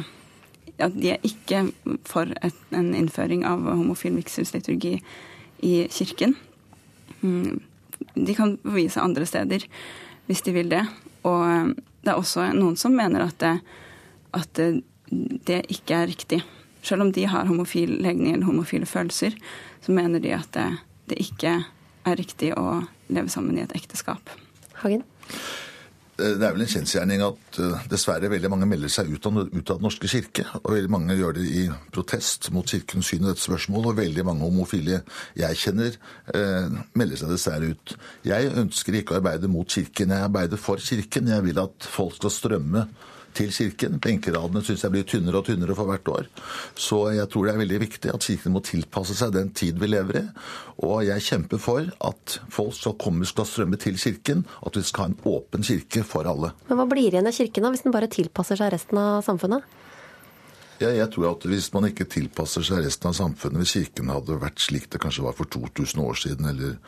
at 0.78 0.94
de 0.94 1.10
er 1.10 1.24
ikke 1.26 1.64
for 2.06 2.30
et, 2.44 2.58
en 2.70 2.92
innføring 2.94 3.42
av 3.48 3.64
homofil 3.66 4.14
vigselsliturgi 4.14 4.98
i 5.66 5.72
kirken. 5.90 6.36
Mm, 7.20 7.58
de 8.14 8.36
kan 8.38 8.54
bevise 8.62 8.94
seg 8.94 9.08
andre 9.08 9.26
steder 9.26 9.66
hvis 10.28 10.44
de 10.46 10.54
vil 10.54 10.70
det. 10.70 10.84
Og 11.26 11.42
eh, 11.48 11.72
det 12.04 12.12
er 12.12 12.20
også 12.20 12.52
noen 12.54 12.78
som 12.78 12.94
mener 12.94 13.26
at 13.26 13.40
det, 13.42 13.56
at 14.38 14.62
det 15.50 15.64
ikke 15.72 15.98
er 15.98 16.10
riktig. 16.12 16.42
Selv 16.84 17.02
om 17.02 17.10
de 17.12 17.26
har 17.26 17.48
homofil 17.48 17.98
legning 18.04 18.36
eller 18.36 18.46
homofile 18.46 18.86
følelser, 18.86 19.34
så 19.82 19.92
mener 19.92 20.22
de 20.22 20.30
at 20.36 20.52
det, 20.54 20.68
det 21.10 21.20
ikke 21.22 21.56
er 22.08 22.18
riktig 22.18 22.52
å 22.56 22.82
leve 23.12 23.32
sammen 23.32 23.58
i 23.58 23.64
et 23.64 23.74
ekteskap. 23.76 24.30
Hagen? 24.82 25.04
Eh, 26.18 26.34
det 26.38 26.46
er 26.46 26.54
vel 26.54 26.64
en 26.64 26.70
kjensgjerning 26.70 27.22
at 27.22 27.58
uh, 27.62 27.84
dessverre 27.90 28.30
veldig 28.30 28.50
mange 28.50 28.66
melder 28.70 28.90
seg 28.90 29.10
ut 29.12 29.26
av, 29.28 29.38
ut 29.46 29.70
av 29.70 29.78
Den 29.78 29.86
norske 29.86 30.10
kirke. 30.10 30.44
Og 30.62 30.72
veldig 30.74 30.92
mange 30.92 31.16
gjør 31.18 31.36
det 31.38 31.44
i 31.46 31.66
protest 31.94 32.50
mot 32.54 32.66
kirkens 32.68 33.10
syn 33.12 33.22
i 33.22 33.28
dette 33.30 33.44
spørsmålet. 33.44 33.92
Og 33.92 34.00
veldig 34.00 34.24
mange 34.26 34.46
homofile 34.46 35.02
jeg 35.38 35.60
kjenner, 35.62 35.98
eh, 36.34 36.80
melder 36.98 37.22
seg 37.22 37.34
dessverre 37.34 37.70
ut. 37.74 37.94
Jeg 38.26 38.50
ønsker 38.64 38.98
ikke 38.98 39.14
å 39.14 39.20
arbeide 39.22 39.52
mot 39.52 39.68
kirken, 39.68 40.14
jeg 40.14 40.26
arbeider 40.26 40.60
for 40.60 40.82
kirken. 40.82 41.30
Jeg 41.30 41.46
vil 41.46 41.62
at 41.62 41.86
folk 41.86 42.18
skal 42.18 42.34
strømme 42.34 42.88
til 43.38 43.52
Kirken. 43.54 43.98
Benkeradene 44.02 44.62
syns 44.66 44.84
jeg 44.84 44.94
blir 44.94 45.06
tynnere 45.08 45.40
og 45.40 45.48
tynnere 45.48 45.76
for 45.78 45.90
hvert 45.90 46.10
år. 46.12 46.28
Så 46.78 47.00
jeg 47.14 47.30
tror 47.32 47.46
det 47.46 47.54
er 47.54 47.62
veldig 47.62 47.80
viktig 47.84 48.12
at 48.14 48.26
Kirken 48.26 48.54
må 48.56 48.62
tilpasse 48.66 49.16
seg 49.18 49.34
den 49.36 49.52
tid 49.56 49.78
vi 49.80 49.90
lever 49.90 50.22
i. 50.22 50.24
Og 50.86 51.02
jeg 51.06 51.26
kjemper 51.26 51.62
for 51.62 51.88
at 52.10 52.38
folk 52.54 52.76
skal 52.76 52.96
komme, 53.00 53.26
skal 53.28 53.48
strømme 53.48 53.78
til 53.80 53.98
Kirken, 53.98 54.44
at 54.66 54.78
vi 54.78 54.84
skal 54.86 55.06
ha 55.06 55.12
en 55.12 55.20
åpen 55.28 55.66
kirke 55.66 56.04
for 56.06 56.28
alle. 56.28 56.52
Men 56.68 56.80
hva 56.80 56.88
blir 56.90 57.10
igjen 57.10 57.28
av 57.28 57.36
Kirken 57.36 57.66
da, 57.66 57.74
hvis 57.74 57.84
den 57.86 57.94
bare 57.94 58.10
tilpasser 58.12 58.58
seg 58.60 58.74
resten 58.74 59.00
av 59.00 59.22
samfunnet? 59.26 59.66
Ja, 60.78 60.92
jeg 60.94 61.10
tror 61.10 61.32
at 61.32 61.44
Hvis 61.48 61.72
man 61.74 61.88
ikke 61.88 62.06
tilpasser 62.06 62.62
seg 62.62 62.84
resten 62.84 63.10
av 63.10 63.16
samfunnet, 63.18 63.64
hvis 63.64 63.74
Kirken 63.74 64.12
hadde 64.14 64.38
vært 64.38 64.62
slik 64.62 64.86
det 64.92 65.00
kanskje 65.02 65.24
var 65.26 65.34
for 65.34 65.50
2000 65.50 66.04
år 66.04 66.18
siden, 66.22 66.46
eller 66.46 66.78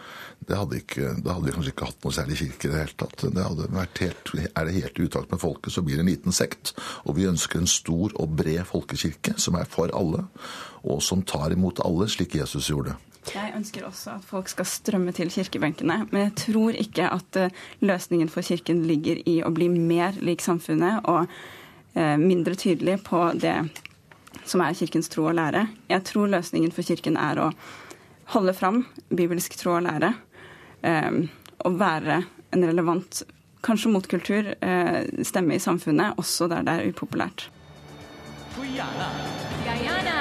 det 0.46 0.56
hadde 0.56 0.78
ikke, 0.78 1.16
Da 1.24 1.34
hadde 1.34 1.48
vi 1.48 1.54
kanskje 1.56 1.74
ikke 1.74 1.90
hatt 1.90 2.06
noe 2.06 2.14
særlig 2.14 2.38
kirke 2.38 2.68
i 2.68 2.70
det 2.70 2.80
hele 2.84 2.96
tatt. 3.02 3.26
Det 3.34 3.44
hadde 3.44 3.68
vært 3.74 4.02
helt, 4.04 4.32
Er 4.54 4.64
det 4.64 4.78
helt 4.78 4.98
i 4.98 5.08
utakt 5.10 5.30
med 5.30 5.42
folket, 5.42 5.72
så 5.74 5.82
blir 5.82 5.98
det 5.98 6.06
en 6.06 6.12
liten 6.12 6.32
sekt. 6.32 6.72
Og 7.04 7.16
vi 7.18 7.28
ønsker 7.28 7.58
en 7.58 7.70
stor 7.70 8.14
og 8.14 8.36
bred 8.38 8.64
folkekirke 8.70 9.36
som 9.38 9.58
er 9.58 9.68
for 9.68 9.90
alle, 9.90 10.24
og 10.82 11.02
som 11.02 11.22
tar 11.22 11.52
imot 11.52 11.82
alle, 11.84 12.08
slik 12.08 12.38
Jesus 12.38 12.70
gjorde. 12.70 12.96
Jeg 13.28 13.52
ønsker 13.54 13.84
også 13.84 14.14
at 14.16 14.24
folk 14.24 14.48
skal 14.48 14.66
strømme 14.66 15.12
til 15.12 15.28
kirkebenkene. 15.30 16.06
Men 16.10 16.22
jeg 16.22 16.36
tror 16.46 16.76
ikke 16.78 17.10
at 17.12 17.36
eh, 17.36 17.52
løsningen 17.84 18.30
for 18.32 18.42
Kirken 18.42 18.86
ligger 18.88 19.20
i 19.28 19.42
å 19.44 19.52
bli 19.52 19.68
mer 19.68 20.16
lik 20.24 20.40
samfunnet 20.40 21.04
og 21.04 21.28
mindre 21.94 22.54
tydelig 22.54 23.00
på 23.02 23.18
det 23.34 23.56
som 24.44 24.62
er 24.64 24.76
Kirkens 24.78 25.10
tro 25.10 25.26
og 25.28 25.36
lære. 25.38 25.66
Jeg 25.90 26.04
tror 26.06 26.30
løsningen 26.30 26.72
for 26.74 26.86
Kirken 26.86 27.18
er 27.20 27.40
å 27.42 27.50
holde 28.34 28.54
fram 28.54 28.84
bibelsk 29.10 29.56
tro 29.58 29.76
og 29.78 29.84
lære. 29.86 30.14
Eh, 30.86 31.10
og 31.66 31.78
være 31.80 32.22
en 32.54 32.64
relevant, 32.64 33.22
kanskje 33.62 33.92
motkultur, 33.92 34.54
eh, 34.60 35.02
stemme 35.22 35.54
i 35.54 35.62
samfunnet, 35.62 36.16
også 36.16 36.48
der 36.48 36.62
det 36.62 36.78
er 36.78 36.88
upopulært. 36.88 37.50
Guyana. 38.56 39.10
Guyana. 39.64 40.19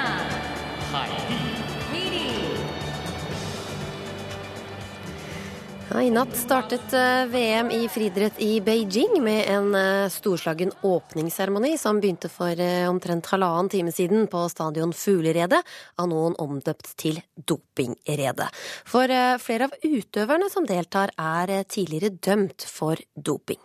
I 5.90 6.10
natt 6.14 6.36
startet 6.38 6.92
eh, 6.94 7.24
VM 7.26 7.70
i 7.74 7.88
friidrett 7.90 8.36
i 8.38 8.60
Beijing 8.62 9.16
med 9.24 9.48
en 9.50 9.74
eh, 9.74 10.06
storslagen 10.08 10.70
åpningsseremoni 10.86 11.72
som 11.78 11.98
begynte 11.98 12.30
for 12.30 12.54
eh, 12.62 12.86
omtrent 12.86 13.26
halvannen 13.26 13.68
time 13.72 13.90
siden 13.92 14.28
på 14.30 14.44
stadion 14.52 14.94
Fugleredet, 14.94 15.58
av 15.98 16.08
noen 16.12 16.36
omdøpt 16.38 16.92
til 17.00 17.18
Dopingredet. 17.34 18.46
For 18.86 19.10
flere 19.42 19.66
av 19.66 19.74
utøverne 19.82 20.46
som 20.54 20.70
deltar, 20.70 21.10
er 21.18 21.66
tidligere 21.66 22.14
dømt 22.22 22.68
for 22.70 23.02
doping. 23.18 23.58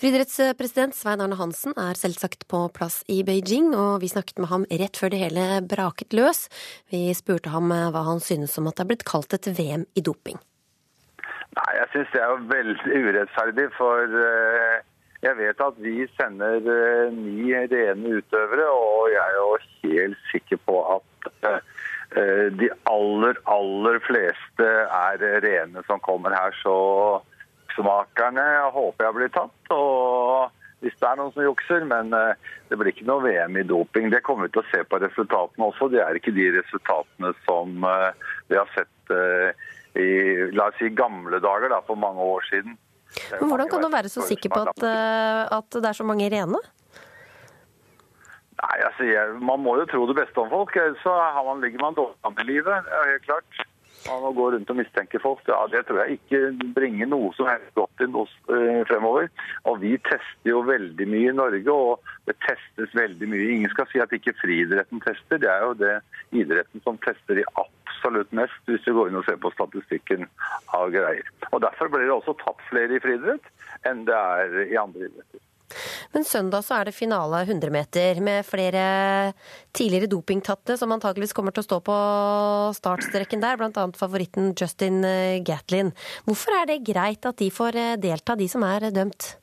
Friidrettspresident 0.00 0.96
Svein 0.96 1.20
Arne 1.20 1.36
Hansen 1.36 1.76
er 1.76 2.00
selvsagt 2.00 2.48
på 2.48 2.64
plass 2.72 3.02
i 3.12 3.20
Beijing, 3.28 3.74
og 3.76 4.00
vi 4.00 4.08
snakket 4.08 4.40
med 4.40 4.54
ham 4.54 4.68
rett 4.72 4.96
før 4.96 5.12
det 5.12 5.20
hele 5.26 5.48
braket 5.68 6.16
løs. 6.16 6.46
Vi 6.88 7.10
spurte 7.12 7.52
ham 7.52 7.68
hva 7.68 8.08
han 8.08 8.24
synes 8.24 8.56
om 8.56 8.72
at 8.72 8.80
det 8.80 8.88
er 8.88 8.94
blitt 8.94 9.10
kalt 9.12 9.36
et 9.36 9.52
VM 9.52 9.84
i 9.92 10.08
doping. 10.08 10.40
Nei, 11.58 11.74
Jeg 11.80 11.90
syns 11.92 12.12
det 12.14 12.20
er 12.22 12.44
veldig 12.52 12.98
urettferdig, 13.08 13.66
for 13.74 14.18
eh, 14.22 14.76
jeg 15.24 15.38
vet 15.40 15.62
at 15.64 15.80
vi 15.82 16.04
sender 16.14 16.68
eh, 16.74 17.14
ni 17.14 17.50
rene 17.72 18.18
utøvere, 18.20 18.68
og 18.70 19.08
jeg 19.10 19.24
er 19.24 19.38
jo 19.38 19.56
helt 19.88 20.20
sikker 20.30 20.60
på 20.68 20.76
at 20.94 21.30
eh, 21.48 22.44
de 22.60 22.68
aller, 22.92 23.40
aller 23.50 23.98
fleste 24.06 24.68
er 25.00 25.24
rene 25.42 25.82
som 25.88 26.04
kommer 26.04 26.36
her. 26.36 26.54
Så 26.62 26.76
smakerne 27.74 28.46
håper 28.76 29.08
jeg 29.08 29.18
blir 29.18 29.34
tatt. 29.34 29.74
og 29.74 30.54
hvis 30.78 30.94
det 31.00 31.08
er 31.08 31.16
noen 31.18 31.32
som 31.34 31.42
jukser, 31.42 31.82
men 31.90 32.12
det 32.14 32.76
blir 32.78 32.92
ikke 32.92 33.06
noe 33.08 33.24
VM 33.24 33.56
i 33.58 33.64
doping. 33.66 34.12
Det 34.12 34.20
kommer 34.22 34.46
vi 34.46 34.52
til 34.54 34.62
å 34.62 34.68
se 34.70 34.84
på 34.86 35.00
resultatene 35.02 35.66
også. 35.66 35.88
Det 35.90 35.98
er 36.04 36.14
ikke 36.14 36.36
de 36.36 36.44
resultatene 36.54 37.32
som 37.48 37.82
vi 37.82 38.54
har 38.54 38.70
sett 38.76 39.10
i 39.96 40.08
la 40.52 40.68
oss 40.68 40.78
si, 40.80 40.90
gamle 40.94 41.40
dager 41.40 41.72
da, 41.72 41.80
for 41.86 41.98
mange 42.00 42.20
år 42.20 42.44
siden. 42.50 42.76
Men 43.40 43.48
Hvordan 43.48 43.70
kan 43.70 43.82
du 43.82 43.88
være 43.92 44.10
så 44.12 44.26
sikker 44.28 44.52
på 44.52 44.60
at, 44.68 44.82
eh, 44.84 45.56
at 45.58 45.78
det 45.78 45.88
er 45.88 45.96
så 45.96 46.04
mange 46.04 46.28
rene? 46.28 46.60
Nei, 48.58 48.76
altså, 48.84 49.06
jeg, 49.06 49.38
Man 49.40 49.62
må 49.62 49.76
jo 49.78 49.86
tro 49.88 50.04
det 50.10 50.18
beste 50.18 50.42
om 50.42 50.50
folk, 50.50 50.76
så 51.02 51.14
man, 51.46 51.62
ligger 51.64 51.82
man 51.82 51.96
dårlig 51.96 52.18
an 52.26 52.40
i 52.42 52.46
livet. 52.50 52.90
Helt 53.12 53.26
klart. 53.26 53.62
Man 54.08 54.24
å 54.24 54.32
gå 54.36 54.46
rundt 54.54 54.70
og 54.72 54.78
mistenke 54.78 55.20
folk. 55.22 55.42
Ja, 55.48 55.60
Det 55.72 55.84
tror 55.88 56.00
jeg 56.02 56.18
ikke 56.18 56.70
bringer 56.76 57.10
noe 57.10 57.32
som 57.36 57.48
helst 57.50 57.74
godt 57.76 58.04
inn 58.04 58.16
oss 58.16 58.32
eh, 58.52 58.82
fremover. 58.88 59.28
Og 59.68 59.80
Vi 59.82 59.94
tester 60.08 60.52
jo 60.52 60.62
veldig 60.66 61.08
mye 61.10 61.32
i 61.32 61.36
Norge, 61.36 61.74
og 61.74 62.12
det 62.30 62.38
testes 62.46 62.94
veldig 62.96 63.28
mye. 63.30 63.50
Ingen 63.58 63.74
skal 63.74 63.88
si 63.92 64.00
at 64.02 64.14
ikke 64.16 64.36
friidretten 64.40 65.02
tester. 65.04 65.42
Det 65.42 65.50
er 65.52 65.66
jo 65.66 65.74
det 65.80 65.96
idretten 66.36 66.84
som 66.86 67.00
tester 67.04 67.42
i 67.42 67.48
absolutt 67.60 68.32
mest, 68.36 68.62
hvis 68.70 68.84
du 68.86 68.94
går 68.96 69.10
inn 69.10 69.20
og 69.20 69.26
ser 69.28 69.40
på 69.42 69.52
statistikken 69.56 70.28
av 70.76 70.88
greier. 70.94 71.28
Og 71.52 71.60
Derfor 71.64 71.92
blir 71.92 72.06
det 72.06 72.16
også 72.16 72.36
tatt 72.40 72.64
flere 72.70 72.96
i 72.96 73.02
friidrett 73.04 73.52
enn 73.88 74.06
det 74.08 74.16
er 74.16 74.64
i 74.64 74.80
andre 74.80 75.10
idretter. 75.10 75.47
Men 76.14 76.24
søndag 76.24 76.64
så 76.64 76.78
er 76.78 76.88
det 76.88 76.96
finale 76.96 77.42
100 77.44 77.72
meter 77.72 78.20
med 78.24 78.46
flere 78.48 78.84
tidligere 79.76 80.08
dopingtatte 80.10 80.78
som 80.80 80.92
antakeligvis 80.94 81.34
kommer 81.36 81.52
til 81.52 81.64
å 81.64 81.68
stå 81.68 81.80
på 81.84 81.98
startstreken 82.78 83.42
der, 83.44 83.58
bl.a. 83.60 83.84
favoritten 83.98 84.54
Justin 84.56 85.02
eh, 85.04 85.42
Gatlin. 85.44 85.92
Hvorfor 86.24 86.56
er 86.62 86.70
det 86.72 86.84
greit 86.88 87.28
at 87.28 87.38
de 87.42 87.50
får 87.52 87.76
eh, 87.76 87.98
delta, 88.00 88.38
de 88.38 88.48
som 88.48 88.64
er 88.64 88.88
dømt? 88.94 89.34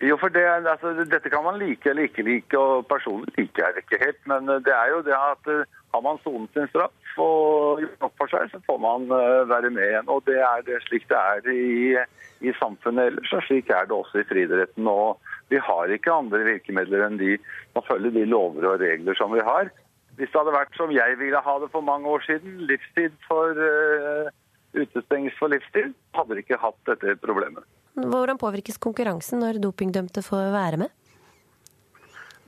Jo, 0.00 0.14
for 0.16 0.30
det, 0.30 0.44
altså, 0.46 0.94
Dette 1.10 1.30
kan 1.32 1.42
man 1.44 1.58
like 1.58 1.90
eller 1.90 2.06
ikke 2.06 2.24
like, 2.24 2.54
og 2.56 2.86
personlig 2.88 3.34
liker 3.34 3.66
jeg 3.66 3.74
det 3.76 3.84
ikke 3.84 4.04
helt. 4.04 4.20
Men 4.30 4.48
det 4.64 4.74
er 4.74 4.92
jo 4.94 5.02
det 5.04 5.16
at 5.18 5.52
har 5.94 6.02
man 6.04 6.20
sonet 6.22 6.52
sin 6.54 6.68
straff 6.68 7.20
og 7.22 7.80
gjort 7.82 8.04
nok 8.04 8.14
for 8.20 8.32
seg, 8.32 8.50
så 8.52 8.60
får 8.66 8.80
man 8.82 9.08
uh, 9.10 9.48
være 9.48 9.70
med 9.74 9.86
igjen. 9.86 10.10
Og 10.12 10.22
det 10.28 10.38
er 10.44 10.64
det 10.66 10.80
slik 10.84 11.08
det 11.10 11.18
er 11.18 11.48
i, 11.52 11.96
i 12.44 12.54
samfunnet 12.60 13.12
ellers, 13.12 13.32
og 13.34 13.44
slik 13.46 13.72
er 13.74 13.88
det 13.88 13.96
også 13.96 14.22
i 14.22 14.26
friidretten. 14.28 14.90
Og 14.90 15.18
vi 15.52 15.60
har 15.64 15.94
ikke 15.94 16.14
andre 16.14 16.44
virkemidler 16.46 17.06
enn 17.06 17.20
de 17.20 17.38
å 17.78 17.84
følge 17.88 18.12
de 18.18 18.26
lover 18.28 18.68
og 18.74 18.84
regler 18.84 19.18
som 19.18 19.32
vi 19.34 19.44
har. 19.44 19.72
Hvis 20.18 20.30
det 20.32 20.40
hadde 20.40 20.56
vært 20.56 20.76
som 20.76 20.92
jeg 20.92 21.16
ville 21.20 21.40
ha 21.42 21.56
det 21.62 21.70
for 21.72 21.86
mange 21.86 22.10
år 22.10 22.24
siden, 22.26 22.60
livstid 22.68 23.16
for 23.26 23.58
uh, 23.58 24.30
utestengelse 24.76 25.40
for 25.40 25.54
livstid, 25.54 25.94
hadde 26.18 26.36
vi 26.36 26.44
ikke 26.44 26.60
hatt 26.60 26.78
dette 26.90 27.16
problemet. 27.24 27.64
Hvordan 27.98 28.38
påvirkes 28.38 28.78
konkurransen 28.78 29.40
når 29.42 29.58
dopingdømte 29.62 30.22
får 30.22 30.52
være 30.54 30.84
med? 30.84 30.92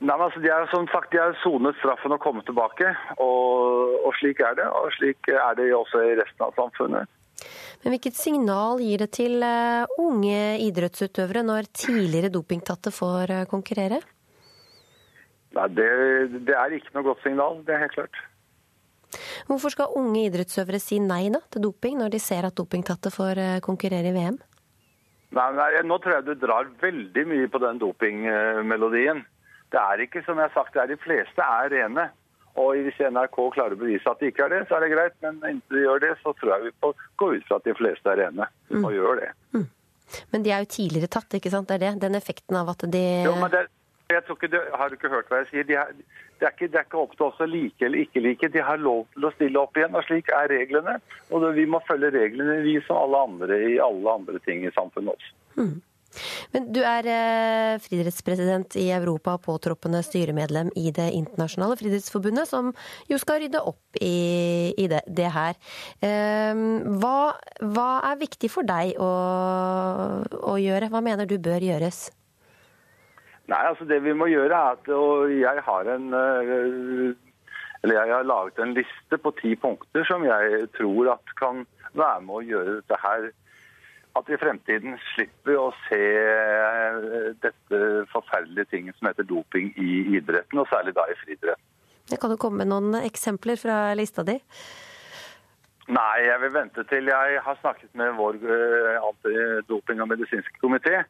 Nei, 0.01 0.15
men 0.15 0.25
altså, 0.25 0.41
De 0.41 0.49
er 0.49 0.69
som 0.71 0.87
sagt, 0.89 1.11
de 1.13 1.19
har 1.21 1.35
sonet 1.43 1.77
straffen 1.77 2.13
og 2.15 2.21
kommet 2.23 2.47
tilbake. 2.49 2.89
Og, 3.21 3.97
og, 4.01 4.13
slik 4.17 4.39
er 4.41 4.55
det. 4.57 4.65
Og 4.65 4.89
slik 4.97 5.29
er 5.29 5.57
det 5.59 5.67
også 5.77 6.01
i 6.07 6.15
resten 6.17 6.45
av 6.47 6.55
samfunnet. 6.57 7.09
Men 7.83 7.93
Hvilket 7.93 8.17
signal 8.17 8.81
gir 8.81 9.01
det 9.01 9.11
til 9.17 9.41
uh, 9.45 9.85
unge 10.01 10.57
idrettsutøvere 10.65 11.43
når 11.45 11.69
tidligere 11.73 12.31
dopingtatte 12.33 12.93
får 12.93 13.33
uh, 13.33 13.45
konkurrere? 13.49 14.01
Nei, 15.57 15.67
det, 15.77 15.87
det, 16.47 16.55
er 16.55 16.73
ikke 16.77 16.95
noe 16.95 17.07
godt 17.11 17.21
signal. 17.25 17.59
Det 17.65 17.75
er 17.75 17.83
helt 17.83 17.97
klart. 17.97 18.21
Hvorfor 19.49 19.73
skal 19.73 19.97
unge 19.99 20.23
idrettsøvere 20.23 20.79
si 20.81 20.97
nei 21.03 21.27
da, 21.33 21.41
til 21.51 21.65
doping, 21.67 21.99
når 21.99 22.13
de 22.13 22.21
ser 22.23 22.47
at 22.47 22.57
dopingtatte 22.57 23.13
får 23.13 23.41
uh, 23.41 23.59
konkurrere 23.65 24.09
i 24.09 24.15
VM? 24.17 24.39
Nei, 25.37 25.47
nei, 25.57 25.69
Nå 25.85 25.97
tror 26.01 26.17
jeg 26.17 26.27
du 26.27 26.33
drar 26.41 26.73
veldig 26.81 27.27
mye 27.29 27.51
på 27.51 27.61
den 27.63 27.81
dopingmelodien. 27.81 29.21
Det 29.71 29.79
er 29.79 30.03
ikke 30.05 30.23
som 30.25 30.39
jeg 30.39 30.49
har 30.49 30.55
sagt, 30.55 30.73
det 30.75 30.83
er 30.83 30.91
de 30.91 30.99
fleste 31.01 31.45
er 31.45 31.71
rene. 31.71 32.09
Og 32.59 32.81
hvis 32.83 32.97
NRK 32.99 33.37
klarer 33.55 33.77
å 33.77 33.79
bevise 33.79 34.11
at 34.11 34.19
de 34.19 34.31
ikke 34.31 34.43
er 34.43 34.51
det, 34.51 34.63
så 34.67 34.77
er 34.77 34.85
det 34.85 34.89
greit. 34.91 35.13
Men 35.23 35.37
inntil 35.47 35.77
de 35.77 35.83
gjør 35.85 36.01
det, 36.03 36.15
så 36.19 36.33
tror 36.39 36.55
jeg 36.55 36.65
vi 36.65 36.73
får 36.83 37.05
gå 37.21 37.29
ut 37.35 37.45
fra 37.47 37.59
at 37.61 37.69
de 37.69 37.75
fleste 37.79 38.11
er 38.11 38.19
rene. 38.25 38.47
Mm. 38.73 38.81
Og 38.81 38.95
gjør 38.97 39.21
det. 39.21 39.29
Mm. 39.55 39.69
Men 40.33 40.43
de 40.43 40.51
er 40.51 40.65
jo 40.65 40.73
tidligere 40.73 41.11
tatt, 41.11 41.37
ikke 41.37 41.53
sant? 41.53 41.69
Det 41.69 41.77
er 41.77 41.85
det? 41.85 41.93
Den 42.01 42.17
effekten 42.19 42.57
av 42.59 42.73
at 42.73 42.83
de 42.91 43.03
Jo, 43.23 43.37
men 43.39 43.53
det, 43.53 43.61
jeg 44.11 44.23
tror 44.27 44.37
ikke, 44.37 44.63
Har 44.77 44.89
du 44.89 44.97
ikke 44.97 45.13
hørt 45.13 45.31
hva 45.31 45.39
jeg 45.41 45.51
sier? 45.51 45.67
De 45.69 45.77
er, 45.79 45.93
det, 45.95 46.47
er 46.47 46.51
ikke, 46.51 46.67
det, 46.67 46.79
er 46.79 46.87
ikke, 46.89 47.03
opp 47.05 47.15
til 47.15 47.27
oss 47.29 47.39
å 47.39 47.47
like 47.47 47.85
eller 47.87 48.03
ikke 48.03 48.23
like. 48.25 48.49
De 48.51 48.65
har 48.65 48.81
lov 48.81 49.05
til 49.13 49.29
å 49.29 49.31
stille 49.37 49.61
opp 49.61 49.77
igjen, 49.79 49.95
og 49.95 50.03
slik 50.07 50.33
er 50.35 50.51
reglene. 50.51 50.97
Og 51.29 51.45
det, 51.45 51.53
vi 51.59 51.67
må 51.69 51.79
følge 51.87 52.11
reglene, 52.17 52.59
vi 52.65 52.75
som 52.87 52.99
alle 52.99 53.23
andre 53.29 53.61
i 53.69 53.79
alle 53.83 54.17
andre 54.19 54.43
ting 54.43 54.65
i 54.67 54.73
samfunnet 54.75 55.15
også. 55.15 55.33
Mm. 55.61 55.79
Men 56.53 56.67
du 56.73 56.81
er 56.83 57.07
eh, 57.07 57.79
friidrettspresident 57.83 58.75
i 58.81 58.87
Europa, 58.93 59.37
påtroppende 59.41 60.01
styremedlem 60.05 60.71
i 60.79 60.91
Det 60.95 61.09
internasjonale 61.15 61.77
friidrettsforbundet, 61.79 62.49
som 62.49 62.71
jo 63.09 63.19
skal 63.21 63.41
rydde 63.43 63.63
opp 63.71 63.99
i, 64.01 64.73
i 64.77 64.87
det, 64.91 65.03
det, 65.07 65.29
her. 65.31 65.59
Eh, 66.03 66.63
hva, 67.01 67.17
hva, 67.61 67.89
er 68.11 68.21
viktig 68.21 68.51
for 68.51 68.67
deg 68.67 68.95
å, 68.99 69.11
å, 70.41 70.55
gjøre? 70.59 70.91
Hva 70.91 71.03
mener 71.05 71.29
du 71.29 71.37
bør 71.41 71.63
gjøres? 71.63 72.09
Nei, 73.51 73.65
altså 73.67 73.87
Det 73.89 73.97
vi 74.05 74.13
må 74.15 74.29
gjøre 74.31 74.55
er 74.55 74.77
at 74.77 74.89
Og 74.95 75.31
jeg 75.33 75.63
har 75.65 75.87
en 75.91 76.13
eh, 76.15 77.17
eller 77.81 77.97
jeg 77.97 78.13
har 78.13 78.27
laget 78.29 78.59
en 78.61 78.75
liste 78.77 79.17
på 79.17 79.31
ti 79.39 79.55
punkter 79.57 80.05
som 80.05 80.25
jeg 80.25 80.67
tror 80.77 81.15
at 81.15 81.33
kan 81.39 81.63
være 81.97 82.21
med 82.27 82.35
å 82.35 82.43
gjøre 82.45 82.75
dette 82.77 82.99
her 83.01 83.31
at 84.19 84.27
vi 84.27 84.35
i 84.35 84.41
fremtiden 84.41 84.97
slipper 85.13 85.57
å 85.59 85.69
se 85.87 85.99
eh, 86.01 87.09
dette 87.43 87.81
forferdelige 88.11 88.71
tinget 88.73 88.97
som 88.97 89.07
heter 89.07 89.27
doping 89.27 89.71
i 89.79 90.17
idretten, 90.17 90.59
og 90.59 90.69
særlig 90.71 90.95
da 90.97 91.07
i 91.07 91.17
friidretten. 91.23 91.67
Kan 92.19 92.33
du 92.33 92.37
komme 92.39 92.63
med 92.63 92.71
noen 92.73 92.97
eksempler 93.05 93.59
fra 93.59 93.93
lista 93.95 94.25
di? 94.27 94.35
Nei, 95.91 96.17
jeg 96.23 96.39
vil 96.43 96.53
vente 96.53 96.83
til 96.87 97.07
jeg 97.09 97.39
har 97.43 97.57
snakket 97.59 97.91
med 97.99 98.13
vår 98.19 98.37
eh, 98.43 98.97
antidoping- 99.01 100.03
og 100.03 100.11
medisinske 100.11 100.59
komité. 100.63 101.01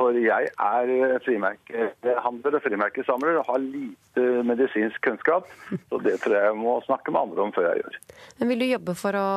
For 0.00 0.16
jeg 0.16 0.48
er 0.48 0.90
eh, 0.94 1.18
frimerkehandler 1.26 2.54
og 2.56 2.62
frimerkesamler 2.64 3.40
og 3.42 3.48
har 3.50 3.60
lite 3.60 4.24
medisinsk 4.48 4.96
kunnskap. 5.04 5.50
Så 5.90 6.00
det 6.00 6.16
tror 6.22 6.36
jeg 6.38 6.46
jeg 6.48 6.56
må 6.56 6.78
snakke 6.86 7.12
med 7.12 7.20
andre 7.20 7.44
om 7.44 7.52
før 7.52 7.68
jeg 7.68 7.82
gjør. 7.82 7.98
Men 8.38 8.52
Vil 8.52 8.64
du 8.64 8.68
jobbe 8.70 8.94
for, 8.96 9.18
å, 9.20 9.28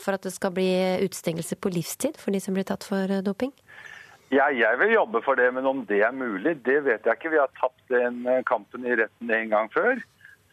for 0.00 0.16
at 0.16 0.24
det 0.24 0.32
skal 0.32 0.54
bli 0.56 0.70
utestengelse 1.04 1.60
på 1.60 1.72
livstid 1.74 2.16
for 2.22 2.32
de 2.32 2.40
som 2.40 2.56
blir 2.56 2.64
tatt 2.68 2.86
for 2.88 3.12
eh, 3.12 3.24
doping? 3.26 3.52
Ja, 4.32 4.48
jeg 4.50 4.80
vil 4.80 4.96
jobbe 4.96 5.20
for 5.22 5.38
det, 5.38 5.50
men 5.54 5.68
om 5.68 5.84
det 5.86 6.00
er 6.02 6.16
mulig, 6.16 6.56
det 6.66 6.80
vet 6.88 7.04
jeg 7.06 7.20
ikke. 7.20 7.34
Vi 7.36 7.42
har 7.42 7.52
tapt 7.60 7.84
den 7.92 8.24
eh, 8.24 8.40
kampen 8.48 8.88
i 8.88 8.96
retten 8.96 9.36
en 9.36 9.52
gang 9.52 9.68
før. 9.74 10.00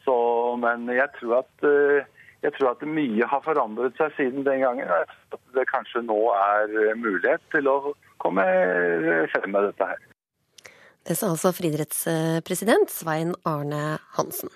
Så, 0.03 0.16
men 0.59 0.89
jeg 0.91 1.07
tror 1.16 1.39
at 1.39 1.70
jeg 2.43 2.55
tror 2.57 2.73
at 2.73 2.87
mye 2.87 3.27
har 3.29 3.43
forandret 3.45 3.99
seg 3.99 4.15
siden 4.17 4.47
den 4.47 4.63
gangen. 4.65 4.89
At 4.91 5.37
det 5.55 5.69
kanskje 5.71 6.03
nå 6.05 6.19
er 6.35 6.95
mulighet 6.99 7.43
til 7.53 7.69
å 7.71 7.77
komme 8.23 8.43
frem 9.31 9.53
med 9.55 9.71
dette 9.71 9.93
her. 9.93 10.09
Det 11.03 11.17
sa 11.19 11.33
altså 11.33 11.49
friidrettspresident 11.51 12.87
Svein 12.87 13.33
Arne 13.47 13.97
Hansen. 14.15 14.47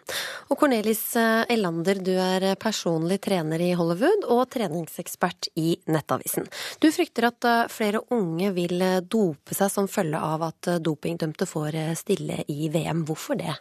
Og 0.48 0.56
Cornelis 0.62 1.02
Elander, 1.20 2.00
du 2.00 2.14
er 2.16 2.54
personlig 2.56 3.18
trener 3.26 3.60
i 3.66 3.74
Hollywood 3.76 4.24
og 4.32 4.46
treningsekspert 4.56 5.50
i 5.60 5.76
Nettavisen. 5.92 6.48
Du 6.80 6.88
frykter 6.96 7.28
at 7.34 7.50
flere 7.74 8.00
unge 8.16 8.54
vil 8.56 8.80
dope 9.04 9.60
seg 9.60 9.74
som 9.74 9.92
følge 9.92 10.24
av 10.24 10.48
at 10.48 10.72
dopingdømte 10.80 11.50
får 11.52 11.82
stille 12.00 12.40
i 12.48 12.72
VM. 12.72 13.04
Hvorfor 13.12 13.44
det? 13.44 13.60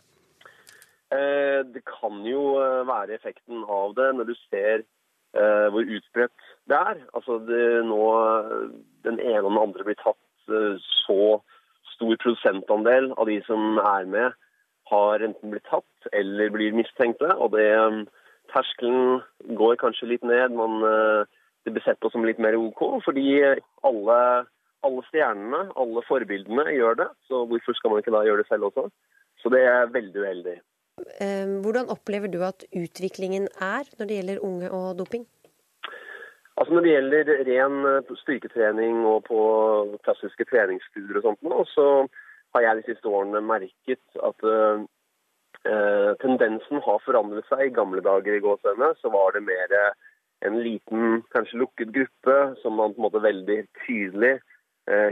Eh 1.14 1.46
det 1.74 1.82
kan 1.86 2.24
jo 2.26 2.56
eh, 2.60 2.86
være 2.88 3.16
effekten 3.16 3.64
av 3.68 3.94
det 3.98 4.08
når 4.16 4.30
du 4.30 4.34
ser 4.46 4.82
eh, 4.82 5.66
hvor 5.72 5.84
utbredt 5.98 6.48
det 6.70 6.78
er. 6.78 7.02
Altså 7.14 7.38
det, 7.48 7.66
nå 7.86 8.00
den 9.06 9.20
ene 9.20 9.44
og 9.44 9.50
den 9.50 9.62
andre 9.62 9.86
blir 9.86 10.00
tatt 10.02 10.22
så 10.46 11.40
stor 11.96 12.18
prosentandel 12.22 13.10
av 13.16 13.26
de 13.26 13.40
som 13.46 13.80
er 13.82 14.06
med, 14.10 14.34
har 14.90 15.24
enten 15.24 15.50
blitt 15.50 15.66
tatt 15.70 16.10
eller 16.12 16.52
blir 16.54 16.76
mistenkte. 16.76 17.32
Og 17.34 17.54
det 17.56 17.70
eh, 17.74 18.02
terskelen 18.52 19.22
går 19.58 19.80
kanskje 19.82 20.12
litt 20.12 20.26
ned. 20.26 20.54
Eh, 20.54 21.24
det 21.66 21.74
blir 21.74 21.86
sett 21.86 22.00
på 22.00 22.12
som 22.12 22.24
litt 22.26 22.42
mer 22.42 22.54
OK, 22.58 22.82
fordi 23.04 23.26
alle, 23.86 24.20
alle 24.86 25.02
stjernene, 25.10 25.66
alle 25.74 26.04
forbildene, 26.06 26.68
gjør 26.76 27.02
det. 27.02 27.10
Så 27.26 27.42
hvorfor 27.50 27.74
skal 27.78 27.94
man 27.94 28.04
ikke 28.04 28.14
da 28.14 28.22
gjøre 28.26 28.44
det 28.44 28.50
selv 28.52 28.70
også? 28.70 28.88
Så 29.42 29.50
det 29.52 29.64
er 29.66 29.90
veldig 29.94 30.22
uheldig. 30.22 30.56
Eh, 31.20 31.60
Hvordan 31.62 31.90
opplever 31.92 32.30
du 32.32 32.42
at 32.44 32.64
utviklingen 32.72 33.48
er 33.60 33.88
når 33.98 34.06
det 34.06 34.20
gjelder 34.20 34.44
unge 34.44 34.70
og 34.70 34.98
doping? 34.98 35.26
Altså 36.56 36.74
Når 36.74 36.80
det 36.80 36.92
gjelder 36.92 37.30
ren 37.48 37.74
eh, 37.90 38.12
styrketrening 38.22 39.02
og 39.04 39.24
på 39.28 39.40
klassiske 40.06 40.46
treningsstudier 40.48 41.18
og 41.20 41.26
sånt, 41.26 41.72
så 41.74 41.88
har 42.56 42.64
jeg 42.64 42.78
de 42.78 42.86
siste 42.86 43.10
årene 43.12 43.42
merket 43.44 44.20
at 44.28 44.46
eh, 44.52 44.86
eh, 45.68 46.12
tendensen 46.22 46.80
har 46.86 47.02
forandret 47.04 47.44
seg. 47.50 47.66
I 47.66 47.76
gamle 47.76 48.00
dager 48.00 48.38
i 48.38 48.44
gåsene, 48.44 48.94
så 49.02 49.12
var 49.12 49.36
det 49.36 49.44
mer 49.44 49.76
en 50.44 50.56
liten, 50.64 51.20
kanskje 51.34 51.60
lukket 51.60 51.92
gruppe 51.92 52.38
som 52.62 52.80
man 52.80 52.94
på 52.94 53.02
en 53.02 53.08
måte 53.08 53.24
veldig 53.24 53.62
tydelig 53.84 54.38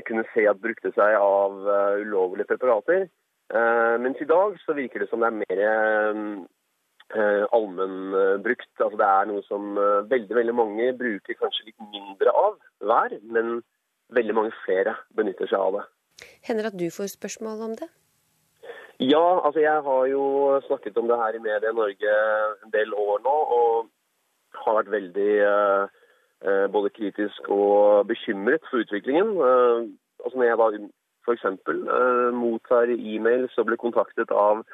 kunne 0.07 0.23
se 0.31 0.45
at 0.47 0.61
brukte 0.63 0.93
seg 0.95 1.17
av 1.19 1.57
ulovlige 1.99 2.47
preparater. 2.47 3.09
Eh, 3.53 3.97
mens 4.01 4.21
i 4.21 4.29
dag 4.29 4.57
så 4.65 4.77
virker 4.77 5.05
det 5.05 5.11
som 5.11 5.21
det 5.21 5.29
er 5.29 5.41
mer 5.43 5.65
eh, 7.15 7.45
allmennbrukt. 7.53 8.71
Altså 8.79 9.01
det 9.01 9.09
er 9.09 9.29
noe 9.31 9.45
som 9.49 9.77
eh, 9.79 10.07
veldig 10.11 10.39
veldig 10.41 10.55
mange 10.57 10.93
bruker 11.01 11.41
kanskje 11.41 11.69
litt 11.69 11.91
mindre 11.91 12.33
av 12.33 12.57
hver, 12.81 13.19
men 13.23 13.61
veldig 14.15 14.39
mange 14.39 14.55
flere 14.65 14.97
benytter 15.17 15.51
seg 15.51 15.61
av 15.61 15.79
det. 15.79 15.85
Hender 16.47 16.67
det 16.67 16.73
at 16.73 16.81
du 16.81 16.89
får 16.95 17.13
spørsmål 17.17 17.69
om 17.69 17.77
det? 17.83 17.91
Ja, 19.03 19.41
altså 19.43 19.61
jeg 19.61 19.83
har 19.83 20.07
jo 20.07 20.25
snakket 20.69 20.99
om 20.99 21.09
det 21.11 21.19
her 21.19 21.35
i 21.35 21.43
Media 21.43 21.73
Norge 21.75 22.13
en 22.63 22.71
del 22.73 22.95
år 22.95 23.25
nå, 23.25 23.37
og 23.59 23.89
har 24.63 24.79
vært 24.79 24.93
veldig 24.93 25.33
eh, 25.45 25.87
eh, 26.47 26.67
både 26.73 26.93
kritisk 26.95 27.49
og 27.51 28.07
bekymret 28.07 28.63
for 28.71 28.85
utviklingen. 28.85 29.35
Eh, 29.35 29.89
altså 30.25 30.39
når 30.39 30.47
jeg 30.47 30.61
da 30.61 30.69
f.eks. 31.25 31.45
Eh, 31.45 32.31
mottar 32.37 32.91
e-mails 32.93 33.57
og 33.59 33.69
blir 33.69 33.81
kontaktet 33.81 34.33
av 34.33 34.65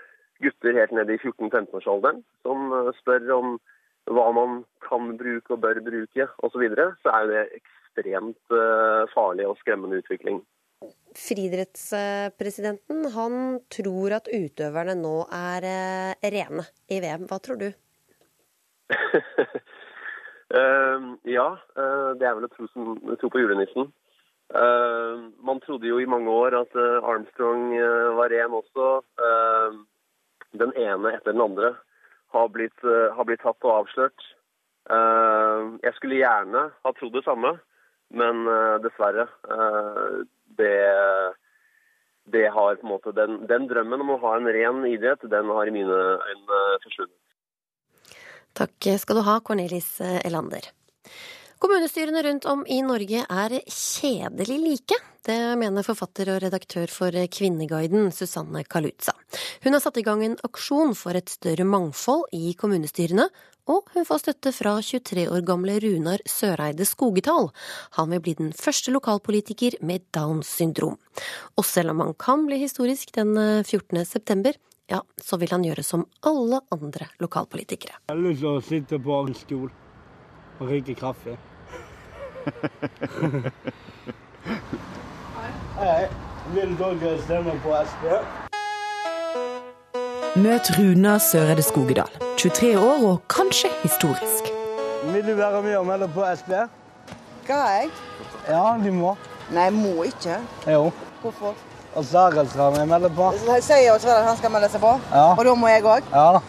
gutter 0.41 0.77
helt 0.77 0.95
ned 0.97 1.11
i 1.13 1.19
14-15-årsalderen 1.21 2.23
som 2.45 2.73
eh, 2.75 2.93
spør 3.01 3.29
om 3.37 3.59
hva 4.11 4.31
man 4.35 4.63
kan 4.83 5.13
bruke 5.21 5.55
og 5.55 5.61
bør 5.63 5.83
bruke 5.87 6.27
osv., 6.41 6.55
så, 6.55 6.63
videre, 6.63 6.87
så 7.05 7.13
er 7.19 7.29
det 7.31 7.43
ekstremt 7.61 8.57
eh, 8.57 9.03
farlig 9.15 9.47
og 9.51 9.59
skremmende 9.61 10.01
utvikling. 10.03 10.41
Friidrettspresidenten 11.19 13.11
han 13.13 13.35
tror 13.69 14.17
at 14.17 14.31
utøverne 14.33 14.95
nå 14.97 15.17
er 15.29 15.67
rene 16.33 16.65
i 16.89 17.03
VM. 17.05 17.27
Hva 17.29 17.39
tror 17.43 17.61
du? 17.61 17.71
Ja, 21.31 21.45
det 22.19 22.27
er 22.27 22.33
vel 22.35 22.47
å 22.49 22.51
tro, 22.51 22.65
som, 22.73 22.97
tro 23.21 23.29
på 23.31 23.39
julenissen. 23.39 23.85
Eh, 24.55 25.31
man 25.47 25.61
trodde 25.61 25.87
jo 25.87 26.01
i 26.03 26.09
mange 26.11 26.31
år 26.31 26.57
at 26.59 26.75
eh, 26.75 27.07
Armstrong 27.07 27.71
eh, 27.77 28.09
var 28.19 28.33
ren 28.35 28.57
også. 28.59 28.89
Den 30.59 30.75
ene 30.75 31.15
etter 31.15 31.31
den 31.31 31.45
andre 31.45 31.77
har 32.35 32.49
blitt, 32.51 32.83
har 32.83 33.27
blitt 33.27 33.43
tatt 33.43 33.67
og 33.67 33.85
avslørt. 33.85 34.25
Jeg 34.91 35.93
skulle 35.95 36.19
gjerne 36.19 36.63
ha 36.83 36.93
trodd 36.97 37.15
det 37.15 37.23
samme, 37.23 37.53
men 38.11 38.43
dessverre. 38.83 39.29
det, 40.59 40.75
det 42.35 42.45
har 42.51 42.81
på 42.81 42.87
en 42.87 42.91
måte 42.91 43.15
den, 43.15 43.39
den 43.51 43.69
drømmen 43.71 44.03
om 44.03 44.15
å 44.15 44.21
ha 44.25 44.37
en 44.39 44.51
ren 44.51 44.83
idrett, 44.91 45.23
den 45.31 45.51
har 45.55 45.71
i 45.71 45.75
mine 45.75 46.01
øyne 46.27 46.61
forsvunnet. 46.87 48.17
Takk 48.59 48.91
skal 48.99 49.21
du 49.21 49.27
ha, 49.27 49.39
Cornelis 49.39 49.93
Elander. 50.25 50.73
Kommunestyrene 51.61 52.23
rundt 52.23 52.47
om 52.49 52.63
i 52.73 52.79
Norge 52.81 53.21
er 53.21 53.53
kjedelig 53.69 54.55
like. 54.63 54.97
Det 55.21 55.35
mener 55.61 55.85
forfatter 55.85 56.31
og 56.33 56.39
redaktør 56.41 56.89
for 56.89 57.13
Kvinneguiden, 57.37 58.07
Susanne 58.17 58.63
Kaluza. 58.65 59.13
Hun 59.61 59.77
har 59.77 59.83
satt 59.85 59.99
i 60.01 60.05
gang 60.07 60.23
en 60.25 60.39
aksjon 60.47 60.95
for 60.97 61.19
et 61.19 61.29
større 61.29 61.67
mangfold 61.69 62.33
i 62.33 62.55
kommunestyrene, 62.57 63.27
og 63.69 63.93
hun 63.93 64.09
får 64.09 64.23
støtte 64.23 64.55
fra 64.57 64.73
23 64.81 65.27
år 65.29 65.45
gamle 65.51 65.75
Runar 65.85 66.25
Søreide 66.25 66.87
Skogetal. 66.89 67.51
Han 67.99 68.17
vil 68.17 68.25
bli 68.25 68.35
den 68.41 68.57
første 68.57 68.97
lokalpolitiker 68.97 69.77
med 69.85 70.09
Downs 70.17 70.49
syndrom. 70.57 70.97
Og 71.61 71.69
selv 71.69 71.93
om 71.93 72.01
han 72.07 72.17
kan 72.17 72.49
bli 72.49 72.63
historisk 72.65 73.13
den 73.21 73.37
14. 73.37 74.01
september, 74.09 74.57
ja, 74.89 75.05
så 75.21 75.37
vil 75.37 75.53
han 75.53 75.69
gjøre 75.69 75.85
som 75.85 76.09
alle 76.25 76.65
andre 76.73 77.13
lokalpolitikere. 77.21 78.01
Jeg 78.09 78.17
har 78.17 78.25
lyst 78.25 78.41
til 78.47 78.53
å 78.55 78.67
sitte 78.73 79.05
på 79.05 79.21
en 79.21 79.37
stol 79.45 79.71
og 80.61 80.69
drikke 80.69 80.95
kaffe. 80.95 81.37
Hei, 85.81 86.07
vil 86.55 86.77
dere 86.79 87.23
stemme 87.23 87.55
på 87.65 87.75
SP? 87.89 88.05
Møt 90.41 90.71
Runa 90.79 91.17
Søreide 91.19 91.63
Skogedal, 91.63 92.13
23 92.39 92.79
år 92.79 93.07
og 93.13 93.23
kanskje 93.29 93.71
historisk. 93.83 94.53
Vil 95.13 95.27
du 95.27 95.35
være 95.35 95.63
med 95.63 95.77
og 95.77 95.87
melde 95.87 96.11
på 96.15 96.25
SP? 96.39 96.53
Skal 97.45 97.57
jeg? 97.57 97.91
Ja, 98.49 98.77
du 98.85 98.93
må. 98.93 99.17
Nei, 99.51 99.63
jeg 99.71 99.73
må 99.73 100.03
ikke. 100.03 100.39
Jo. 100.69 100.93
Hvorfor? 101.23 101.57
Og 101.99 102.05
Sverre 102.07 102.45
skal 102.47 102.75
vi 102.77 102.85
melde 102.87 103.09
på. 103.17 103.31
Sier 103.67 103.91
også 103.97 104.13
at 104.15 104.27
han 104.29 104.37
skal 104.39 104.53
melde 104.55 104.69
seg 104.71 104.83
på, 104.83 104.93
Ja. 105.11 105.25
og 105.35 105.45
da 105.45 105.55
må 105.59 105.67
jeg 105.73 105.83
òg. 105.83 106.03
Ja. 106.15 106.41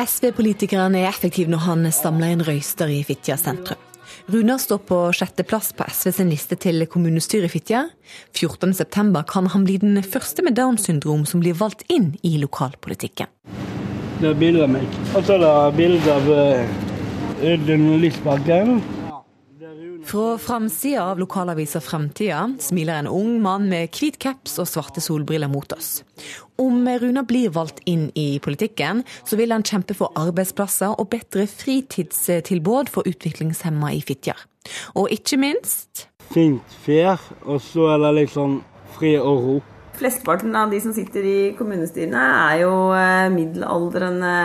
SV-politikeren 0.00 0.94
er 1.00 1.08
effektiv 1.10 1.50
når 1.52 1.66
han 1.66 1.90
samler 1.92 2.32
inn 2.32 2.44
røyster 2.46 2.88
i 2.92 3.02
Fitjar 3.04 3.36
sentrum. 3.40 3.82
Runar 4.32 4.58
står 4.58 4.80
på 4.88 4.96
sjetteplass 5.14 5.68
på 5.76 5.84
SV 5.92 6.10
sin 6.16 6.30
liste 6.32 6.56
til 6.58 6.82
kommunestyret 6.90 7.46
i 7.46 7.52
Fitjar. 7.52 7.92
14.9 8.34 9.22
kan 9.30 9.46
han 9.52 9.66
bli 9.68 9.76
den 9.82 10.00
første 10.02 10.42
med 10.42 10.56
Downs 10.58 10.88
syndrom 10.88 11.26
som 11.28 11.44
blir 11.44 11.54
valgt 11.54 11.84
inn 11.92 12.14
i 12.26 12.34
lokalpolitikken. 12.42 13.28
Det 14.22 14.30
er 14.32 14.38
bilde 14.40 14.64
av 14.64 14.72
meg. 14.72 14.88
Og 15.14 15.20
så 15.28 15.36
er 15.36 15.44
det 15.44 15.76
bilde 15.76 16.14
av 16.16 16.30
eh, 16.32 16.76
Audun 17.52 17.86
Lysbakken. 18.00 18.78
Fra 20.06 20.38
framsida 20.38 21.02
av 21.02 21.18
lokalavisa 21.18 21.80
Fremtida 21.82 22.44
smiler 22.62 23.00
en 23.00 23.08
ung 23.10 23.40
mann 23.42 23.64
med 23.66 23.90
hvit 23.90 24.20
caps 24.22 24.52
og 24.62 24.68
svarte 24.70 25.02
solbriller 25.02 25.50
mot 25.50 25.72
oss. 25.74 26.04
Om 26.62 26.86
Runa 27.02 27.24
blir 27.26 27.50
valgt 27.50 27.80
inn 27.90 28.04
i 28.14 28.38
politikken, 28.38 29.02
så 29.26 29.34
vil 29.40 29.50
han 29.50 29.66
kjempe 29.66 29.96
for 29.98 30.14
arbeidsplasser 30.14 30.94
og 30.94 31.10
bedre 31.10 31.48
fritidstilbud 31.50 32.92
for 32.94 33.10
utviklingshemma 33.10 33.90
i 33.96 34.04
Fitjar. 34.06 34.46
Og 34.94 35.10
ikke 35.10 35.40
minst 35.42 36.06
Fint 36.30 36.78
fjær, 36.86 37.18
og 37.42 37.58
så 37.62 37.90
er 37.96 38.06
det 38.06 38.14
liksom 38.22 38.60
fred 38.94 39.18
og 39.18 39.42
ro. 39.42 39.60
Flesteparten 39.98 40.54
av 40.54 40.70
de 40.70 40.78
som 40.86 40.94
sitter 40.94 41.26
i 41.26 41.38
kommunestyrene 41.58 42.22
er 42.52 42.62
jo 42.62 42.72
eh, 42.94 43.26
middelaldrende, 43.34 44.36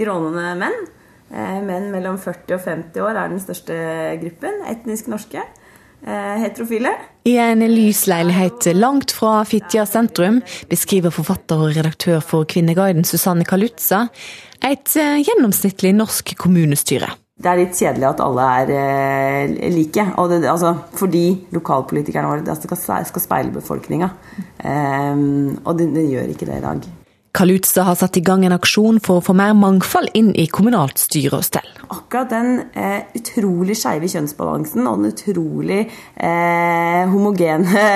grånende 0.00 0.54
menn. 0.64 0.86
Eh, 1.28 1.60
Menn 1.64 1.90
mellom 1.92 2.16
40 2.20 2.56
og 2.56 2.62
50 2.64 3.04
år 3.04 3.16
er 3.16 3.32
den 3.32 3.42
største 3.42 3.78
gruppen. 4.22 4.62
Etnisk 4.70 5.10
norske. 5.12 5.42
eh, 6.06 6.36
Heterofile. 6.44 6.92
I 7.26 7.36
en 7.42 7.60
lysleilighet 7.60 8.70
langt 8.76 9.12
fra 9.12 9.42
Fitjar 9.44 9.84
sentrum 9.84 10.40
beskriver 10.70 11.10
forfatter 11.10 11.58
og 11.58 11.74
redaktør 11.76 12.20
for 12.24 12.46
Kvinneguiden 12.48 13.04
Susanne 13.04 13.44
Kalutza 13.44 14.06
et 14.62 14.96
eh, 14.96 15.18
gjennomsnittlig 15.26 15.92
norsk 15.94 16.36
kommunestyre. 16.38 17.10
Det 17.38 17.46
er 17.46 17.60
litt 17.60 17.76
kjedelig 17.78 18.06
at 18.08 18.20
alle 18.24 18.46
er 18.58 19.52
like. 19.70 20.04
Og 20.18 20.32
det, 20.32 20.40
altså, 20.50 20.72
fordi 20.98 21.26
lokalpolitikerne 21.54 22.32
våre 22.32 22.56
skal, 22.58 23.04
skal 23.06 23.22
speile 23.22 23.54
befolkninga. 23.54 24.08
Um, 24.58 25.60
og 25.62 25.78
det, 25.78 25.92
det 25.94 26.08
gjør 26.10 26.32
ikke 26.32 26.48
det 26.48 26.56
i 26.58 26.64
dag. 26.64 26.88
Kalutza 27.36 27.84
har 27.84 27.94
satt 27.98 28.16
i 28.16 28.22
gang 28.24 28.44
en 28.46 28.54
aksjon 28.56 28.98
for 29.04 29.20
å 29.20 29.24
få 29.24 29.34
mer 29.36 29.52
mangfold 29.56 30.10
inn 30.16 30.30
i 30.38 30.46
kommunalt 30.50 31.00
styre 31.00 31.38
og 31.38 31.46
stell. 31.46 31.68
Akkurat 31.92 32.30
den 32.32 32.62
eh, 32.72 33.10
utrolig 33.18 33.76
skeive 33.78 34.08
kjønnsbalansen 34.10 34.88
og 34.88 35.02
den 35.02 35.12
utrolig 35.12 35.80
eh, 35.84 37.02
homogene 37.12 37.88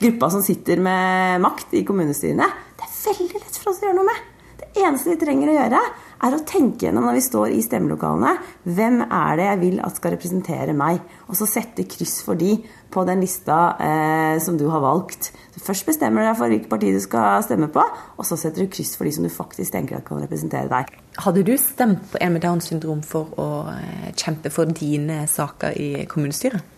gruppa 0.00 0.30
som 0.36 0.44
sitter 0.46 0.82
med 0.82 1.42
makt 1.44 1.74
i 1.80 1.84
kommunestyrene, 1.88 2.46
det 2.78 2.86
er 2.86 2.94
veldig 3.08 3.42
lett 3.42 3.58
for 3.58 3.72
oss 3.72 3.82
å 3.82 3.88
gjøre 3.88 3.98
noe 3.98 4.10
med. 4.10 4.28
Det 4.60 4.70
eneste 4.84 5.12
vi 5.12 5.20
trenger 5.20 5.50
å 5.50 5.58
gjøre, 5.58 5.82
er 6.20 6.36
å 6.36 6.42
tenke 6.46 6.86
gjennom 6.86 7.06
når 7.08 7.16
vi 7.16 7.24
står 7.24 7.54
i 7.54 7.62
stemmelokalene, 7.64 8.34
hvem 8.68 9.00
er 9.06 9.38
det 9.38 9.46
jeg 9.46 9.60
vil 9.62 9.78
at 9.84 9.96
skal 9.96 10.14
representere 10.14 10.74
meg? 10.76 11.00
Og 11.28 11.38
så 11.38 11.48
sette 11.48 11.86
kryss 11.88 12.18
for 12.26 12.38
de 12.40 12.56
på 12.90 13.04
den 13.08 13.22
lista 13.22 13.58
eh, 13.80 14.36
som 14.42 14.58
du 14.60 14.66
har 14.72 14.82
valgt. 14.84 15.30
Så 15.54 15.62
først 15.64 15.86
bestemmer 15.88 16.24
du 16.24 16.28
deg 16.28 16.38
for 16.38 16.52
hvilket 16.52 16.72
parti 16.72 16.92
du 16.94 17.00
skal 17.02 17.44
stemme 17.46 17.70
på, 17.72 17.84
og 17.84 18.26
så 18.26 18.38
setter 18.40 18.64
du 18.64 18.72
kryss 18.72 18.96
for 18.98 19.08
de 19.08 19.14
som 19.16 19.26
du 19.26 19.32
faktisk 19.32 19.76
tenker 19.76 20.00
at 20.00 20.06
kan 20.08 20.20
representere 20.22 20.68
deg. 20.70 20.92
Hadde 21.20 21.46
du 21.46 21.54
stemt 21.60 22.04
på 22.12 22.20
en 22.20 22.36
med 22.36 22.44
Downs 22.44 22.68
syndrom 22.70 23.00
for 23.06 23.32
å 23.40 23.48
eh, 23.72 24.10
kjempe 24.12 24.52
for 24.52 24.68
dine 24.68 25.22
saker 25.30 25.78
i 25.78 25.90
kommunestyret? 26.10 26.76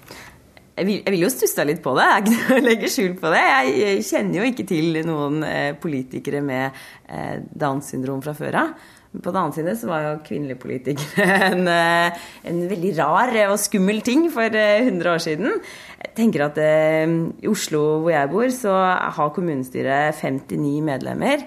Jeg 0.72 0.88
vil, 0.88 1.02
jeg 1.02 1.12
vil, 1.12 1.22
jo 1.26 1.28
stusse 1.28 1.64
litt 1.68 1.82
på 1.84 1.92
det, 1.98 2.04
jeg 2.08 2.14
er 2.14 2.22
ikke 2.22 2.38
noe 2.38 2.56
å 2.62 2.64
legge 2.64 2.88
skjul 2.90 3.12
på 3.20 3.32
det. 3.34 3.42
Jeg 3.44 4.04
kjenner 4.08 4.38
jo 4.38 4.48
ikke 4.48 4.64
til 4.70 5.02
noen 5.04 5.44
eh, 5.44 5.74
politikere 5.78 6.40
med 6.44 6.82
eh, 7.10 7.38
Downs 7.44 7.92
syndrom 7.92 8.22
fra 8.24 8.34
før 8.36 8.60
av. 8.62 8.74
På 9.12 9.28
den 9.28 9.38
annen 9.40 9.52
side 9.52 9.74
så 9.76 9.90
var 9.90 10.04
jo 10.06 10.12
kvinnelige 10.24 10.60
politikere 10.62 11.36
en, 11.52 11.66
eh, 11.68 12.20
en, 12.48 12.62
veldig 12.70 12.92
rar 12.96 13.34
og 13.50 13.58
skummel 13.60 14.00
ting 14.04 14.26
for 14.32 14.48
100 14.48 15.10
år 15.12 15.22
siden. 15.22 15.58
Jeg 16.02 16.14
tenker 16.16 16.46
at 16.46 16.58
I 16.58 17.48
Oslo 17.50 17.82
hvor 18.02 18.12
jeg 18.14 18.30
bor, 18.32 18.48
så 18.54 18.72
har 19.16 19.34
kommunestyret 19.36 20.16
59 20.18 20.80
medlemmer. 20.84 21.44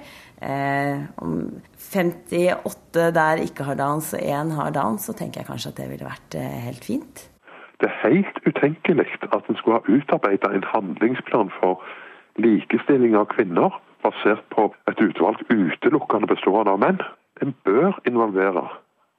Om 1.22 1.34
58 1.89 3.11
der 3.16 3.41
ikke 3.43 3.66
har 3.66 3.78
dans 3.80 4.13
og 4.13 4.22
én 4.22 4.51
har 4.55 4.72
dans, 4.76 5.01
så 5.01 5.16
tenker 5.18 5.41
jeg 5.41 5.49
kanskje 5.49 5.72
at 5.74 5.80
det 5.80 5.89
ville 5.89 6.07
vært 6.07 6.38
helt 6.68 6.86
fint. 6.86 7.26
Det 7.82 7.89
er 7.89 8.01
helt 8.07 8.39
utenkelig 8.45 9.07
at 9.32 9.49
en 9.49 9.57
skulle 9.59 9.80
ha 9.80 9.95
utarbeidet 9.97 10.51
en 10.53 10.68
handlingsplan 10.74 11.51
for 11.59 11.82
likestilling 12.39 13.16
av 13.20 13.28
kvinner 13.34 13.76
basert 14.05 14.43
på 14.53 14.70
et 14.91 15.01
utvalg 15.01 15.41
utelukkende 15.49 16.30
bestående 16.32 16.76
av 16.76 16.82
menn. 16.84 17.01
En 17.41 17.55
bør 17.65 17.99
involvere 18.07 18.67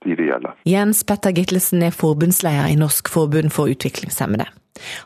de 0.04 0.16
det 0.16 0.28
gjelder. 0.28 0.54
Jens 0.68 1.04
Petter 1.04 1.34
Gitlesen 1.36 1.82
er 1.82 1.94
forbundsleder 1.94 2.70
i 2.72 2.78
Norsk 2.78 3.08
forbund 3.12 3.50
for 3.56 3.72
utviklingshemmede. 3.72 4.46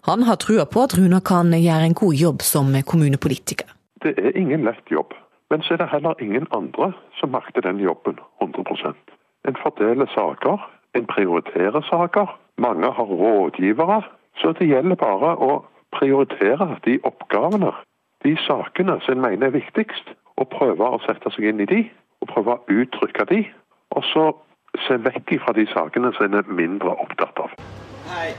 Han 0.08 0.22
har 0.22 0.36
trua 0.42 0.64
på 0.66 0.82
at 0.86 0.96
Runa 0.98 1.20
kan 1.20 1.52
gjøre 1.54 1.86
en 1.86 1.98
god 2.02 2.14
jobb 2.14 2.42
som 2.42 2.74
kommunepolitiker. 2.92 3.68
Det 4.02 4.14
er 4.18 4.36
ingen 4.36 4.64
lett 4.64 4.90
jobb, 4.90 5.14
men 5.50 5.62
så 5.62 5.74
er 5.74 5.82
det 5.82 5.92
heller 5.92 6.22
ingen 6.24 6.46
andre 6.56 6.92
som 7.20 7.32
makter 7.36 7.60
den 7.60 7.80
jobben 7.80 8.18
100% 8.42 8.94
En 9.48 9.56
fordeler 9.56 10.06
saker, 10.14 10.58
en 10.94 11.06
prioriterer 11.06 11.82
saker, 11.90 12.26
mange 12.58 12.90
har 12.92 13.08
rådgivere. 13.22 14.02
Så 14.36 14.52
det 14.52 14.68
gjelder 14.68 14.96
bare 14.96 15.36
å 15.36 15.64
prioritere 15.96 16.76
de 16.84 16.98
oppgavene, 17.04 17.72
de 18.24 18.36
sakene 18.46 18.98
som 19.00 19.16
en 19.16 19.24
mener 19.24 19.46
er 19.46 19.56
viktigst, 19.56 20.12
og 20.36 20.48
prøve 20.52 20.84
å 20.84 21.00
sette 21.06 21.32
seg 21.34 21.50
inn 21.50 21.60
i 21.64 21.68
de, 21.68 21.80
og 22.20 22.30
prøve 22.32 22.56
å 22.56 22.78
uttrykke 22.82 23.26
de. 23.30 23.40
Og 23.96 24.06
så 24.12 24.26
se 24.86 24.98
vekk 25.02 25.34
fra 25.44 25.54
de 25.56 25.66
sakene 25.72 26.12
som 26.16 26.28
en 26.28 26.40
er 26.40 26.52
mindre 26.54 26.94
opptatt 27.04 27.40
av. 27.42 27.54
Hei. 28.10 28.32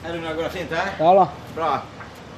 Er 0.00 0.14
det 0.16 0.20
går 0.22 0.46
det 0.46 0.52
fint 0.54 0.70
her? 0.72 0.92
Ja 1.00 1.14
da. 1.18 1.26
Bra. 1.56 1.72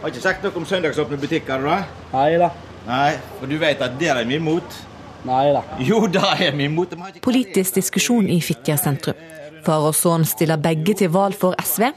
Har 0.03 0.11
ikke 0.11 0.23
sagt 0.25 0.43
noe 0.43 0.57
om 0.59 0.65
søndagsåpne 0.67 1.19
butikker, 1.23 1.63
da? 1.63 1.83
Nei 2.15 2.39
da. 2.41 2.49
Nei, 2.89 3.13
For 3.39 3.47
du 3.47 3.55
vet 3.63 3.83
at 3.85 3.95
der 4.01 4.19
er 4.19 4.27
vi 4.27 4.41
imot? 4.41 4.81
Nei 5.29 5.53
da. 5.55 5.63
Jo, 5.79 6.01
da 6.11 6.33
er 6.35 6.57
vi 6.59 6.67
imot. 6.67 6.97
Politisk 7.23 7.79
diskusjon 7.79 8.27
i 8.27 8.41
Fitjar 8.43 8.81
sentrum. 8.83 9.21
Far 9.63 9.87
og 9.87 9.95
sønn 9.95 10.27
stiller 10.27 10.59
begge 10.59 10.97
til 10.99 11.13
valg 11.15 11.39
for 11.39 11.55
SV. 11.63 11.93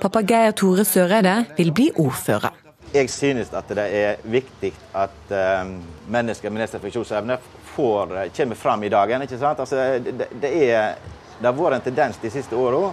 Pappa 0.00 0.22
Geir 0.24 0.56
Tore 0.56 0.86
Søreide 0.88 1.34
vil 1.58 1.74
bli 1.76 1.90
ordfører. 2.00 2.54
Jeg 2.94 3.10
synes 3.10 3.52
at 3.54 3.68
det 3.70 3.86
er 3.94 4.22
viktig 4.26 4.72
at 4.98 5.30
uh, 5.30 5.68
mennesker 6.10 6.50
med 6.50 6.64
nedsatt 6.64 6.82
funksjonsevne 6.82 7.36
får, 7.74 8.16
uh, 8.16 8.24
kommer 8.36 8.58
fram 8.58 8.82
i 8.82 8.90
dagen. 8.90 9.22
ikke 9.22 9.38
sant? 9.38 9.60
Altså, 9.62 9.76
det, 10.02 10.26
det, 10.42 10.50
er, 10.70 10.98
det 11.38 11.46
har 11.46 11.54
vært 11.54 11.78
en 11.78 11.86
tendens 11.86 12.18
de 12.18 12.32
siste 12.34 12.56
åra 12.58 12.90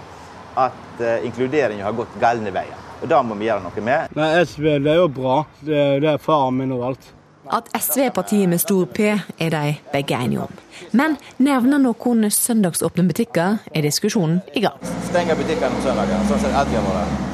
at 0.68 1.02
uh, 1.02 1.18
inkluderingen 1.26 1.82
har 1.82 1.98
gått 1.98 2.14
galne 2.22 2.54
veien. 2.54 2.86
Og 3.02 3.10
Da 3.10 3.22
må 3.22 3.34
vi 3.38 3.50
gjøre 3.50 3.62
noe 3.66 3.84
med. 3.84 4.14
Men 4.14 4.46
SV 4.46 4.78
det 4.86 4.94
er 4.94 5.02
jo 5.02 5.10
bra. 5.18 5.42
Det, 5.60 5.82
det 6.02 6.12
er 6.14 6.22
faren 6.22 6.62
min 6.62 6.78
og 6.78 6.86
alt. 6.92 7.12
At 7.50 7.70
SV 7.74 8.02
er 8.04 8.10
partiet 8.12 8.48
med 8.48 8.60
stor 8.60 8.84
P, 8.92 9.14
er 9.16 9.50
de 9.50 9.76
begge 9.92 10.14
enige 10.14 10.44
om. 10.44 10.58
Men 10.92 11.16
nevner 11.42 11.80
noen 11.80 12.28
søndagsåpne 12.30 13.06
butikker, 13.08 13.62
er 13.74 13.86
diskusjonen 13.88 14.42
i 14.54 14.62
gang. 14.66 14.76
Stenger 15.08 15.38
butikkene 15.38 15.72
om 15.72 15.86
søndager, 15.86 16.26
sånn 16.28 16.44
som 16.44 16.52
det 16.52 16.58
alltid 16.60 16.82
har 16.82 17.00
vært? 17.00 17.30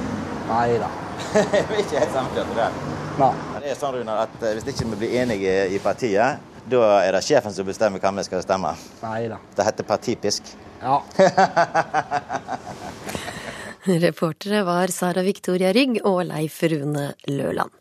Nei 0.52 0.68
da. 0.84 0.94
Vi 1.68 1.74
er 1.74 1.80
ikke 1.82 1.98
helt 1.98 2.14
samkjørte 2.14 2.54
der. 2.56 2.74
Nei. 3.18 3.30
Det 3.62 3.70
er 3.72 3.78
sånn, 3.78 3.94
Runar, 3.98 4.26
at 4.28 4.42
eh, 4.42 4.54
Hvis 4.56 4.68
ikke 4.70 4.86
vi 4.92 4.98
blir 5.02 5.14
enige 5.22 5.54
i 5.74 5.80
partiet, 5.82 6.42
da 6.70 6.82
er 7.02 7.12
det 7.16 7.22
sjefen 7.26 7.52
som 7.54 7.66
bestemmer 7.68 8.02
hva 8.02 8.12
vi 8.16 8.24
skal 8.26 8.42
stemme. 8.44 8.70
Nei 9.02 9.20
da. 9.32 9.38
Det 9.56 9.66
heter 9.66 9.88
partipisk. 9.88 10.54
Ja. 10.82 11.00
Reportere 13.84 14.62
var 14.64 14.88
Sara 14.94 15.22
Victoria 15.26 15.72
Rygg 15.76 15.98
og 16.08 16.22
Leif 16.30 16.62
Rune 16.72 17.10
Løland. 17.28 17.74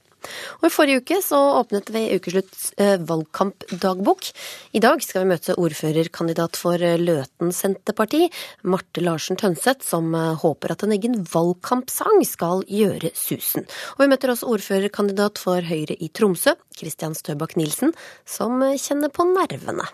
Og 0.62 0.68
I 0.68 0.74
forrige 0.74 1.04
uke 1.04 1.20
så 1.24 1.40
åpnet 1.60 1.90
vi 1.94 2.04
Ukeslutts 2.18 2.74
eh, 2.78 2.96
valgkampdagbok. 3.02 4.30
I 4.78 4.82
dag 4.84 5.04
skal 5.04 5.24
vi 5.24 5.32
møte 5.34 5.58
ordførerkandidat 5.60 6.60
for 6.60 6.82
eh, 6.82 7.00
Løten 7.02 7.54
Senterparti, 7.56 8.28
Marte 8.70 9.04
Larsen 9.04 9.40
Tønseth, 9.40 9.86
som 9.88 10.14
eh, 10.18 10.34
håper 10.44 10.76
at 10.76 10.86
en 10.86 10.96
egen 10.96 11.20
valgkampsang 11.34 12.24
skal 12.28 12.64
gjøre 12.70 13.14
susen. 13.18 13.68
Og 13.96 14.06
Vi 14.06 14.12
møter 14.12 14.34
også 14.34 14.52
ordførerkandidat 14.54 15.42
for 15.42 15.66
Høyre 15.66 15.98
i 16.00 16.12
Tromsø, 16.14 16.56
Kristian 16.78 17.18
Støbakk 17.18 17.58
Nilsen, 17.60 17.94
som 18.26 18.64
kjenner 18.78 19.14
på 19.14 19.28
nervene. 19.30 19.90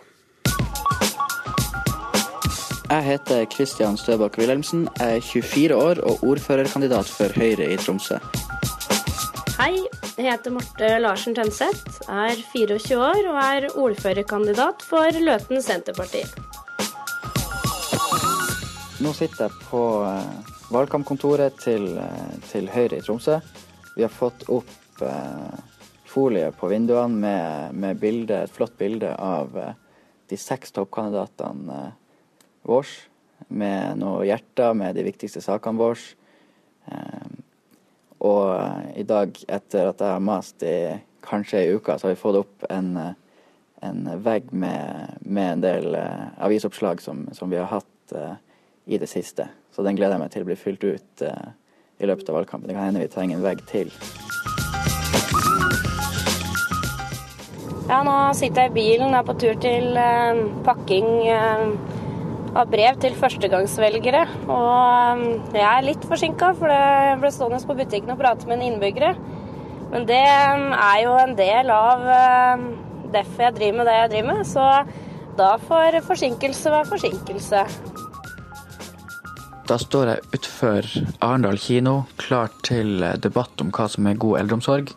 Jeg 2.89 3.03
heter 3.05 3.45
Kristian 3.45 3.97
Støbakk 4.01 4.37
Wilhelmsen, 4.37 4.87
er 4.99 5.19
24 5.21 5.75
år 5.75 5.99
og 6.01 6.23
ordførerkandidat 6.25 7.05
for 7.05 7.29
Høyre 7.37 7.67
i 7.69 7.77
Tromsø. 7.77 8.17
Hei, 9.59 9.75
jeg 10.15 10.23
heter 10.23 10.53
Marte 10.55 10.87
Larsen 11.03 11.33
Tønseth, 11.35 11.97
er 12.07 12.37
24 12.53 12.95
år 12.95 13.25
og 13.27 13.39
er 13.41 13.65
ordførerkandidat 13.75 14.85
for 14.87 15.17
Løten 15.19 15.59
Senterparti. 15.59 16.21
Nå 19.03 19.11
sitter 19.17 19.49
jeg 19.49 19.65
på 19.65 19.81
eh, 20.07 20.53
valgkampkontoret 20.71 21.59
til, 21.59 21.89
eh, 21.99 22.37
til, 22.47 22.69
Høyre 22.71 23.01
i 23.01 23.03
Tromsø. 23.03 23.35
Vi 23.97 24.05
har 24.05 24.13
fått 24.15 24.47
opp 24.47 25.03
eh, 25.03 25.59
folie 26.07 26.53
på 26.55 26.71
vinduene 26.71 27.19
med, 27.19 27.75
med 27.75 27.99
bilde, 27.99 28.45
et 28.45 28.55
flott 28.55 28.79
bilde 28.79 29.11
av 29.11 29.59
de 30.31 30.39
seks 30.39 30.71
toppkandidatene 30.79 31.81
våre. 32.63 32.95
Med 33.51 33.99
noen 33.99 34.23
hjerter 34.31 34.71
med 34.85 34.95
de 34.95 35.03
viktigste 35.11 35.43
sakene 35.43 35.83
våre. 35.83 36.15
Eh, 38.19 38.25
og 38.27 38.55
eh, 38.55 38.99
i 39.01 39.03
dag, 39.03 39.31
etter 39.47 39.89
at 39.89 39.99
jeg 39.99 40.13
har 40.13 40.19
mast 40.19 40.63
i 40.63 40.99
kanskje 41.21 41.59
ei 41.59 41.73
uke, 41.75 41.97
så 41.97 42.07
har 42.07 42.15
vi 42.15 42.19
fått 42.21 42.39
opp 42.39 42.65
en, 42.69 42.97
eh, 42.97 43.13
en 43.81 44.09
vegg 44.23 44.51
med, 44.51 45.19
med, 45.21 45.53
en 45.53 45.61
del 45.61 45.95
uh, 45.95 46.27
avisoppslag 46.43 47.01
som, 47.01 47.29
som, 47.31 47.49
vi 47.49 47.57
har 47.57 47.69
hatt 47.71 48.13
uh, 48.15 48.35
i 48.85 48.97
det 48.97 49.07
siste. 49.07 49.47
Så 49.71 49.83
den 49.83 49.95
gleder 49.95 50.17
jeg 50.17 50.23
meg 50.23 50.33
til 50.33 50.43
å 50.43 50.49
bli 50.49 50.57
fylt 50.59 50.83
ut 50.83 51.23
uh, 51.23 51.51
i 51.99 52.09
løpet 52.09 52.29
av 52.29 52.35
valgkampen. 52.35 52.67
Det 52.67 52.75
kan 52.75 52.89
hende 52.89 53.05
vi 53.05 53.11
trenger 53.13 53.37
en 53.37 53.45
vegg 53.45 53.63
til. 53.71 53.93
Ja, 57.87 58.01
nå 58.03 58.17
sitter 58.35 58.67
jeg 58.67 58.73
i 58.73 58.75
bilen, 58.75 59.15
er 59.15 59.23
på 59.25 59.37
tur 59.39 59.55
til 59.63 59.95
pakking 60.67 61.07
av 62.57 62.69
brev 62.71 62.97
til 63.01 63.15
førstegangsvelgere. 63.17 64.23
Og 64.49 65.19
um, 65.19 65.25
jeg 65.53 65.65
er 65.65 65.85
litt 65.85 66.07
forsinka, 66.09 66.53
for 66.57 66.71
jeg 66.73 67.19
ble 67.21 67.31
stående 67.33 67.61
på 67.67 67.77
butikken 67.77 68.13
og 68.15 68.21
prate 68.21 68.49
med 68.49 68.59
en 68.59 68.67
innbyggere. 68.71 69.13
Men 69.89 70.07
det 70.09 70.23
um, 70.55 70.71
er 70.73 70.97
jo 71.03 71.13
en 71.19 71.35
del 71.37 71.71
av 71.73 72.07
um, 72.09 72.65
derfor 73.13 73.47
jeg 73.47 73.57
driver 73.59 73.79
med 73.79 73.89
det 73.89 73.97
jeg 73.99 74.11
driver 74.15 74.31
med. 74.33 74.49
Så 74.49 74.67
da 75.39 75.53
får 75.69 76.01
forsinkelse 76.07 76.73
være 76.73 76.89
forsinkelse. 76.89 77.63
Da 79.69 79.77
står 79.77 80.09
jeg 80.09 80.25
utenfor 80.33 80.87
Arendal 81.21 81.59
kino, 81.61 82.01
klar 82.17 82.49
til 82.65 83.03
debatt 83.21 83.61
om 83.61 83.69
hva 83.75 83.85
som 83.91 84.07
er 84.09 84.17
god 84.17 84.39
eldreomsorg. 84.41 84.89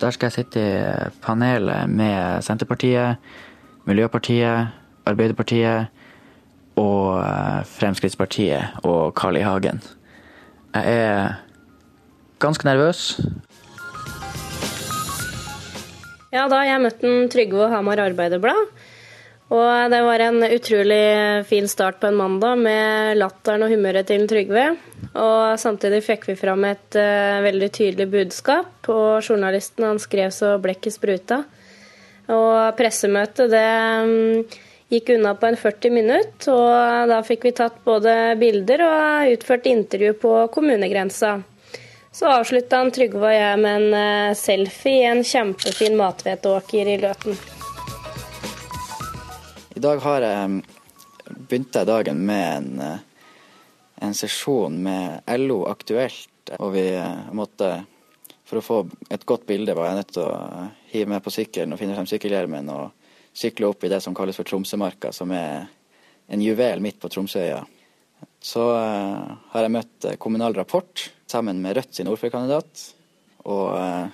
Der 0.00 0.10
skal 0.16 0.30
jeg 0.30 0.40
sitte 0.40 0.60
i 0.64 1.10
panelet 1.22 1.90
med 1.92 2.42
Senterpartiet, 2.42 3.20
Miljøpartiet, 3.86 4.72
Arbeiderpartiet 5.06 5.99
og 6.80 7.20
eh, 7.20 7.60
Fremskrittspartiet 7.76 8.82
og 8.88 9.12
Carl 9.18 9.38
I. 9.38 9.44
Hagen. 9.44 9.82
Jeg 10.74 11.00
er 11.04 11.38
ganske 12.40 12.66
nervøs. 12.68 13.18
Ja, 16.30 16.46
da 16.46 16.60
har 16.60 16.68
jeg 16.68 16.82
møtt 16.84 17.02
en 17.02 17.28
Trygve 17.30 17.66
og 17.66 17.74
Hamar 17.74 18.00
Arbeiderblad. 18.04 18.70
Og 19.50 19.90
det 19.90 19.98
var 20.06 20.22
en 20.22 20.44
utrolig 20.46 21.04
fin 21.50 21.66
start 21.66 21.98
på 21.98 22.06
en 22.06 22.18
mandag 22.20 22.60
med 22.62 23.18
latteren 23.18 23.64
og 23.66 23.72
humøret 23.72 24.06
til 24.06 24.28
Trygve. 24.30 24.68
Og 25.18 25.58
samtidig 25.58 26.04
fikk 26.06 26.28
vi 26.28 26.36
fram 26.38 26.62
et 26.68 26.94
uh, 26.94 27.42
veldig 27.42 27.70
tydelig 27.74 28.06
budskap, 28.12 28.86
og 28.86 29.26
journalisten 29.26 29.88
han 29.88 29.98
skrev 29.98 30.30
så 30.30 30.52
blekket 30.62 30.94
spruta. 30.94 31.40
Og 32.30 32.78
pressemøtet 32.78 33.50
det 33.50 33.66
mm, 34.06 34.60
gikk 34.90 35.12
unna 35.14 35.34
på 35.38 35.46
en 35.46 35.56
40 35.56 35.90
minutter, 35.94 36.50
og 36.50 37.10
da 37.10 37.20
fikk 37.22 37.46
vi 37.46 37.54
tatt 37.54 37.78
både 37.86 38.34
bilder 38.40 38.82
og 38.88 39.36
utført 39.36 39.68
intervju 39.70 40.16
på 40.18 40.34
kommunegrensa. 40.54 41.36
Så 42.12 42.26
avslutta 42.26 42.80
han 42.80 42.90
Trygve 42.90 43.22
og 43.22 43.34
jeg 43.34 43.58
med 43.62 43.76
en 43.76 43.94
eh, 43.94 44.32
selfie 44.34 45.04
i 45.04 45.10
en 45.12 45.22
kjempefin 45.22 45.94
mathveteåker 45.98 46.90
i 46.90 46.96
Løten. 46.98 47.38
I 49.78 49.82
dag 49.84 50.02
har 50.02 50.26
jeg 50.26 50.58
begynt 51.30 51.78
jeg 51.78 51.86
dagen 51.86 52.24
med 52.26 52.46
en, 52.56 52.80
eh, 52.82 52.98
en 54.02 54.18
sesjon 54.18 54.74
med 54.82 55.22
LO 55.38 55.62
Aktuelt. 55.70 56.56
Og 56.58 56.74
vi 56.74 56.88
eh, 56.98 57.30
måtte, 57.30 57.70
for 58.42 58.58
å 58.58 58.66
få 58.66 58.80
et 59.06 59.22
godt 59.22 59.46
bilde, 59.46 59.78
var 59.78 59.92
jeg 59.92 60.00
nødt 60.02 60.14
til 60.18 60.26
å 60.26 60.66
hive 60.90 61.14
meg 61.14 61.22
på 61.22 61.30
sykkelen 61.38 61.76
og 61.76 61.78
finne 61.78 61.94
frem 61.94 62.10
sykkelhjelmen 62.10 62.74
og 62.74 62.90
sykle 63.32 63.70
opp 63.70 63.84
i 63.84 63.90
det 63.92 64.00
som 64.02 64.14
kalles 64.16 64.38
for 64.38 64.48
Tromsømarka, 64.48 65.12
som 65.12 65.30
er 65.34 65.68
en 66.30 66.42
juvel 66.42 66.82
midt 66.82 67.00
på 67.00 67.10
Tromsøya. 67.10 67.62
Så 68.40 68.62
uh, 68.72 69.36
har 69.52 69.66
jeg 69.66 69.74
møtt 69.74 70.06
Kommunal 70.20 70.54
Rapport 70.56 71.10
sammen 71.30 71.60
med 71.62 71.76
Rødt 71.76 71.96
sin 71.96 72.08
ordførerkandidat. 72.10 72.84
Og 73.48 73.66
uh, 73.76 74.06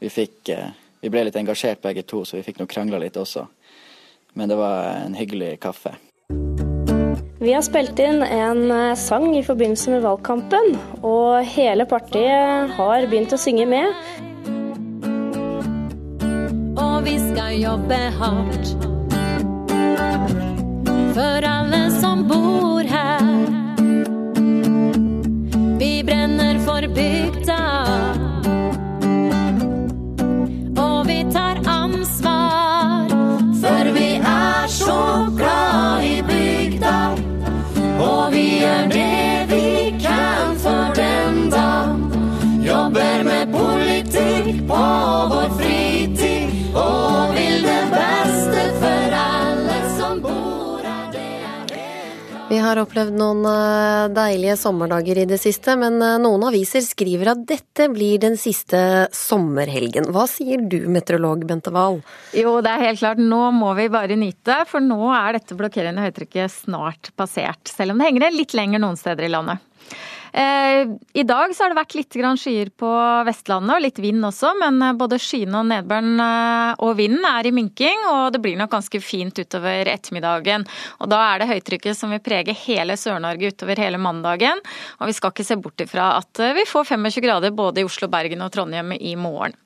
vi 0.00 0.12
fikk 0.12 0.52
uh, 0.52 0.72
Vi 1.00 1.10
ble 1.12 1.26
litt 1.26 1.36
engasjert 1.38 1.82
begge 1.84 2.02
to, 2.08 2.24
så 2.24 2.38
vi 2.38 2.42
fikk 2.42 2.58
nå 2.58 2.66
krangla 2.66 2.98
litt 2.98 3.16
også. 3.20 3.44
Men 4.34 4.50
det 4.50 4.56
var 4.58 5.04
en 5.04 5.14
hyggelig 5.14 5.52
kaffe. 5.62 5.92
Vi 7.38 7.52
har 7.52 7.62
spilt 7.62 8.00
inn 8.02 8.24
en 8.24 8.72
sang 8.98 9.28
i 9.36 9.44
forbindelse 9.44 9.92
med 9.92 10.02
valgkampen, 10.02 10.72
og 11.06 11.44
hele 11.52 11.86
partiet 11.86 12.72
har 12.74 13.06
begynt 13.06 13.36
å 13.36 13.38
synge 13.38 13.68
med. 13.70 13.92
Og 17.06 17.12
vi 17.12 17.18
skal 17.18 17.60
jobbe 17.62 17.96
hardt 18.18 18.68
for 21.14 21.44
alle 21.46 21.90
som 22.00 22.24
bor 22.28 22.82
her. 22.82 23.20
Vi 25.78 26.02
brenner 26.02 26.58
for 26.64 26.88
bygda. 26.96 27.60
Og 30.82 31.06
vi 31.06 31.20
tar 31.30 31.62
ansvar, 31.76 33.06
for 33.62 33.92
vi 33.94 34.10
er 34.16 34.66
så 34.66 35.30
glad 35.38 36.02
i 36.02 36.22
bygda. 36.32 36.98
Og 38.00 38.32
vi 38.34 38.46
gjør 38.64 38.90
det 38.98 39.46
vi 39.54 39.94
kan 40.02 40.58
for 40.58 40.90
den 40.98 41.50
da. 41.54 41.70
Jobber 42.66 43.24
med 43.30 43.54
politikk 43.54 44.66
på 44.66 44.84
vår 45.30 45.35
Vi 52.56 52.60
har 52.64 52.78
opplevd 52.80 53.12
noen 53.20 53.42
eh, 53.44 54.06
deilige 54.16 54.54
sommerdager 54.56 55.18
i 55.20 55.26
det 55.28 55.36
siste, 55.42 55.74
men 55.76 55.98
eh, 56.00 56.14
noen 56.22 56.46
aviser 56.48 56.80
skriver 56.80 57.28
at 57.34 57.42
dette 57.44 57.90
blir 57.92 58.16
den 58.22 58.38
siste 58.40 58.78
sommerhelgen. 59.12 60.08
Hva 60.14 60.24
sier 60.30 60.62
du, 60.64 60.78
meteorolog 60.88 61.44
Bente 61.44 61.68
Wahl? 61.74 61.98
Jo, 62.32 62.54
det 62.64 62.72
er 62.72 62.86
helt 62.86 63.02
klart. 63.02 63.20
Nå 63.20 63.42
må 63.52 63.74
vi 63.76 63.90
bare 63.92 64.16
nyte, 64.16 64.62
for 64.70 64.80
nå 64.80 65.02
er 65.12 65.36
dette 65.36 65.58
blokkerende 65.58 66.06
høytrykket 66.06 66.54
snart 66.54 67.12
passert. 67.20 67.60
Selv 67.68 67.92
om 67.92 68.00
det 68.00 68.08
henger 68.08 68.32
litt 68.32 68.56
lenger 68.56 68.80
noen 68.86 68.96
steder 68.96 69.28
i 69.28 69.34
landet. 69.36 69.60
Eh, 70.36 70.88
I 71.12 71.22
dag 71.22 71.54
så 71.56 71.64
har 71.64 71.72
det 71.72 71.78
vært 71.78 71.94
litt 71.96 72.16
skyer 72.36 72.68
på 72.76 72.88
Vestlandet, 73.24 73.72
og 73.72 73.80
litt 73.80 74.00
vind 74.04 74.20
også, 74.28 74.50
men 74.60 74.82
eh, 74.84 74.96
både 74.98 75.16
skyene 75.22 75.62
og 75.62 75.68
nedbøren 75.70 76.20
eh, 76.20 76.72
og 76.84 76.98
vinden 76.98 77.24
er 77.24 77.48
i 77.48 77.52
minking, 77.56 78.02
og 78.10 78.34
det 78.34 78.42
blir 78.44 78.58
nok 78.60 78.74
ganske 78.74 79.00
fint 79.00 79.38
utover 79.40 79.88
ettermiddagen. 79.88 80.66
Og 81.00 81.08
da 81.08 81.22
er 81.30 81.40
det 81.40 81.48
høytrykket 81.54 81.96
som 81.96 82.12
vil 82.12 82.20
prege 82.20 82.52
hele 82.66 82.98
Sør-Norge 83.00 83.54
utover 83.54 83.80
hele 83.80 84.00
mandagen, 84.02 84.60
og 85.00 85.08
vi 85.08 85.14
skal 85.16 85.32
ikke 85.32 85.46
se 85.48 85.56
bort 85.56 85.80
ifra 85.86 86.10
at 86.18 86.42
vi 86.58 86.66
får 86.68 86.84
25 86.92 87.24
grader 87.24 87.56
både 87.56 87.80
i 87.80 87.88
Oslo, 87.88 88.10
Bergen 88.12 88.44
og 88.44 88.52
Trondheim 88.52 88.92
i 88.98 89.14
morgen. 89.16 89.56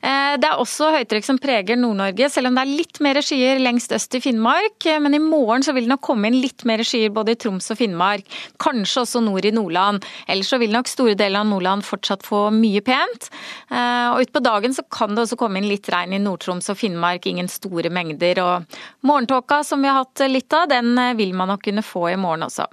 Det 0.00 0.46
er 0.46 0.60
også 0.60 0.90
høytrykk 0.94 1.26
som 1.26 1.38
preger 1.40 1.76
Nord-Norge, 1.76 2.28
selv 2.32 2.48
om 2.48 2.56
det 2.56 2.62
er 2.64 2.76
litt 2.78 3.00
mer 3.04 3.20
skyer 3.24 3.60
lengst 3.60 3.92
øst 3.92 4.14
i 4.16 4.22
Finnmark. 4.24 4.86
Men 5.04 5.16
i 5.16 5.20
morgen 5.20 5.64
så 5.64 5.74
vil 5.76 5.84
det 5.84 5.92
nok 5.92 6.04
komme 6.04 6.30
inn 6.30 6.38
litt 6.40 6.64
mer 6.68 6.80
skyer 6.86 7.12
både 7.12 7.34
i 7.34 7.40
Troms 7.40 7.68
og 7.72 7.80
Finnmark, 7.80 8.24
kanskje 8.62 9.04
også 9.04 9.20
nord 9.24 9.48
i 9.48 9.52
Nordland. 9.54 10.06
Ellers 10.30 10.50
så 10.52 10.58
vil 10.60 10.72
nok 10.74 10.88
store 10.90 11.16
deler 11.18 11.42
av 11.42 11.48
Nordland 11.50 11.84
fortsatt 11.86 12.24
få 12.26 12.46
mye 12.54 12.82
pent. 12.84 13.28
Og 13.70 14.20
utpå 14.24 14.42
dagen 14.44 14.74
så 14.76 14.84
kan 14.90 15.14
det 15.14 15.24
også 15.24 15.38
komme 15.40 15.60
inn 15.60 15.68
litt 15.70 15.88
regn 15.92 16.14
i 16.16 16.20
Nord-Troms 16.22 16.70
og 16.72 16.78
Finnmark, 16.80 17.26
ingen 17.30 17.48
store 17.50 17.90
mengder. 17.92 18.40
Og 18.44 18.78
morgentåka 19.06 19.60
som 19.66 19.82
vi 19.82 19.90
har 19.90 20.02
hatt 20.02 20.24
litt 20.30 20.52
av, 20.56 20.68
den 20.70 20.94
vil 21.18 21.34
man 21.36 21.52
nok 21.52 21.64
kunne 21.66 21.84
få 21.86 22.08
i 22.12 22.18
morgen 22.20 22.46
også. 22.46 22.66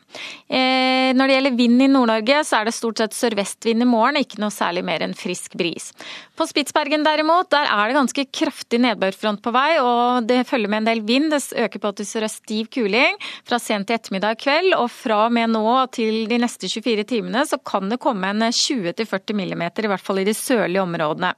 Når 0.50 1.24
det 1.24 1.38
gjelder 1.38 1.58
vind 1.60 1.86
i 1.86 1.90
Nord-Norge, 1.92 2.44
så 2.48 2.62
er 2.62 2.70
det 2.70 2.76
stort 2.78 3.02
sett 3.02 3.18
sørvestvind 3.18 3.86
i 3.86 3.90
morgen, 3.90 4.20
ikke 4.22 4.42
noe 4.44 4.54
særlig 4.54 4.86
mer 4.88 5.06
enn 5.06 5.16
frisk 5.18 5.58
bris. 5.60 5.92
På 6.38 6.46
Spitsbergen 6.46 7.02
derimot, 7.02 7.48
der 7.50 7.66
er 7.66 7.90
det 7.90 7.96
ganske 7.98 8.24
kraftig 8.30 8.78
nedbørfront 8.84 9.40
på 9.42 9.50
vei, 9.56 9.80
og 9.82 10.28
det 10.30 10.44
følger 10.46 10.70
med 10.70 10.84
en 10.84 10.90
del 10.92 11.00
vind. 11.02 11.32
Det 11.34 11.40
øker 11.64 11.82
på 11.82 11.92
til 11.98 12.06
sørøst 12.06 12.44
stiv 12.44 12.68
kuling 12.76 13.16
fra 13.48 13.58
sent 13.58 13.88
til 13.90 13.98
ettermiddag 13.98 14.36
i 14.36 14.40
kveld, 14.44 14.76
og 14.78 14.92
fra 14.94 15.24
og 15.26 15.34
med 15.34 15.50
nå 15.56 15.64
til 15.96 16.28
de 16.30 16.38
neste 16.44 16.70
24 16.70 17.08
timene 17.10 17.42
så 17.50 17.58
kan 17.58 17.90
det 17.90 17.98
komme 18.04 18.30
en 18.30 18.46
20-40 18.54 19.34
millimeter, 19.34 19.88
i 19.88 19.90
hvert 19.90 20.04
fall 20.04 20.22
i 20.22 20.28
de 20.28 20.36
sørlige 20.38 20.84
områdene. 20.84 21.32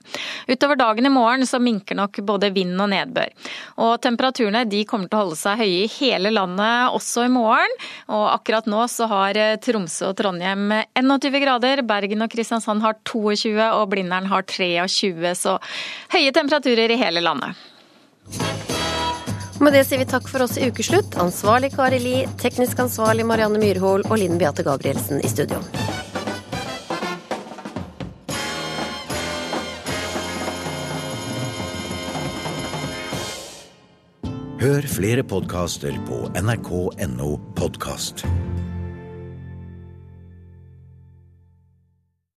Utover 0.52 0.82
dagen 0.82 1.08
i 1.08 1.14
morgen 1.16 1.48
så 1.48 1.62
minker 1.64 1.96
nok 1.96 2.20
både 2.28 2.52
vind 2.58 2.76
og 2.76 2.92
nedbør. 2.92 3.32
Og 3.80 3.96
temperaturene 4.04 4.66
de 4.68 4.84
kommer 4.90 5.08
til 5.08 5.16
å 5.16 5.24
holde 5.24 5.40
seg 5.40 5.64
høye 5.64 5.86
i 5.86 5.94
hele 5.96 6.34
landet 6.36 6.92
også 7.00 7.24
i 7.30 7.32
morgen. 7.32 7.78
Og 8.12 8.26
akkurat 8.34 8.68
nå 8.68 8.84
så 8.92 9.08
har 9.08 9.40
Tromsø 9.64 10.12
og 10.12 10.20
Trondheim 10.20 10.76
21 11.00 11.40
grader, 11.40 11.86
Bergen 11.88 12.28
og 12.28 12.36
Kristiansand 12.36 12.84
har 12.84 13.00
22 13.08 13.56
og 13.64 13.88
Blindern 13.96 14.28
har 14.28 14.44
23 14.44 14.89
20, 14.90 15.36
så 15.38 15.58
høye 16.14 16.34
temperaturer 16.36 16.92
i 16.92 17.00
hele 17.00 17.24
landet. 17.26 17.58
Med 19.60 19.76
det 19.76 19.84
sier 19.84 20.00
vi 20.00 20.08
takk 20.08 20.30
for 20.32 20.46
oss 20.46 20.56
i 20.56 20.70
ukeslutt. 20.72 21.18
Ansvarlig 21.20 21.74
Kari 21.76 22.00
Li, 22.00 22.18
teknisk 22.40 22.80
ansvarlig 22.80 23.26
Marianne 23.28 23.60
Myrhol 23.60 24.06
og 24.08 24.16
Linn 24.22 24.40
Beate 24.40 24.64
Gabrielsen 24.64 25.20
i 25.20 25.32
studio. 25.32 25.60
Hør 34.60 34.88
flere 34.92 35.24
podkaster 35.24 35.96
på 36.08 36.26
nrk.no 36.36 37.36
podkast. 37.56 38.26